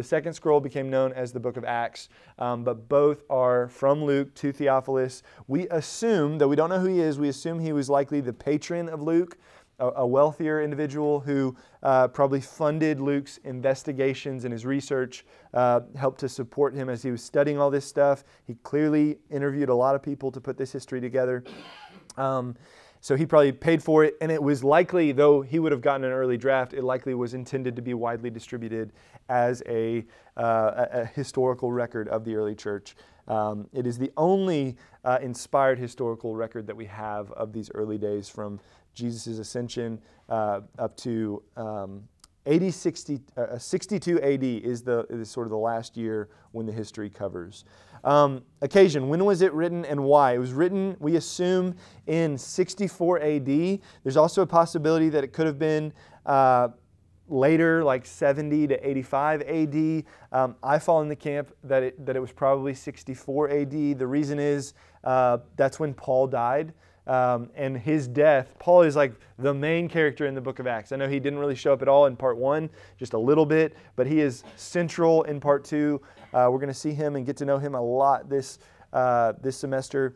The 0.00 0.04
second 0.04 0.32
scroll 0.32 0.60
became 0.60 0.88
known 0.88 1.12
as 1.12 1.30
the 1.30 1.40
book 1.40 1.58
of 1.58 1.64
Acts, 1.66 2.08
um, 2.38 2.64
but 2.64 2.88
both 2.88 3.22
are 3.28 3.68
from 3.68 4.02
Luke 4.02 4.34
to 4.36 4.50
Theophilus. 4.50 5.22
We 5.46 5.68
assume, 5.68 6.38
though 6.38 6.48
we 6.48 6.56
don't 6.56 6.70
know 6.70 6.80
who 6.80 6.88
he 6.88 7.00
is, 7.00 7.18
we 7.18 7.28
assume 7.28 7.60
he 7.60 7.74
was 7.74 7.90
likely 7.90 8.22
the 8.22 8.32
patron 8.32 8.88
of 8.88 9.02
Luke, 9.02 9.36
a, 9.78 10.06
wealthier 10.06 10.62
individual 10.62 11.20
who 11.20 11.54
uh, 11.82 12.08
probably 12.08 12.40
funded 12.40 12.98
Luke's 12.98 13.36
investigations 13.44 14.46
and 14.46 14.52
his 14.52 14.64
research, 14.64 15.26
uh, 15.52 15.80
helped 15.96 16.20
to 16.20 16.30
support 16.30 16.72
him 16.72 16.88
as 16.88 17.02
he 17.02 17.10
was 17.10 17.22
studying 17.22 17.58
all 17.58 17.70
this 17.70 17.84
stuff. 17.84 18.24
He 18.46 18.54
clearly 18.62 19.18
interviewed 19.30 19.68
a 19.68 19.74
lot 19.74 19.94
of 19.94 20.02
people 20.02 20.32
to 20.32 20.40
put 20.40 20.56
this 20.56 20.72
history 20.72 21.02
together. 21.02 21.44
Um, 22.16 22.56
so 23.00 23.16
he 23.16 23.24
probably 23.24 23.52
paid 23.52 23.82
for 23.82 24.04
it, 24.04 24.16
and 24.20 24.30
it 24.30 24.42
was 24.42 24.62
likely, 24.62 25.12
though 25.12 25.40
he 25.40 25.58
would 25.58 25.72
have 25.72 25.80
gotten 25.80 26.04
an 26.04 26.12
early 26.12 26.36
draft, 26.36 26.74
it 26.74 26.84
likely 26.84 27.14
was 27.14 27.32
intended 27.32 27.74
to 27.76 27.82
be 27.82 27.94
widely 27.94 28.28
distributed 28.30 28.92
as 29.28 29.62
a, 29.66 30.04
uh, 30.36 30.86
a 30.92 31.04
historical 31.06 31.72
record 31.72 32.08
of 32.08 32.24
the 32.24 32.34
early 32.34 32.54
church. 32.54 32.94
Um, 33.26 33.68
it 33.72 33.86
is 33.86 33.96
the 33.96 34.12
only 34.16 34.76
uh, 35.04 35.18
inspired 35.22 35.78
historical 35.78 36.36
record 36.36 36.66
that 36.66 36.76
we 36.76 36.86
have 36.86 37.30
of 37.32 37.52
these 37.52 37.70
early 37.74 37.96
days 37.96 38.28
from 38.28 38.60
Jesus' 38.92 39.38
ascension 39.38 40.00
uh, 40.28 40.60
up 40.78 40.96
to 40.98 41.42
um, 41.56 42.02
80, 42.46 42.70
60, 42.70 43.20
uh, 43.36 43.58
62 43.58 44.20
AD 44.20 44.42
is, 44.42 44.82
the, 44.82 45.06
is 45.10 45.30
sort 45.30 45.46
of 45.46 45.50
the 45.50 45.58
last 45.58 45.96
year 45.96 46.28
when 46.52 46.66
the 46.66 46.72
history 46.72 47.08
covers. 47.08 47.64
Um, 48.04 48.42
occasion, 48.62 49.08
when 49.08 49.24
was 49.24 49.42
it 49.42 49.52
written 49.52 49.84
and 49.84 50.02
why? 50.02 50.34
It 50.34 50.38
was 50.38 50.52
written, 50.52 50.96
we 51.00 51.16
assume, 51.16 51.74
in 52.06 52.36
64 52.38 53.20
AD. 53.20 53.80
There's 54.02 54.16
also 54.16 54.42
a 54.42 54.46
possibility 54.46 55.08
that 55.10 55.24
it 55.24 55.32
could 55.32 55.46
have 55.46 55.58
been 55.58 55.92
uh, 56.26 56.68
later, 57.28 57.84
like 57.84 58.06
70 58.06 58.68
to 58.68 58.88
85 58.88 59.42
AD. 59.42 60.04
Um, 60.32 60.56
I 60.62 60.78
fall 60.78 61.02
in 61.02 61.08
the 61.08 61.16
camp 61.16 61.54
that 61.64 61.82
it, 61.82 62.06
that 62.06 62.16
it 62.16 62.20
was 62.20 62.32
probably 62.32 62.74
64 62.74 63.50
AD. 63.50 63.98
The 63.98 64.06
reason 64.06 64.38
is 64.38 64.74
uh, 65.04 65.38
that's 65.56 65.78
when 65.78 65.94
Paul 65.94 66.26
died. 66.26 66.72
Um, 67.06 67.50
and 67.56 67.76
his 67.76 68.06
death, 68.06 68.54
Paul 68.58 68.82
is 68.82 68.94
like 68.94 69.14
the 69.38 69.52
main 69.52 69.88
character 69.88 70.26
in 70.26 70.34
the 70.34 70.40
book 70.40 70.58
of 70.58 70.66
Acts. 70.66 70.92
I 70.92 70.96
know 70.96 71.08
he 71.08 71.18
didn't 71.18 71.38
really 71.38 71.56
show 71.56 71.72
up 71.72 71.82
at 71.82 71.88
all 71.88 72.06
in 72.06 72.14
part 72.14 72.36
one, 72.36 72.70
just 72.98 73.14
a 73.14 73.18
little 73.18 73.46
bit, 73.46 73.76
but 73.96 74.06
he 74.06 74.20
is 74.20 74.44
central 74.54 75.24
in 75.24 75.40
part 75.40 75.64
two. 75.64 76.00
Uh, 76.32 76.48
we're 76.50 76.58
going 76.58 76.68
to 76.68 76.74
see 76.74 76.92
him 76.92 77.16
and 77.16 77.26
get 77.26 77.36
to 77.38 77.44
know 77.44 77.58
him 77.58 77.74
a 77.74 77.80
lot 77.80 78.28
this, 78.28 78.58
uh, 78.92 79.32
this 79.40 79.56
semester. 79.56 80.14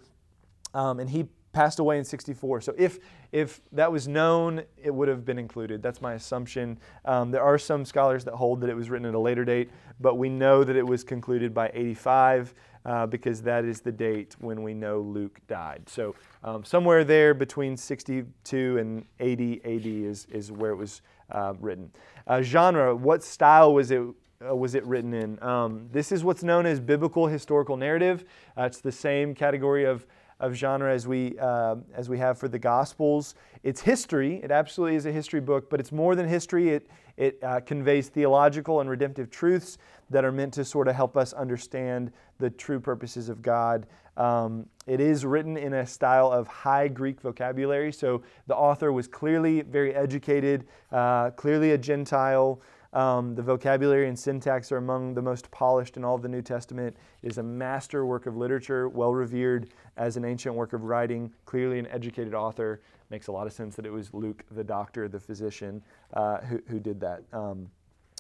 Um, 0.73 1.01
and 1.01 1.09
he 1.09 1.27
passed 1.55 1.79
away 1.79 1.99
in 1.99 2.05
64. 2.05 2.61
So 2.61 2.75
if, 2.77 2.99
if 3.33 3.61
that 3.73 3.91
was 3.91 4.07
known, 4.07 4.63
it 4.77 4.93
would 4.93 5.09
have 5.09 5.25
been 5.25 5.39
included. 5.39 5.83
That's 5.83 6.03
my 6.03 6.15
assumption. 6.15 6.79
Um, 7.05 7.31
there 7.31 7.43
are 7.43 7.57
some 7.57 7.85
scholars 7.85 8.25
that 8.25 8.35
hold 8.35 8.61
that 8.61 8.69
it 8.69 8.75
was 8.77 8.91
written 8.91 9.07
at 9.07 9.15
a 9.15 9.19
later 9.19 9.45
date, 9.45 9.71
but 10.01 10.17
we 10.17 10.29
know 10.29 10.65
that 10.65 10.77
it 10.77 10.87
was 10.87 11.05
concluded 11.05 11.55
by 11.55 11.71
85 11.73 12.55
uh, 12.85 13.07
because 13.07 13.41
that 13.43 13.65
is 13.65 13.81
the 13.81 13.93
date 13.93 14.37
when 14.41 14.63
we 14.63 14.75
know 14.75 15.01
Luke 15.01 15.41
died. 15.47 15.89
So 15.89 16.15
um, 16.43 16.65
somewhere 16.65 17.05
there 17.05 17.33
between 17.33 17.77
62 17.77 18.79
and 18.79 19.07
80 19.21 19.61
AD 19.65 19.87
is, 19.87 20.27
is 20.27 20.53
where 20.53 20.73
it 20.73 20.77
was 20.77 21.01
uh, 21.31 21.55
written. 21.61 21.91
Uh, 22.27 22.43
genre, 22.43 22.95
what 22.95 23.23
style 23.23 23.73
was 23.73 23.91
it 23.91 24.03
uh, 24.49 24.55
was 24.55 24.75
it 24.75 24.85
written 24.85 25.15
in? 25.15 25.43
Um, 25.43 25.89
this 25.93 26.13
is 26.13 26.25
what's 26.25 26.43
known 26.43 26.67
as 26.67 26.81
biblical 26.81 27.27
historical 27.27 27.77
narrative. 27.77 28.25
Uh, 28.57 28.65
it's 28.65 28.81
the 28.81 28.93
same 28.93 29.35
category 29.35 29.85
of, 29.85 30.07
of 30.41 30.55
genre 30.55 30.93
as 30.93 31.07
we, 31.07 31.39
uh, 31.39 31.77
as 31.95 32.09
we 32.09 32.19
have 32.19 32.39
for 32.39 32.49
the 32.49 32.59
Gospels. 32.59 33.35
It's 33.63 33.81
history. 33.81 34.41
It 34.43 34.51
absolutely 34.51 34.97
is 34.97 35.07
a 35.07 35.13
history 35.13 35.41
book, 35.41 35.71
but 35.71 35.81
it's 35.81 35.93
more 35.93 36.15
than 36.15 36.29
history. 36.29 36.71
It, 36.71 36.89
it 37.17 37.39
uh, 37.43 37.61
conveys 37.61 38.09
theological 38.09 38.81
and 38.81 38.91
redemptive 38.91 39.31
truths 39.31 39.79
that 40.11 40.25
are 40.25 40.33
meant 40.33 40.53
to 40.55 40.65
sort 40.65 40.89
of 40.89 40.95
help 40.95 41.17
us 41.17 41.33
understand 41.33 42.13
the 42.39 42.51
true 42.51 42.81
purposes 42.81 43.29
of 43.29 43.41
God. 43.41 43.87
Um, 44.17 44.67
it 44.87 45.01
is 45.01 45.25
written 45.25 45.57
in 45.57 45.73
a 45.75 45.87
style 45.87 46.31
of 46.31 46.47
high 46.47 46.89
Greek 46.89 47.21
vocabulary, 47.21 47.93
so 47.93 48.23
the 48.47 48.55
author 48.55 48.93
was 48.93 49.09
clearly 49.09 49.63
very 49.63 49.95
educated, 49.95 50.67
uh, 50.93 51.31
clearly 51.31 51.73
a 51.73 51.79
Gentile. 51.79 52.61
Um, 52.95 53.35
the 53.35 53.43
vocabulary 53.43 54.07
and 54.07 54.17
syntax 54.17 54.71
are 54.71 54.77
among 54.77 55.15
the 55.15 55.23
most 55.23 55.51
polished 55.51 55.97
in 55.97 56.05
all 56.05 56.15
of 56.15 56.23
the 56.23 56.29
New 56.29 56.43
Testament. 56.43 56.97
It 57.23 57.33
is 57.33 57.39
a 57.39 57.43
master 57.43 58.07
work 58.07 58.27
of 58.27 58.37
literature, 58.37 58.89
well 58.89 59.13
revered 59.13 59.71
as 59.97 60.17
an 60.17 60.25
ancient 60.25 60.55
work 60.55 60.73
of 60.73 60.85
writing, 60.85 61.33
clearly 61.45 61.81
an 61.81 61.89
educated 61.89 62.35
author. 62.35 62.81
Makes 63.11 63.27
a 63.27 63.33
lot 63.33 63.49
of 63.49 63.53
sense 63.53 63.75
that 63.77 63.85
it 63.85 63.91
was 63.91 64.15
Luke, 64.15 64.45
the 64.53 64.63
doctor, 64.63 65.09
the 65.09 65.19
physician, 65.19 65.83
uh, 66.13 66.39
who, 66.39 66.63
who 66.69 66.79
did 66.79 67.01
that. 67.01 67.25
Um, 67.33 67.69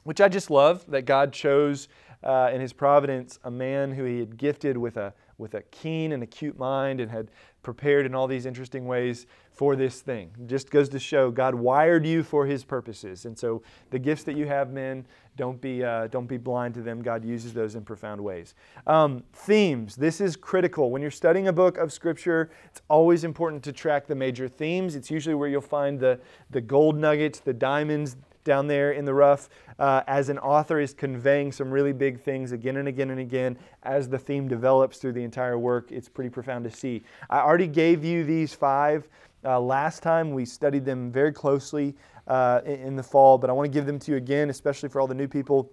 which 0.03 0.21
I 0.21 0.29
just 0.29 0.51
love 0.51 0.85
that 0.89 1.03
God 1.07 1.33
chose 1.33 1.89
uh, 2.25 2.51
in 2.53 2.61
His 2.61 2.73
providence 2.73 3.39
a 3.45 3.51
man 3.51 3.93
who 3.93 4.05
He 4.05 4.19
had 4.19 4.37
gifted 4.37 4.77
with 4.77 4.97
a, 4.97 5.15
with 5.39 5.55
a 5.55 5.63
keen 5.71 6.13
and 6.13 6.23
acute 6.23 6.59
mind 6.59 7.01
and 7.01 7.11
had 7.11 7.31
prepared 7.63 8.07
in 8.07 8.15
all 8.15 8.27
these 8.27 8.47
interesting 8.47 8.87
ways 8.87 9.27
for 9.51 9.77
this 9.77 10.01
thing. 10.01 10.31
Just 10.47 10.71
goes 10.71 10.89
to 10.91 10.99
show 10.99 11.31
God 11.31 11.55
wired 11.55 12.07
you 12.07 12.23
for 12.23 12.47
His 12.47 12.65
purposes. 12.65 13.25
And 13.25 13.39
so 13.39 13.63
the 13.91 13.99
gifts 13.99 14.25
that 14.25 14.37
you 14.37 14.47
have, 14.47 14.71
men, 14.71 15.07
don't 15.37 15.61
be, 15.61 15.83
uh, 15.83 16.09
don't 16.09 16.27
be 16.27 16.37
blind 16.37 16.75
to 16.75 16.83
them. 16.83 17.03
God 17.03 17.25
uses 17.25 17.53
those 17.53 17.75
in 17.75 17.83
profound 17.83 18.21
ways. 18.21 18.55
Um, 18.87 19.25
themes. 19.33 19.97
This 19.97 20.21
is 20.21 20.37
critical. 20.37 20.91
When 20.91 21.03
you're 21.03 21.11
studying 21.11 21.49
a 21.49 21.53
book 21.53 21.79
of 21.79 21.93
Scripture, 21.93 22.51
it's 22.67 22.83
always 22.89 23.25
important 23.25 23.63
to 23.65 23.73
track 23.73 24.07
the 24.07 24.15
major 24.15 24.49
themes. 24.49 24.95
It's 24.95 25.11
usually 25.11 25.35
where 25.35 25.49
you'll 25.49 25.61
find 25.61 25.99
the, 25.99 26.21
the 26.51 26.61
gold 26.61 26.97
nuggets, 26.97 27.41
the 27.41 27.55
diamonds, 27.55 28.17
down 28.45 28.67
there 28.67 28.93
in 28.93 29.05
the 29.05 29.15
rough 29.15 29.49
uh, 29.79 30.03
as 30.07 30.29
an 30.29 30.39
author 30.39 30.79
is 30.79 30.95
conveying 30.95 31.51
some 31.51 31.71
really 31.71 31.93
big 31.93 32.21
things 32.21 32.53
again 32.53 32.77
and 32.77 32.87
again 32.87 33.11
and 33.11 33.21
again 33.21 33.59
as 33.83 34.09
the 34.09 34.19
theme 34.19 34.47
develops 34.47 34.99
through 34.99 35.13
the 35.13 35.25
entire 35.25 35.59
work. 35.59 35.91
It's 35.91 36.09
pretty 36.09 36.31
profound 36.31 36.65
to 36.65 36.71
see. 36.71 37.03
I 37.31 37.41
already 37.41 37.67
gave 37.67 38.05
you 38.05 38.25
these 38.25 38.55
five 38.55 39.09
uh, 39.45 39.59
last 39.61 40.03
time. 40.03 40.33
We 40.33 40.45
studied 40.45 40.85
them 40.85 41.11
very 41.11 41.33
closely 41.33 41.97
uh, 42.29 42.61
in, 42.65 42.81
in 42.81 42.97
the 42.97 43.03
fall, 43.03 43.39
but 43.39 43.51
I 43.51 43.53
want 43.53 43.71
to 43.71 43.73
give 43.77 43.87
them 43.87 43.99
to 44.01 44.13
you 44.13 44.17
again, 44.17 44.51
especially 44.51 44.89
for 44.89 45.01
all 45.01 45.07
the 45.07 45.15
new 45.15 45.29
people. 45.29 45.71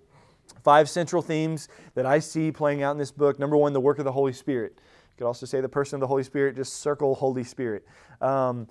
Five 0.64 0.90
central 0.90 1.22
themes 1.22 1.70
that 1.96 2.06
I 2.06 2.20
see 2.20 2.52
playing 2.52 2.84
out 2.84 2.92
in 2.92 2.98
this 2.98 3.12
book. 3.12 3.40
Number 3.40 3.56
one, 3.56 3.74
the 3.74 3.80
work 3.80 4.00
of 4.00 4.06
the 4.06 4.12
Holy 4.12 4.34
Spirit. 4.34 4.74
You 4.78 5.18
could 5.18 5.28
also 5.28 5.46
say 5.46 5.62
the 5.62 5.70
person 5.70 5.96
of 5.96 6.02
the 6.02 6.08
Holy 6.08 6.24
Spirit, 6.24 6.56
just 6.56 6.78
circle 6.78 7.16
Holy 7.16 7.44
Spirit. 7.44 7.86
Um, 8.20 8.68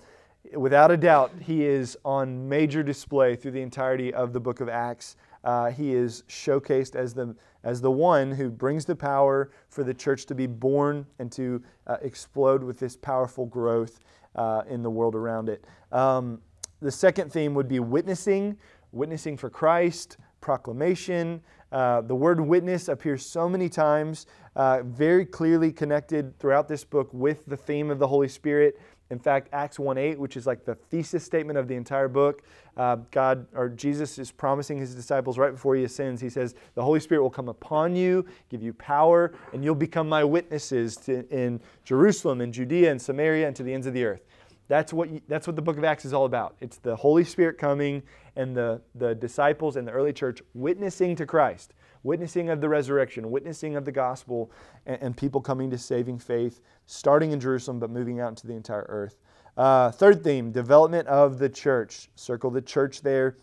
without 0.53 0.91
a 0.91 0.97
doubt, 0.97 1.31
he 1.41 1.65
is 1.65 1.97
on 2.03 2.47
major 2.47 2.83
display 2.83 3.35
through 3.35 3.51
the 3.51 3.61
entirety 3.61 4.13
of 4.13 4.33
the 4.33 4.39
book 4.39 4.59
of 4.59 4.69
Acts. 4.69 5.15
Uh, 5.43 5.71
he 5.71 5.93
is 5.93 6.23
showcased 6.27 6.95
as 6.95 7.13
the, 7.13 7.35
as 7.63 7.81
the 7.81 7.91
one 7.91 8.31
who 8.31 8.49
brings 8.49 8.85
the 8.85 8.95
power 8.95 9.51
for 9.69 9.83
the 9.83 9.93
church 9.93 10.25
to 10.27 10.35
be 10.35 10.47
born 10.47 11.05
and 11.19 11.31
to 11.31 11.61
uh, 11.87 11.97
explode 12.01 12.63
with 12.63 12.79
this 12.79 12.95
powerful 12.95 13.45
growth 13.45 13.99
uh, 14.35 14.61
in 14.69 14.83
the 14.83 14.89
world 14.89 15.15
around 15.15 15.49
it. 15.49 15.65
Um, 15.91 16.41
the 16.81 16.91
second 16.91 17.31
theme 17.31 17.53
would 17.53 17.67
be 17.67 17.79
witnessing, 17.79 18.57
witnessing 18.91 19.37
for 19.37 19.49
Christ, 19.49 20.17
proclamation. 20.41 21.41
Uh, 21.71 22.01
the 22.01 22.15
word 22.15 22.41
witness 22.41 22.87
appears 22.87 23.25
so 23.25 23.47
many 23.47 23.69
times, 23.69 24.25
uh, 24.55 24.81
very 24.83 25.25
clearly 25.25 25.71
connected 25.71 26.37
throughout 26.39 26.67
this 26.67 26.83
book 26.83 27.09
with 27.13 27.45
the 27.45 27.55
theme 27.55 27.89
of 27.89 27.99
the 27.99 28.07
Holy 28.07 28.27
Spirit. 28.27 28.79
In 29.11 29.19
fact, 29.19 29.49
Acts 29.51 29.77
1:8, 29.77 30.17
which 30.17 30.37
is 30.37 30.47
like 30.47 30.63
the 30.63 30.75
thesis 30.75 31.23
statement 31.23 31.59
of 31.59 31.67
the 31.67 31.75
entire 31.75 32.07
book, 32.07 32.43
uh, 32.77 32.97
God 33.11 33.45
or 33.53 33.67
Jesus 33.67 34.17
is 34.17 34.31
promising 34.31 34.77
his 34.77 34.95
disciples 34.95 35.37
right 35.37 35.51
before 35.51 35.75
he 35.75 35.83
ascends. 35.83 36.21
He 36.21 36.29
says, 36.29 36.55
"The 36.75 36.81
Holy 36.81 37.01
Spirit 37.01 37.21
will 37.21 37.29
come 37.29 37.49
upon 37.49 37.95
you, 37.95 38.25
give 38.49 38.63
you 38.63 38.73
power, 38.73 39.33
and 39.53 39.63
you'll 39.63 39.75
become 39.75 40.07
my 40.07 40.23
witnesses 40.23 40.95
to, 40.97 41.27
in 41.27 41.59
Jerusalem 41.83 42.39
and 42.39 42.53
Judea 42.53 42.89
and 42.89 43.01
Samaria 43.01 43.47
and 43.47 43.55
to 43.57 43.63
the 43.63 43.73
ends 43.73 43.85
of 43.85 43.93
the 43.93 44.05
earth." 44.05 44.25
That's 44.69 44.93
what, 44.93 45.09
you, 45.09 45.19
that's 45.27 45.45
what 45.45 45.57
the 45.57 45.61
book 45.61 45.77
of 45.77 45.83
Acts 45.83 46.05
is 46.05 46.13
all 46.13 46.23
about. 46.23 46.55
It's 46.61 46.77
the 46.77 46.95
Holy 46.95 47.25
Spirit 47.25 47.57
coming 47.57 48.03
and 48.37 48.55
the, 48.55 48.81
the 48.95 49.13
disciples 49.13 49.75
and 49.75 49.85
the 49.85 49.91
early 49.91 50.13
church 50.13 50.41
witnessing 50.53 51.17
to 51.17 51.25
Christ 51.25 51.73
witnessing 52.03 52.49
of 52.49 52.61
the 52.61 52.69
resurrection, 52.69 53.29
witnessing 53.29 53.75
of 53.75 53.85
the 53.85 53.91
gospel, 53.91 54.51
and, 54.85 55.01
and, 55.01 55.17
people 55.17 55.41
coming 55.41 55.69
to 55.69 55.77
saving 55.77 56.17
faith, 56.19 56.61
starting 56.85 57.31
in 57.31 57.39
Jerusalem 57.39 57.79
but 57.79 57.89
moving 57.89 58.19
out 58.19 58.29
into 58.29 58.47
the 58.47 58.53
entire 58.53 58.85
earth. 58.89 59.17
Uh, 59.57 59.91
third 59.91 60.23
theme 60.23 60.51
development 60.51 61.07
of 61.07 61.37
the 61.37 61.49
church. 61.49 62.09
Circle 62.15 62.51
the 62.51 62.61
church 62.61 63.01
there. 63.01 63.37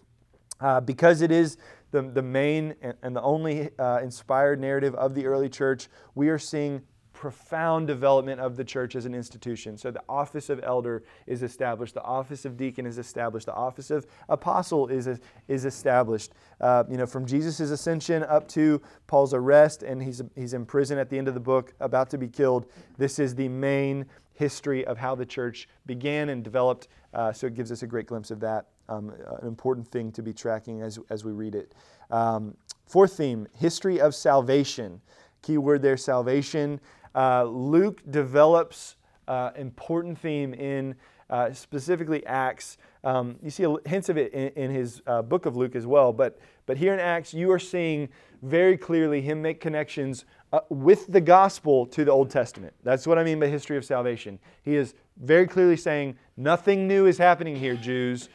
Uh, 0.60 0.80
because 0.80 1.22
it 1.22 1.30
is 1.30 1.56
the, 1.92 2.02
the 2.02 2.22
main 2.22 2.74
and, 2.82 2.94
and 3.02 3.14
the 3.14 3.22
only 3.22 3.70
uh, 3.78 4.00
inspired 4.02 4.60
narrative 4.60 4.94
of 4.96 5.14
the 5.14 5.26
early 5.26 5.48
church, 5.48 5.88
we 6.14 6.28
are 6.28 6.38
seeing 6.38 6.82
profound 7.18 7.88
development 7.88 8.40
of 8.40 8.54
the 8.54 8.62
church 8.62 8.94
as 8.94 9.04
an 9.04 9.12
institution. 9.12 9.76
So 9.76 9.90
the 9.90 10.04
office 10.08 10.50
of 10.50 10.60
elder 10.62 11.02
is 11.26 11.42
established, 11.42 11.94
the 11.94 12.02
office 12.04 12.44
of 12.44 12.56
deacon 12.56 12.86
is 12.86 12.96
established, 12.96 13.46
the 13.46 13.54
office 13.54 13.90
of 13.90 14.06
apostle 14.28 14.86
is, 14.86 15.08
is 15.48 15.64
established. 15.64 16.30
Uh, 16.60 16.84
you 16.88 16.96
know, 16.96 17.06
from 17.06 17.26
Jesus' 17.26 17.58
ascension 17.58 18.22
up 18.22 18.46
to 18.50 18.80
Paul's 19.08 19.34
arrest, 19.34 19.82
and 19.82 20.00
he's, 20.00 20.22
he's 20.36 20.54
in 20.54 20.64
prison 20.64 20.96
at 20.96 21.10
the 21.10 21.18
end 21.18 21.26
of 21.26 21.34
the 21.34 21.40
book, 21.40 21.74
about 21.80 22.08
to 22.10 22.18
be 22.18 22.28
killed. 22.28 22.66
This 22.98 23.18
is 23.18 23.34
the 23.34 23.48
main 23.48 24.06
history 24.34 24.84
of 24.84 24.96
how 24.96 25.16
the 25.16 25.26
church 25.26 25.68
began 25.86 26.28
and 26.28 26.44
developed. 26.44 26.86
Uh, 27.14 27.32
so 27.32 27.48
it 27.48 27.54
gives 27.54 27.72
us 27.72 27.82
a 27.82 27.86
great 27.88 28.06
glimpse 28.06 28.30
of 28.30 28.38
that. 28.38 28.66
Um, 28.88 29.12
an 29.40 29.48
important 29.48 29.88
thing 29.88 30.12
to 30.12 30.22
be 30.22 30.32
tracking 30.32 30.82
as, 30.82 31.00
as 31.10 31.24
we 31.24 31.32
read 31.32 31.56
it. 31.56 31.74
Um, 32.12 32.56
fourth 32.86 33.14
theme 33.16 33.48
history 33.54 34.00
of 34.00 34.14
salvation. 34.14 35.00
Key 35.42 35.58
word 35.58 35.82
there 35.82 35.96
salvation. 35.96 36.80
Uh, 37.14 37.44
Luke 37.44 38.02
develops 38.10 38.96
uh, 39.26 39.50
important 39.56 40.18
theme 40.18 40.54
in 40.54 40.94
uh, 41.30 41.52
specifically 41.52 42.24
Acts. 42.26 42.78
Um, 43.04 43.36
you 43.42 43.50
see 43.50 43.66
hints 43.86 44.08
of 44.08 44.16
it 44.16 44.32
in, 44.32 44.48
in 44.50 44.70
his 44.70 45.02
uh, 45.06 45.22
book 45.22 45.46
of 45.46 45.56
Luke 45.56 45.76
as 45.76 45.86
well, 45.86 46.12
but, 46.12 46.38
but 46.66 46.76
here 46.76 46.94
in 46.94 47.00
Acts, 47.00 47.34
you 47.34 47.50
are 47.52 47.58
seeing 47.58 48.08
very 48.42 48.76
clearly 48.76 49.20
him 49.20 49.42
make 49.42 49.60
connections 49.60 50.24
uh, 50.52 50.60
with 50.70 51.06
the 51.08 51.20
gospel 51.20 51.86
to 51.86 52.04
the 52.04 52.10
Old 52.10 52.30
Testament. 52.30 52.72
That's 52.82 53.06
what 53.06 53.18
I 53.18 53.24
mean 53.24 53.38
by 53.38 53.48
history 53.48 53.76
of 53.76 53.84
salvation. 53.84 54.38
He 54.62 54.76
is 54.76 54.94
very 55.22 55.46
clearly 55.46 55.76
saying, 55.76 56.16
nothing 56.36 56.88
new 56.88 57.06
is 57.06 57.18
happening 57.18 57.56
here, 57.56 57.76
Jews. 57.76 58.28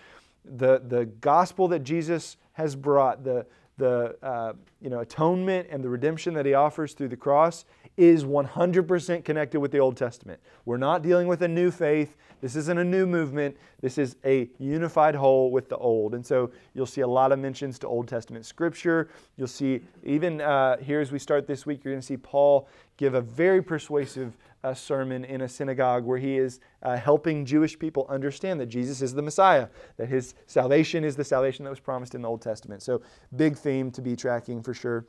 The, 0.45 0.81
the 0.85 1.05
gospel 1.05 1.67
that 1.69 1.79
Jesus 1.79 2.37
has 2.53 2.75
brought, 2.75 3.23
the, 3.23 3.45
the 3.77 4.15
uh, 4.21 4.53
you 4.81 4.89
know, 4.89 4.99
atonement 4.99 5.67
and 5.71 5.83
the 5.83 5.89
redemption 5.89 6.33
that 6.35 6.45
he 6.45 6.53
offers 6.53 6.93
through 6.93 7.07
the 7.09 7.17
cross 7.17 7.65
is 7.97 8.23
100% 8.23 9.23
connected 9.23 9.59
with 9.59 9.71
the 9.71 9.79
Old 9.79 9.97
Testament. 9.97 10.39
We're 10.65 10.77
not 10.77 11.03
dealing 11.03 11.27
with 11.27 11.41
a 11.43 11.47
new 11.47 11.69
faith. 11.69 12.17
This 12.41 12.55
isn't 12.55 12.77
a 12.77 12.83
new 12.83 13.05
movement. 13.05 13.55
This 13.81 13.97
is 13.97 14.15
a 14.25 14.49
unified 14.57 15.15
whole 15.15 15.51
with 15.51 15.69
the 15.69 15.77
Old. 15.77 16.15
And 16.15 16.25
so 16.25 16.51
you'll 16.73 16.85
see 16.85 17.01
a 17.01 17.07
lot 17.07 17.31
of 17.31 17.39
mentions 17.39 17.77
to 17.79 17.87
Old 17.87 18.07
Testament 18.07 18.45
scripture. 18.45 19.09
You'll 19.37 19.47
see, 19.47 19.81
even 20.03 20.41
uh, 20.41 20.77
here 20.77 21.01
as 21.01 21.11
we 21.11 21.19
start 21.19 21.45
this 21.45 21.65
week, 21.65 21.83
you're 21.83 21.93
going 21.93 22.01
to 22.01 22.05
see 22.05 22.17
Paul 22.17 22.67
give 22.97 23.13
a 23.13 23.21
very 23.21 23.61
persuasive 23.61 24.35
uh, 24.63 24.73
sermon 24.73 25.25
in 25.25 25.41
a 25.41 25.49
synagogue 25.49 26.05
where 26.05 26.17
he 26.17 26.37
is 26.37 26.59
uh, 26.81 26.95
helping 26.95 27.45
Jewish 27.45 27.77
people 27.77 28.05
understand 28.09 28.59
that 28.59 28.67
Jesus 28.67 29.01
is 29.01 29.13
the 29.13 29.21
Messiah, 29.21 29.67
that 29.97 30.07
his 30.09 30.35
salvation 30.47 31.03
is 31.03 31.15
the 31.15 31.23
salvation 31.23 31.65
that 31.65 31.69
was 31.69 31.79
promised 31.79 32.15
in 32.15 32.21
the 32.21 32.29
Old 32.29 32.41
Testament. 32.41 32.81
So, 32.81 33.01
big 33.35 33.57
theme 33.57 33.91
to 33.91 34.01
be 34.01 34.15
tracking 34.15 34.61
for 34.61 34.73
sure. 34.73 35.05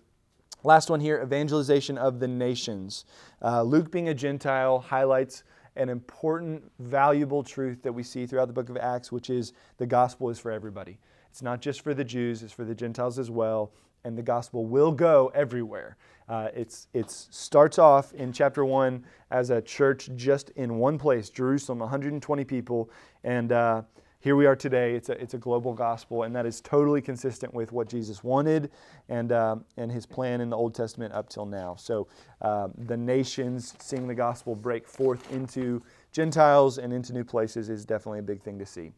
Last 0.63 0.89
one 0.89 1.01
here 1.01 1.21
evangelization 1.23 1.99
of 1.99 2.21
the 2.21 2.29
nations. 2.29 3.05
Uh, 3.43 3.63
Luke, 3.63 3.91
being 3.91 4.09
a 4.09 4.15
Gentile, 4.15 4.79
highlights 4.79 5.45
an 5.77 5.89
important, 5.89 6.63
valuable 6.79 7.43
truth 7.43 7.83
that 7.83 7.93
we 7.93 8.03
see 8.03 8.27
throughout 8.27 8.47
the 8.47 8.55
book 8.55 8.69
of 8.69 8.77
Acts, 8.77 9.11
which 9.11 9.29
is 9.29 9.53
the 9.77 9.87
gospel 9.87 10.31
is 10.31 10.39
for 10.39 10.51
everybody. 10.51 10.99
It's 11.31 11.43
not 11.43 11.61
just 11.61 11.81
for 11.81 11.95
the 11.95 12.05
Jews, 12.05 12.43
it's 12.43 12.53
for 12.53 12.65
the 12.65 12.75
Gentiles 12.75 13.19
as 13.19 13.31
well, 13.31 13.73
and 14.05 14.17
the 14.17 14.23
gospel 14.23 14.67
will 14.67 14.93
go 14.93 15.31
everywhere. 15.35 15.97
Uh, 16.29 16.49
it's 16.55 16.89
it 16.95 17.11
starts 17.11 17.79
off 17.79 18.13
in 18.15 18.33
chapter 18.33 18.65
one 18.65 19.05
as 19.31 19.51
a 19.51 19.61
church 19.61 20.11
just 20.17 20.51
in 20.51 20.77
one 20.79 20.99
place, 20.99 21.29
Jerusalem, 21.29 21.81
120 21.81 22.45
people, 22.45 22.91
and 23.25 23.53
uh, 23.53 23.83
here 24.25 24.37
we 24.37 24.47
are 24.47 24.57
today. 24.57 24.95
It's 24.95 25.11
a, 25.11 25.21
it's 25.21 25.35
a 25.35 25.39
global 25.39 25.75
gospel, 25.75 26.23
and 26.23 26.35
that 26.35 26.47
is 26.47 26.63
totally 26.63 27.03
consistent 27.03 27.53
with 27.53 27.73
what 27.73 27.91
Jesus 27.91 28.25
wanted 28.25 28.71
and, 29.11 29.31
uh, 29.31 29.57
and 29.77 29.93
his 29.93 30.07
plan 30.07 30.41
in 30.41 30.49
the 30.49 30.57
Old 30.57 30.75
Testament 30.75 31.13
up 31.13 31.29
till 31.29 31.45
now. 31.45 31.75
So 31.75 32.09
uh, 32.41 32.69
the 32.87 32.97
nations 32.97 33.75
seeing 33.81 34.09
the 34.09 34.15
gospel 34.15 34.55
break 34.55 34.89
forth 34.89 35.31
into 35.31 35.83
Gentiles 36.11 36.79
and 36.79 36.91
into 36.91 37.13
new 37.13 37.23
places 37.23 37.69
is 37.69 37.85
definitely 37.85 38.21
a 38.21 38.23
big 38.23 38.41
thing 38.41 38.59
to 38.61 38.65
see. 38.65 38.93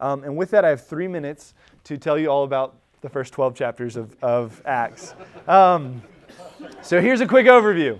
Um, 0.00 0.24
and 0.24 0.36
with 0.36 0.50
that, 0.50 0.64
I 0.64 0.70
have 0.70 0.84
three 0.84 1.06
minutes 1.06 1.54
to 1.84 1.96
tell 1.96 2.18
you 2.18 2.26
all 2.26 2.42
about 2.42 2.81
the 3.02 3.08
first 3.08 3.32
12 3.32 3.54
chapters 3.54 3.96
of, 3.96 4.16
of 4.22 4.62
Acts. 4.64 5.14
Um, 5.48 6.02
so 6.82 7.00
here's 7.00 7.20
a 7.20 7.26
quick 7.26 7.46
overview. 7.46 7.98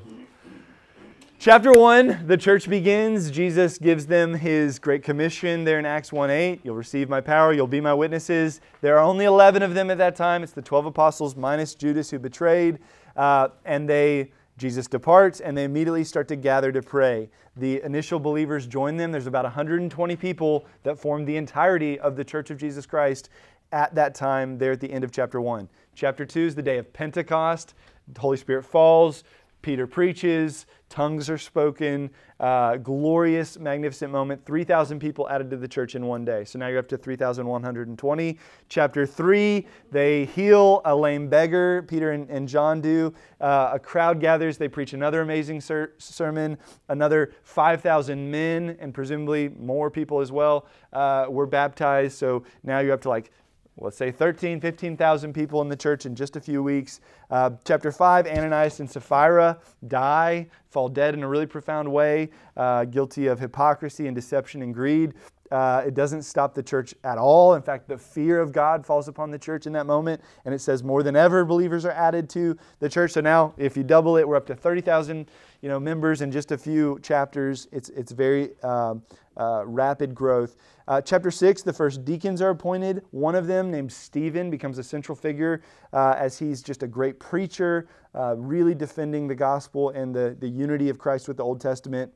Chapter 1.41 1.73
1, 1.73 2.29
the 2.29 2.37
church 2.37 2.71
begins. 2.71 3.29
Jesus 3.29 3.79
gives 3.79 4.07
them 4.07 4.33
his 4.33 4.79
great 4.79 5.03
commission 5.03 5.65
there 5.65 5.81
in 5.81 5.85
Acts 5.85 6.13
1 6.13 6.31
8. 6.31 6.61
You'll 6.63 6.77
receive 6.77 7.09
my 7.09 7.21
power, 7.21 7.53
you'll 7.53 7.67
be 7.67 7.81
my 7.81 7.93
witnesses. 7.93 8.61
There 8.81 8.97
are 8.97 9.03
only 9.05 9.25
11 9.25 9.61
of 9.61 9.75
them 9.75 9.91
at 9.91 9.99
that 9.99 10.15
time. 10.15 10.45
It's 10.45 10.53
the 10.53 10.63
12 10.63 10.87
apostles 10.87 11.35
minus 11.35 11.75
Judas 11.75 12.09
who 12.09 12.21
betrayed. 12.21 12.79
Uh, 13.17 13.49
and 13.65 13.89
they, 13.89 14.31
Jesus 14.57 14.87
departs, 14.87 15.41
and 15.41 15.59
they 15.59 15.65
immediately 15.65 16.05
start 16.05 16.29
to 16.29 16.37
gather 16.37 16.71
to 16.71 16.81
pray. 16.81 17.29
The 17.57 17.83
initial 17.83 18.21
believers 18.21 18.69
join 18.69 18.97
them. 18.97 19.11
There's 19.11 19.27
about 19.27 19.45
120 19.45 20.15
people 20.15 20.65
that 20.85 20.97
form 20.97 21.25
the 21.25 21.37
entirety 21.37 21.99
of 21.99 22.15
the 22.15 22.25
church 22.25 22.51
of 22.51 22.57
Jesus 22.57 22.87
Christ 22.87 23.31
at 23.73 23.95
that 23.95 24.15
time, 24.15 24.59
there 24.59 24.73
at 24.73 24.81
the 24.81 24.93
end 24.93 25.05
of 25.05 25.11
chapter 25.11 25.41
1. 25.41 25.69
Chapter 25.95 26.25
2 26.25 26.41
is 26.41 26.55
the 26.55 26.63
day 26.63 26.79
of 26.79 26.93
Pentecost. 26.93 27.75
The 28.13 28.21
Holy 28.21 28.37
Spirit 28.37 28.65
falls 28.65 29.25
Peter 29.63 29.87
preaches, 29.87 30.67
tongues 30.89 31.31
are 31.31 31.39
spoken, 31.39 32.11
uh, 32.41 32.77
glorious, 32.77 33.59
magnificent 33.59 34.11
moment. 34.11 34.45
3,000 34.45 34.99
people 34.99 35.29
added 35.29 35.49
to 35.51 35.57
the 35.57 35.69
church 35.69 35.95
in 35.95 36.05
one 36.05 36.25
day. 36.25 36.45
So 36.45 36.59
now 36.59 36.67
you're 36.67 36.81
up 36.81 36.89
to 36.89 36.99
3,120. 36.99 38.39
Chapter 38.69 39.07
3, 39.07 39.67
they 39.91 40.25
heal 40.27 40.83
a 40.85 40.95
lame 40.95 41.29
beggar, 41.29 41.85
Peter 41.85 42.11
and, 42.11 42.29
and 42.29 42.49
John 42.49 42.81
do. 42.81 43.15
Uh, 43.41 43.71
a 43.75 43.79
crowd 43.79 44.21
gathers, 44.21 44.59
they 44.59 44.69
preach 44.69 44.93
another 44.93 45.23
amazing 45.23 45.61
ser- 45.61 45.95
sermon. 45.99 46.59
Another 46.89 47.33
5,000 47.45 48.31
men, 48.31 48.77
and 48.81 48.93
presumably 48.93 49.49
more 49.49 49.91
people 49.91 50.21
as 50.21 50.33
well, 50.33 50.67
uh, 50.93 51.27
were 51.29 51.47
baptized. 51.47 52.19
So 52.19 52.43
now 52.65 52.81
you're 52.81 52.93
up 52.93 53.01
to 53.03 53.09
like 53.09 53.31
let's 53.79 53.97
say 53.97 54.11
13, 54.11 54.61
15,000 54.61 55.33
people 55.33 55.63
in 55.63 55.69
the 55.69 55.77
church 55.77 56.07
in 56.07 56.15
just 56.15 56.37
a 56.37 56.41
few 56.41 56.63
weeks. 56.63 57.01
Uh, 57.31 57.51
chapter 57.65 57.91
5, 57.91 58.27
Ananias 58.27 58.81
and 58.81 58.91
Sapphira 58.91 59.59
die, 59.89 60.49
fall 60.71 60.89
dead 60.89 61.15
in 61.15 61.23
a 61.23 61.29
really 61.29 61.47
profound 61.47 61.91
way, 61.91 62.31
uh, 62.57 62.85
guilty 62.85 63.27
of 63.27 63.39
hypocrisy 63.39 64.07
and 64.07 64.15
deception 64.15 64.63
and 64.63 64.75
greed. 64.75 65.15
Uh, 65.53 65.85
it 65.87 65.93
doesn't 65.93 66.23
stop 66.23 66.55
the 66.55 66.63
church 66.63 66.95
at 67.05 67.19
all. 67.19 67.55
In 67.55 67.61
fact, 67.61 67.87
the 67.87 67.99
fear 67.99 68.41
of 68.41 68.53
God 68.53 68.87
falls 68.87 69.07
upon 69.07 69.31
the 69.31 69.39
church 69.39 69.67
in 69.67 69.73
that 69.75 69.85
moment. 69.85 70.23
And 70.47 70.55
it 70.55 70.61
says 70.61 70.83
more 70.83 71.03
than 71.03 71.15
ever, 71.15 71.45
believers 71.45 71.85
are 71.85 71.91
added 71.91 72.31
to 72.31 72.57
the 72.79 72.89
church. 72.89 73.13
So 73.13 73.21
now, 73.21 73.53
if 73.59 73.77
you 73.77 73.83
double 73.83 74.17
it, 74.17 74.27
we're 74.27 74.37
up 74.37 74.47
to 74.47 74.55
30,000 74.55 75.29
you 75.61 75.69
know, 75.69 75.79
members 75.79 76.23
in 76.23 76.33
just 76.33 76.53
a 76.53 76.59
few 76.59 76.99
chapters. 77.03 77.69
It's, 77.71 77.91
it's 77.91 78.13
very 78.13 78.59
um, 78.63 79.03
uh, 79.37 79.65
rapid 79.67 80.15
growth. 80.15 80.57
Uh, 80.89 81.03
chapter 81.03 81.31
6, 81.31 81.63
the 81.63 81.73
first 81.73 82.03
deacons 82.03 82.41
are 82.41 82.51
appointed. 82.51 83.05
One 83.11 83.35
of 83.35 83.47
them, 83.47 83.71
named 83.71 83.93
Stephen, 83.93 84.51
becomes 84.51 84.79
a 84.79 84.83
central 84.83 85.15
figure 85.15 85.61
uh, 85.93 86.15
as 86.17 86.39
he's 86.39 86.63
just 86.63 86.83
a 86.83 86.89
great 86.89 87.21
preacher, 87.21 87.89
uh, 88.15 88.37
really 88.39 88.75
defending 88.75 89.29
the 89.29 89.35
gospel 89.35 89.91
and 89.91 90.15
the, 90.15 90.35
the 90.41 90.49
unity 90.49 90.89
of 90.89 90.99
Christ 90.99 91.29
with 91.29 91.37
the 91.37 91.45
Old 91.45 91.61
Testament. 91.61 92.11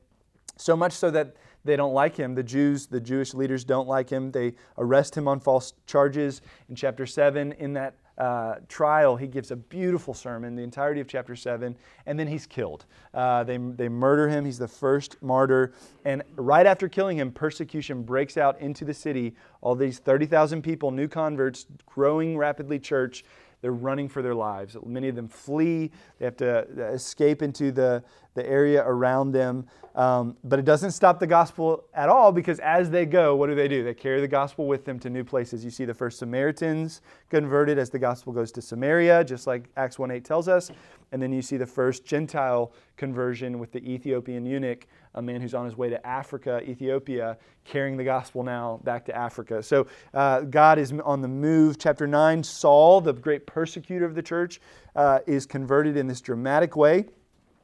So 0.57 0.75
much 0.75 0.93
so 0.93 1.11
that 1.11 1.35
they 1.65 1.75
don't 1.75 1.93
like 1.93 2.15
him. 2.15 2.35
The 2.35 2.43
Jews, 2.43 2.87
the 2.87 2.99
Jewish 2.99 3.33
leaders 3.33 3.63
don't 3.63 3.87
like 3.87 4.09
him. 4.09 4.31
They 4.31 4.53
arrest 4.77 5.15
him 5.15 5.27
on 5.27 5.39
false 5.39 5.73
charges. 5.85 6.41
In 6.69 6.75
chapter 6.75 7.05
7, 7.05 7.51
in 7.53 7.73
that 7.73 7.95
uh, 8.17 8.55
trial, 8.67 9.15
he 9.15 9.27
gives 9.27 9.51
a 9.51 9.55
beautiful 9.55 10.13
sermon, 10.13 10.55
the 10.55 10.63
entirety 10.63 10.99
of 11.01 11.07
chapter 11.07 11.35
7, 11.35 11.75
and 12.07 12.19
then 12.19 12.27
he's 12.27 12.47
killed. 12.47 12.85
Uh, 13.13 13.43
they, 13.43 13.57
they 13.57 13.89
murder 13.89 14.27
him. 14.27 14.43
He's 14.43 14.57
the 14.57 14.67
first 14.67 15.21
martyr. 15.21 15.73
And 16.03 16.23
right 16.35 16.65
after 16.65 16.89
killing 16.89 17.17
him, 17.17 17.31
persecution 17.31 18.01
breaks 18.01 18.37
out 18.37 18.59
into 18.59 18.85
the 18.85 18.93
city. 18.93 19.35
All 19.61 19.75
these 19.75 19.99
30,000 19.99 20.63
people, 20.63 20.89
new 20.89 21.07
converts, 21.07 21.67
growing 21.85 22.37
rapidly 22.37 22.79
church, 22.79 23.23
they're 23.61 23.71
running 23.71 24.07
for 24.07 24.21
their 24.21 24.35
lives. 24.35 24.77
Many 24.85 25.07
of 25.07 25.15
them 25.15 25.27
flee. 25.27 25.91
They 26.19 26.25
have 26.25 26.37
to 26.37 26.59
uh, 26.59 26.83
escape 26.91 27.41
into 27.41 27.71
the, 27.71 28.03
the 28.35 28.47
area 28.47 28.83
around 28.85 29.31
them. 29.31 29.67
Um, 29.95 30.37
but 30.43 30.59
it 30.59 30.65
doesn't 30.65 30.91
stop 30.91 31.19
the 31.19 31.25
gospel 31.25 31.85
at 31.95 32.07
all 32.07 32.31
because 32.31 32.59
as 32.59 32.91
they 32.91 33.07
go, 33.07 33.35
what 33.35 33.47
do 33.47 33.55
they 33.55 33.67
do? 33.67 33.83
They 33.83 33.95
carry 33.95 34.21
the 34.21 34.27
gospel 34.27 34.67
with 34.67 34.85
them 34.85 34.99
to 34.99 35.09
new 35.09 35.23
places. 35.23 35.65
You 35.65 35.71
see 35.71 35.85
the 35.85 35.93
first 35.93 36.19
Samaritans 36.19 37.01
converted 37.29 37.79
as 37.79 37.89
the 37.89 37.97
gospel 37.97 38.31
goes 38.31 38.51
to 38.51 38.61
Samaria, 38.61 39.23
just 39.23 39.47
like 39.47 39.69
Acts 39.75 39.97
1 39.97 40.11
8 40.11 40.23
tells 40.23 40.47
us. 40.47 40.69
And 41.11 41.21
then 41.21 41.31
you 41.31 41.41
see 41.41 41.57
the 41.57 41.65
first 41.65 42.05
Gentile 42.05 42.73
conversion 42.95 43.57
with 43.57 43.71
the 43.71 43.79
Ethiopian 43.79 44.45
eunuch, 44.45 44.85
a 45.17 45.21
man 45.21 45.41
who's 45.41 45.55
on 45.55 45.65
his 45.65 45.75
way 45.75 45.89
to 45.89 46.07
Africa, 46.07 46.61
Ethiopia, 46.63 47.37
carrying 47.65 47.97
the 47.97 48.03
gospel 48.03 48.43
now 48.43 48.79
back 48.83 49.03
to 49.05 49.15
Africa. 49.15 49.63
So 49.63 49.87
uh, 50.13 50.41
God 50.41 50.77
is 50.77 50.93
on 51.03 51.21
the 51.21 51.27
move. 51.27 51.79
Chapter 51.79 52.05
9, 52.05 52.43
Saul, 52.43 53.01
the 53.01 53.13
great 53.13 53.47
persecutor 53.47 54.05
of 54.05 54.13
the 54.13 54.21
church, 54.21 54.61
uh, 54.95 55.19
is 55.25 55.45
converted 55.45 55.97
in 55.97 56.07
this 56.07 56.21
dramatic 56.21 56.75
way. 56.75 57.05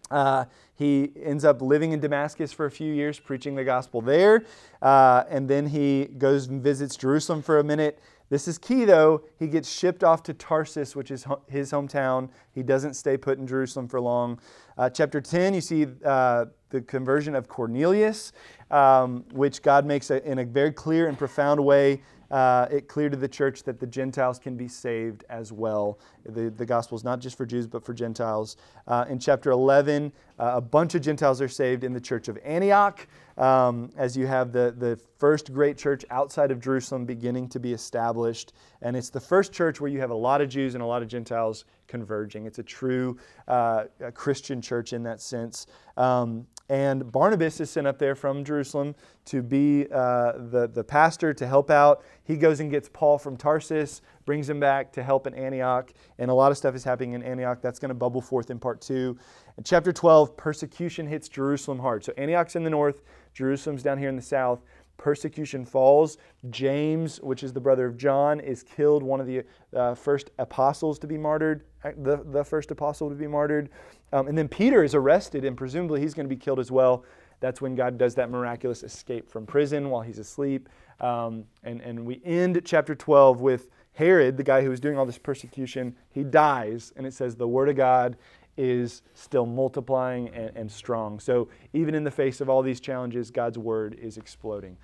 Uh, 0.10 0.45
he 0.76 1.12
ends 1.24 1.45
up 1.45 1.62
living 1.62 1.91
in 1.91 1.99
Damascus 1.99 2.51
for 2.51 2.66
a 2.66 2.72
few 2.72 2.91
years, 2.91 3.20
preaching 3.20 3.56
the 3.56 3.64
gospel 3.64 4.01
there. 4.01 4.43
Uh, 4.82 5.24
and 5.30 5.47
then 5.47 5.68
he 5.68 6.06
goes 6.06 6.47
and 6.47 6.62
visits 6.62 6.95
Jerusalem 6.95 7.43
for 7.43 7.60
a 7.60 7.64
minute. 7.64 7.99
This 8.34 8.47
is 8.47 8.57
key, 8.57 8.84
though. 8.84 9.21
He 9.38 9.45
gets 9.45 9.69
shipped 9.71 10.03
off 10.03 10.23
to 10.23 10.34
Tarsus, 10.34 10.95
which 10.95 11.11
is 11.11 11.27
his 11.47 11.71
hometown. 11.71 12.29
He 12.51 12.63
doesn't 12.63 12.95
stay 12.95 13.15
put 13.15 13.38
in 13.38 13.45
Jerusalem 13.45 13.88
for 13.88 14.01
long. 14.01 14.39
Uh, 14.75 14.89
chapter 14.89 15.21
10, 15.21 15.53
you 15.53 15.61
see 15.61 15.86
uh, 16.03 16.45
the 16.71 16.81
conversion 16.81 17.36
of 17.36 17.47
Cornelius, 17.47 18.31
um, 18.71 19.23
which 19.34 19.61
God 19.61 19.86
makes 19.86 20.09
a, 20.09 20.27
in 20.27 20.39
a 20.39 20.45
very 20.45 20.71
clear 20.71 21.09
and 21.09 21.15
profound 21.15 21.63
way 21.63 22.01
uh, 22.34 22.67
it 22.71 22.88
clear 22.88 23.11
to 23.11 23.15
the 23.15 23.27
church 23.27 23.61
that 23.61 23.79
the 23.79 23.86
Gentiles 23.86 24.39
can 24.39 24.57
be 24.57 24.67
saved 24.67 25.23
as 25.29 25.51
well. 25.51 25.99
The, 26.25 26.49
the 26.49 26.65
gospel 26.65 26.97
is 26.97 27.03
not 27.03 27.19
just 27.19 27.38
for 27.38 27.45
Jews, 27.45 27.67
but 27.67 27.86
for 27.86 27.93
Gentiles. 27.93 28.57
Uh, 28.88 29.05
in 29.07 29.19
chapter 29.19 29.51
11, 29.51 30.11
uh, 30.39 30.53
a 30.55 30.61
bunch 30.61 30.95
of 30.95 31.03
Gentiles 31.03 31.41
are 31.41 31.47
saved 31.47 31.84
in 31.84 31.93
the 31.93 32.01
church 32.01 32.29
of 32.29 32.39
Antioch, 32.43 33.07
um, 33.38 33.91
as 33.95 34.17
you 34.17 34.25
have 34.25 34.51
the, 34.51 34.73
the 34.75 34.99
first 35.19 35.53
great 35.53 35.77
church 35.77 36.05
outside 36.09 36.49
of 36.49 36.59
Jerusalem 36.59 37.05
beginning 37.05 37.49
to 37.49 37.59
be 37.59 37.71
established. 37.71 38.53
And 38.81 38.97
it's 38.97 39.11
the 39.11 39.21
first 39.21 39.53
church 39.53 39.79
where 39.79 39.91
you 39.91 39.99
have 39.99 40.09
a 40.09 40.15
lot 40.15 40.41
of 40.41 40.49
Jews 40.49 40.73
and 40.73 40.81
a 40.81 40.88
lot 40.88 41.03
of 41.03 41.07
Gentiles 41.07 41.65
converging. 41.88 42.47
It's 42.47 42.57
a 42.57 42.63
true 42.63 43.15
uh, 43.47 43.84
a 43.99 44.11
Christian 44.11 44.59
church 44.59 44.93
in 44.93 45.03
that 45.03 45.21
sense. 45.21 45.67
Um, 45.97 46.47
and 46.70 47.11
Barnabas 47.11 47.59
is 47.59 47.70
sent 47.70 47.88
up 47.88 47.99
there 47.99 48.16
from 48.16 48.43
Jerusalem 48.43 48.95
to 49.26 49.41
be 49.41 49.86
uh, 49.91 50.34
the, 50.34 50.70
the 50.74 50.84
pastor 50.84 51.34
to 51.34 51.45
help 51.45 51.70
out. 51.70 52.03
He 52.24 52.38
goes 52.38 52.61
and 52.61 52.72
gets 52.72 52.89
Paul 52.91 53.18
from 53.18 53.36
Tarsus, 53.36 54.01
brings 54.26 54.49
him 54.49 54.59
back 54.59 54.91
to 54.93 55.03
help 55.03 55.28
in 55.28 55.34
Antioch. 55.34 55.91
And 56.20 56.32
a 56.32 56.34
lot 56.34 56.51
of 56.51 56.57
stuff 56.57 56.74
is 56.74 56.84
happening 56.84 57.14
in 57.14 57.24
Antioch. 57.24 57.61
That's 57.61 57.80
going 57.80 57.89
to 57.89 57.95
bubble 57.95 58.22
forth 58.22 58.49
in 58.49 58.59
part 58.59 58.80
two. 58.80 59.18
In 59.57 59.64
chapter 59.64 59.91
12, 59.91 60.38
persecution 60.38 61.05
hits 61.05 61.28
Jerusalem 61.28 61.80
hard. 61.80 62.03
So 62.05 62.14
Antioch's 62.18 62.55
in 62.55 62.64
the 62.64 62.70
north, 62.70 63.01
Jerusalem's 63.34 63.84
down 63.84 63.97
here 63.97 64.09
in 64.09 64.16
the 64.16 64.22
south 64.22 64.61
persecution 64.98 65.66
falls. 65.66 66.18
James, 66.50 67.20
which 67.22 67.44
is 67.44 67.54
the 67.54 67.60
brother 67.60 67.86
of 67.86 67.98
John, 67.98 68.39
is 68.39 68.64
killed, 68.64 69.04
one 69.04 69.20
of 69.20 69.28
the 69.28 69.44
uh, 69.76 69.96
first 69.96 70.32
apostles 70.39 71.00
to 71.00 71.08
be 71.08 71.18
martyred, 71.18 71.64
uh, 71.84 71.91
the, 71.98 72.24
the 72.26 72.44
first 72.44 72.72
apostle 72.72 73.10
to 73.10 73.16
be 73.16 73.28
martyred. 73.28 73.70
Um, 74.12 74.28
and 74.28 74.38
then 74.38 74.48
Peter 74.48 74.84
is 74.84 74.96
arrested, 74.96 75.46
and 75.46 75.58
presumably 75.58 76.02
he's 76.02 76.14
going 76.14 76.26
to 76.26 76.34
be 76.34 76.39
killed 76.39 76.60
as 76.60 76.72
well. 76.72 77.04
That's 77.39 77.62
when 77.62 77.76
God 77.76 77.98
does 77.98 78.16
that 78.16 78.30
miraculous 78.30 78.84
escape 78.84 79.30
from 79.30 79.46
prison 79.46 79.89
while 79.89 80.02
he's 80.02 80.20
asleep. 80.20 80.70
Um, 81.02 81.44
and, 81.64 81.82
and 81.82 82.06
we 82.06 82.22
end 82.24 82.62
chapter 82.64 82.96
12 82.96 83.41
with 83.41 83.68
Herod, 83.94 84.38
the 84.38 84.44
guy 84.44 84.62
who 84.62 84.70
was 84.70 84.80
doing 84.80 84.98
all 84.98 85.06
this 85.06 85.18
persecution. 85.18 85.96
He 86.10 86.24
dies, 86.24 86.94
and 86.96 87.06
it 87.06 87.14
says 87.14 87.36
the 87.36 87.48
word 87.48 87.70
of 87.70 87.76
God 87.76 88.18
is 88.58 89.01
still 89.14 89.45
multiplying 89.45 90.30
and, 90.30 90.51
and, 90.56 90.72
strong. 90.72 91.20
So 91.20 91.47
even 91.74 91.95
in 91.95 92.04
the 92.04 92.12
face 92.12 92.39
of 92.41 92.49
all 92.49 92.62
these 92.62 92.80
challenges, 92.80 93.32
God's 93.32 93.58
word 93.58 93.97
is 93.99 94.18
exploding. 94.18 94.78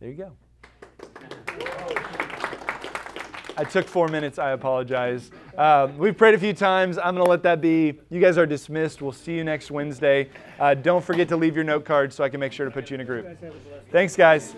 There 0.00 0.10
you 0.10 0.14
go. 0.14 0.32
I 3.58 3.64
took 3.64 3.86
four 3.86 4.08
minutes. 4.08 4.38
I 4.38 4.50
apologize. 4.50 5.30
Uh, 5.56 5.88
we've 5.96 6.16
prayed 6.16 6.34
a 6.34 6.38
few 6.38 6.52
times. 6.52 6.98
I'm 6.98 7.14
going 7.14 7.24
to 7.24 7.30
let 7.30 7.42
that 7.44 7.60
be. 7.60 7.98
You 8.10 8.20
guys 8.20 8.36
are 8.36 8.46
dismissed. 8.46 9.00
We'll 9.00 9.12
see 9.12 9.34
you 9.34 9.44
next 9.44 9.70
Wednesday. 9.70 10.28
Uh, 10.60 10.74
don't 10.74 11.02
forget 11.02 11.28
to 11.28 11.36
leave 11.36 11.54
your 11.54 11.64
note 11.64 11.84
card 11.84 12.12
so 12.12 12.22
I 12.22 12.28
can 12.28 12.38
make 12.38 12.52
sure 12.52 12.66
to 12.66 12.72
put 12.72 12.90
you 12.90 12.96
in 12.96 13.00
a 13.00 13.04
group. 13.04 13.26
Thanks, 13.90 14.14
guys. 14.14 14.54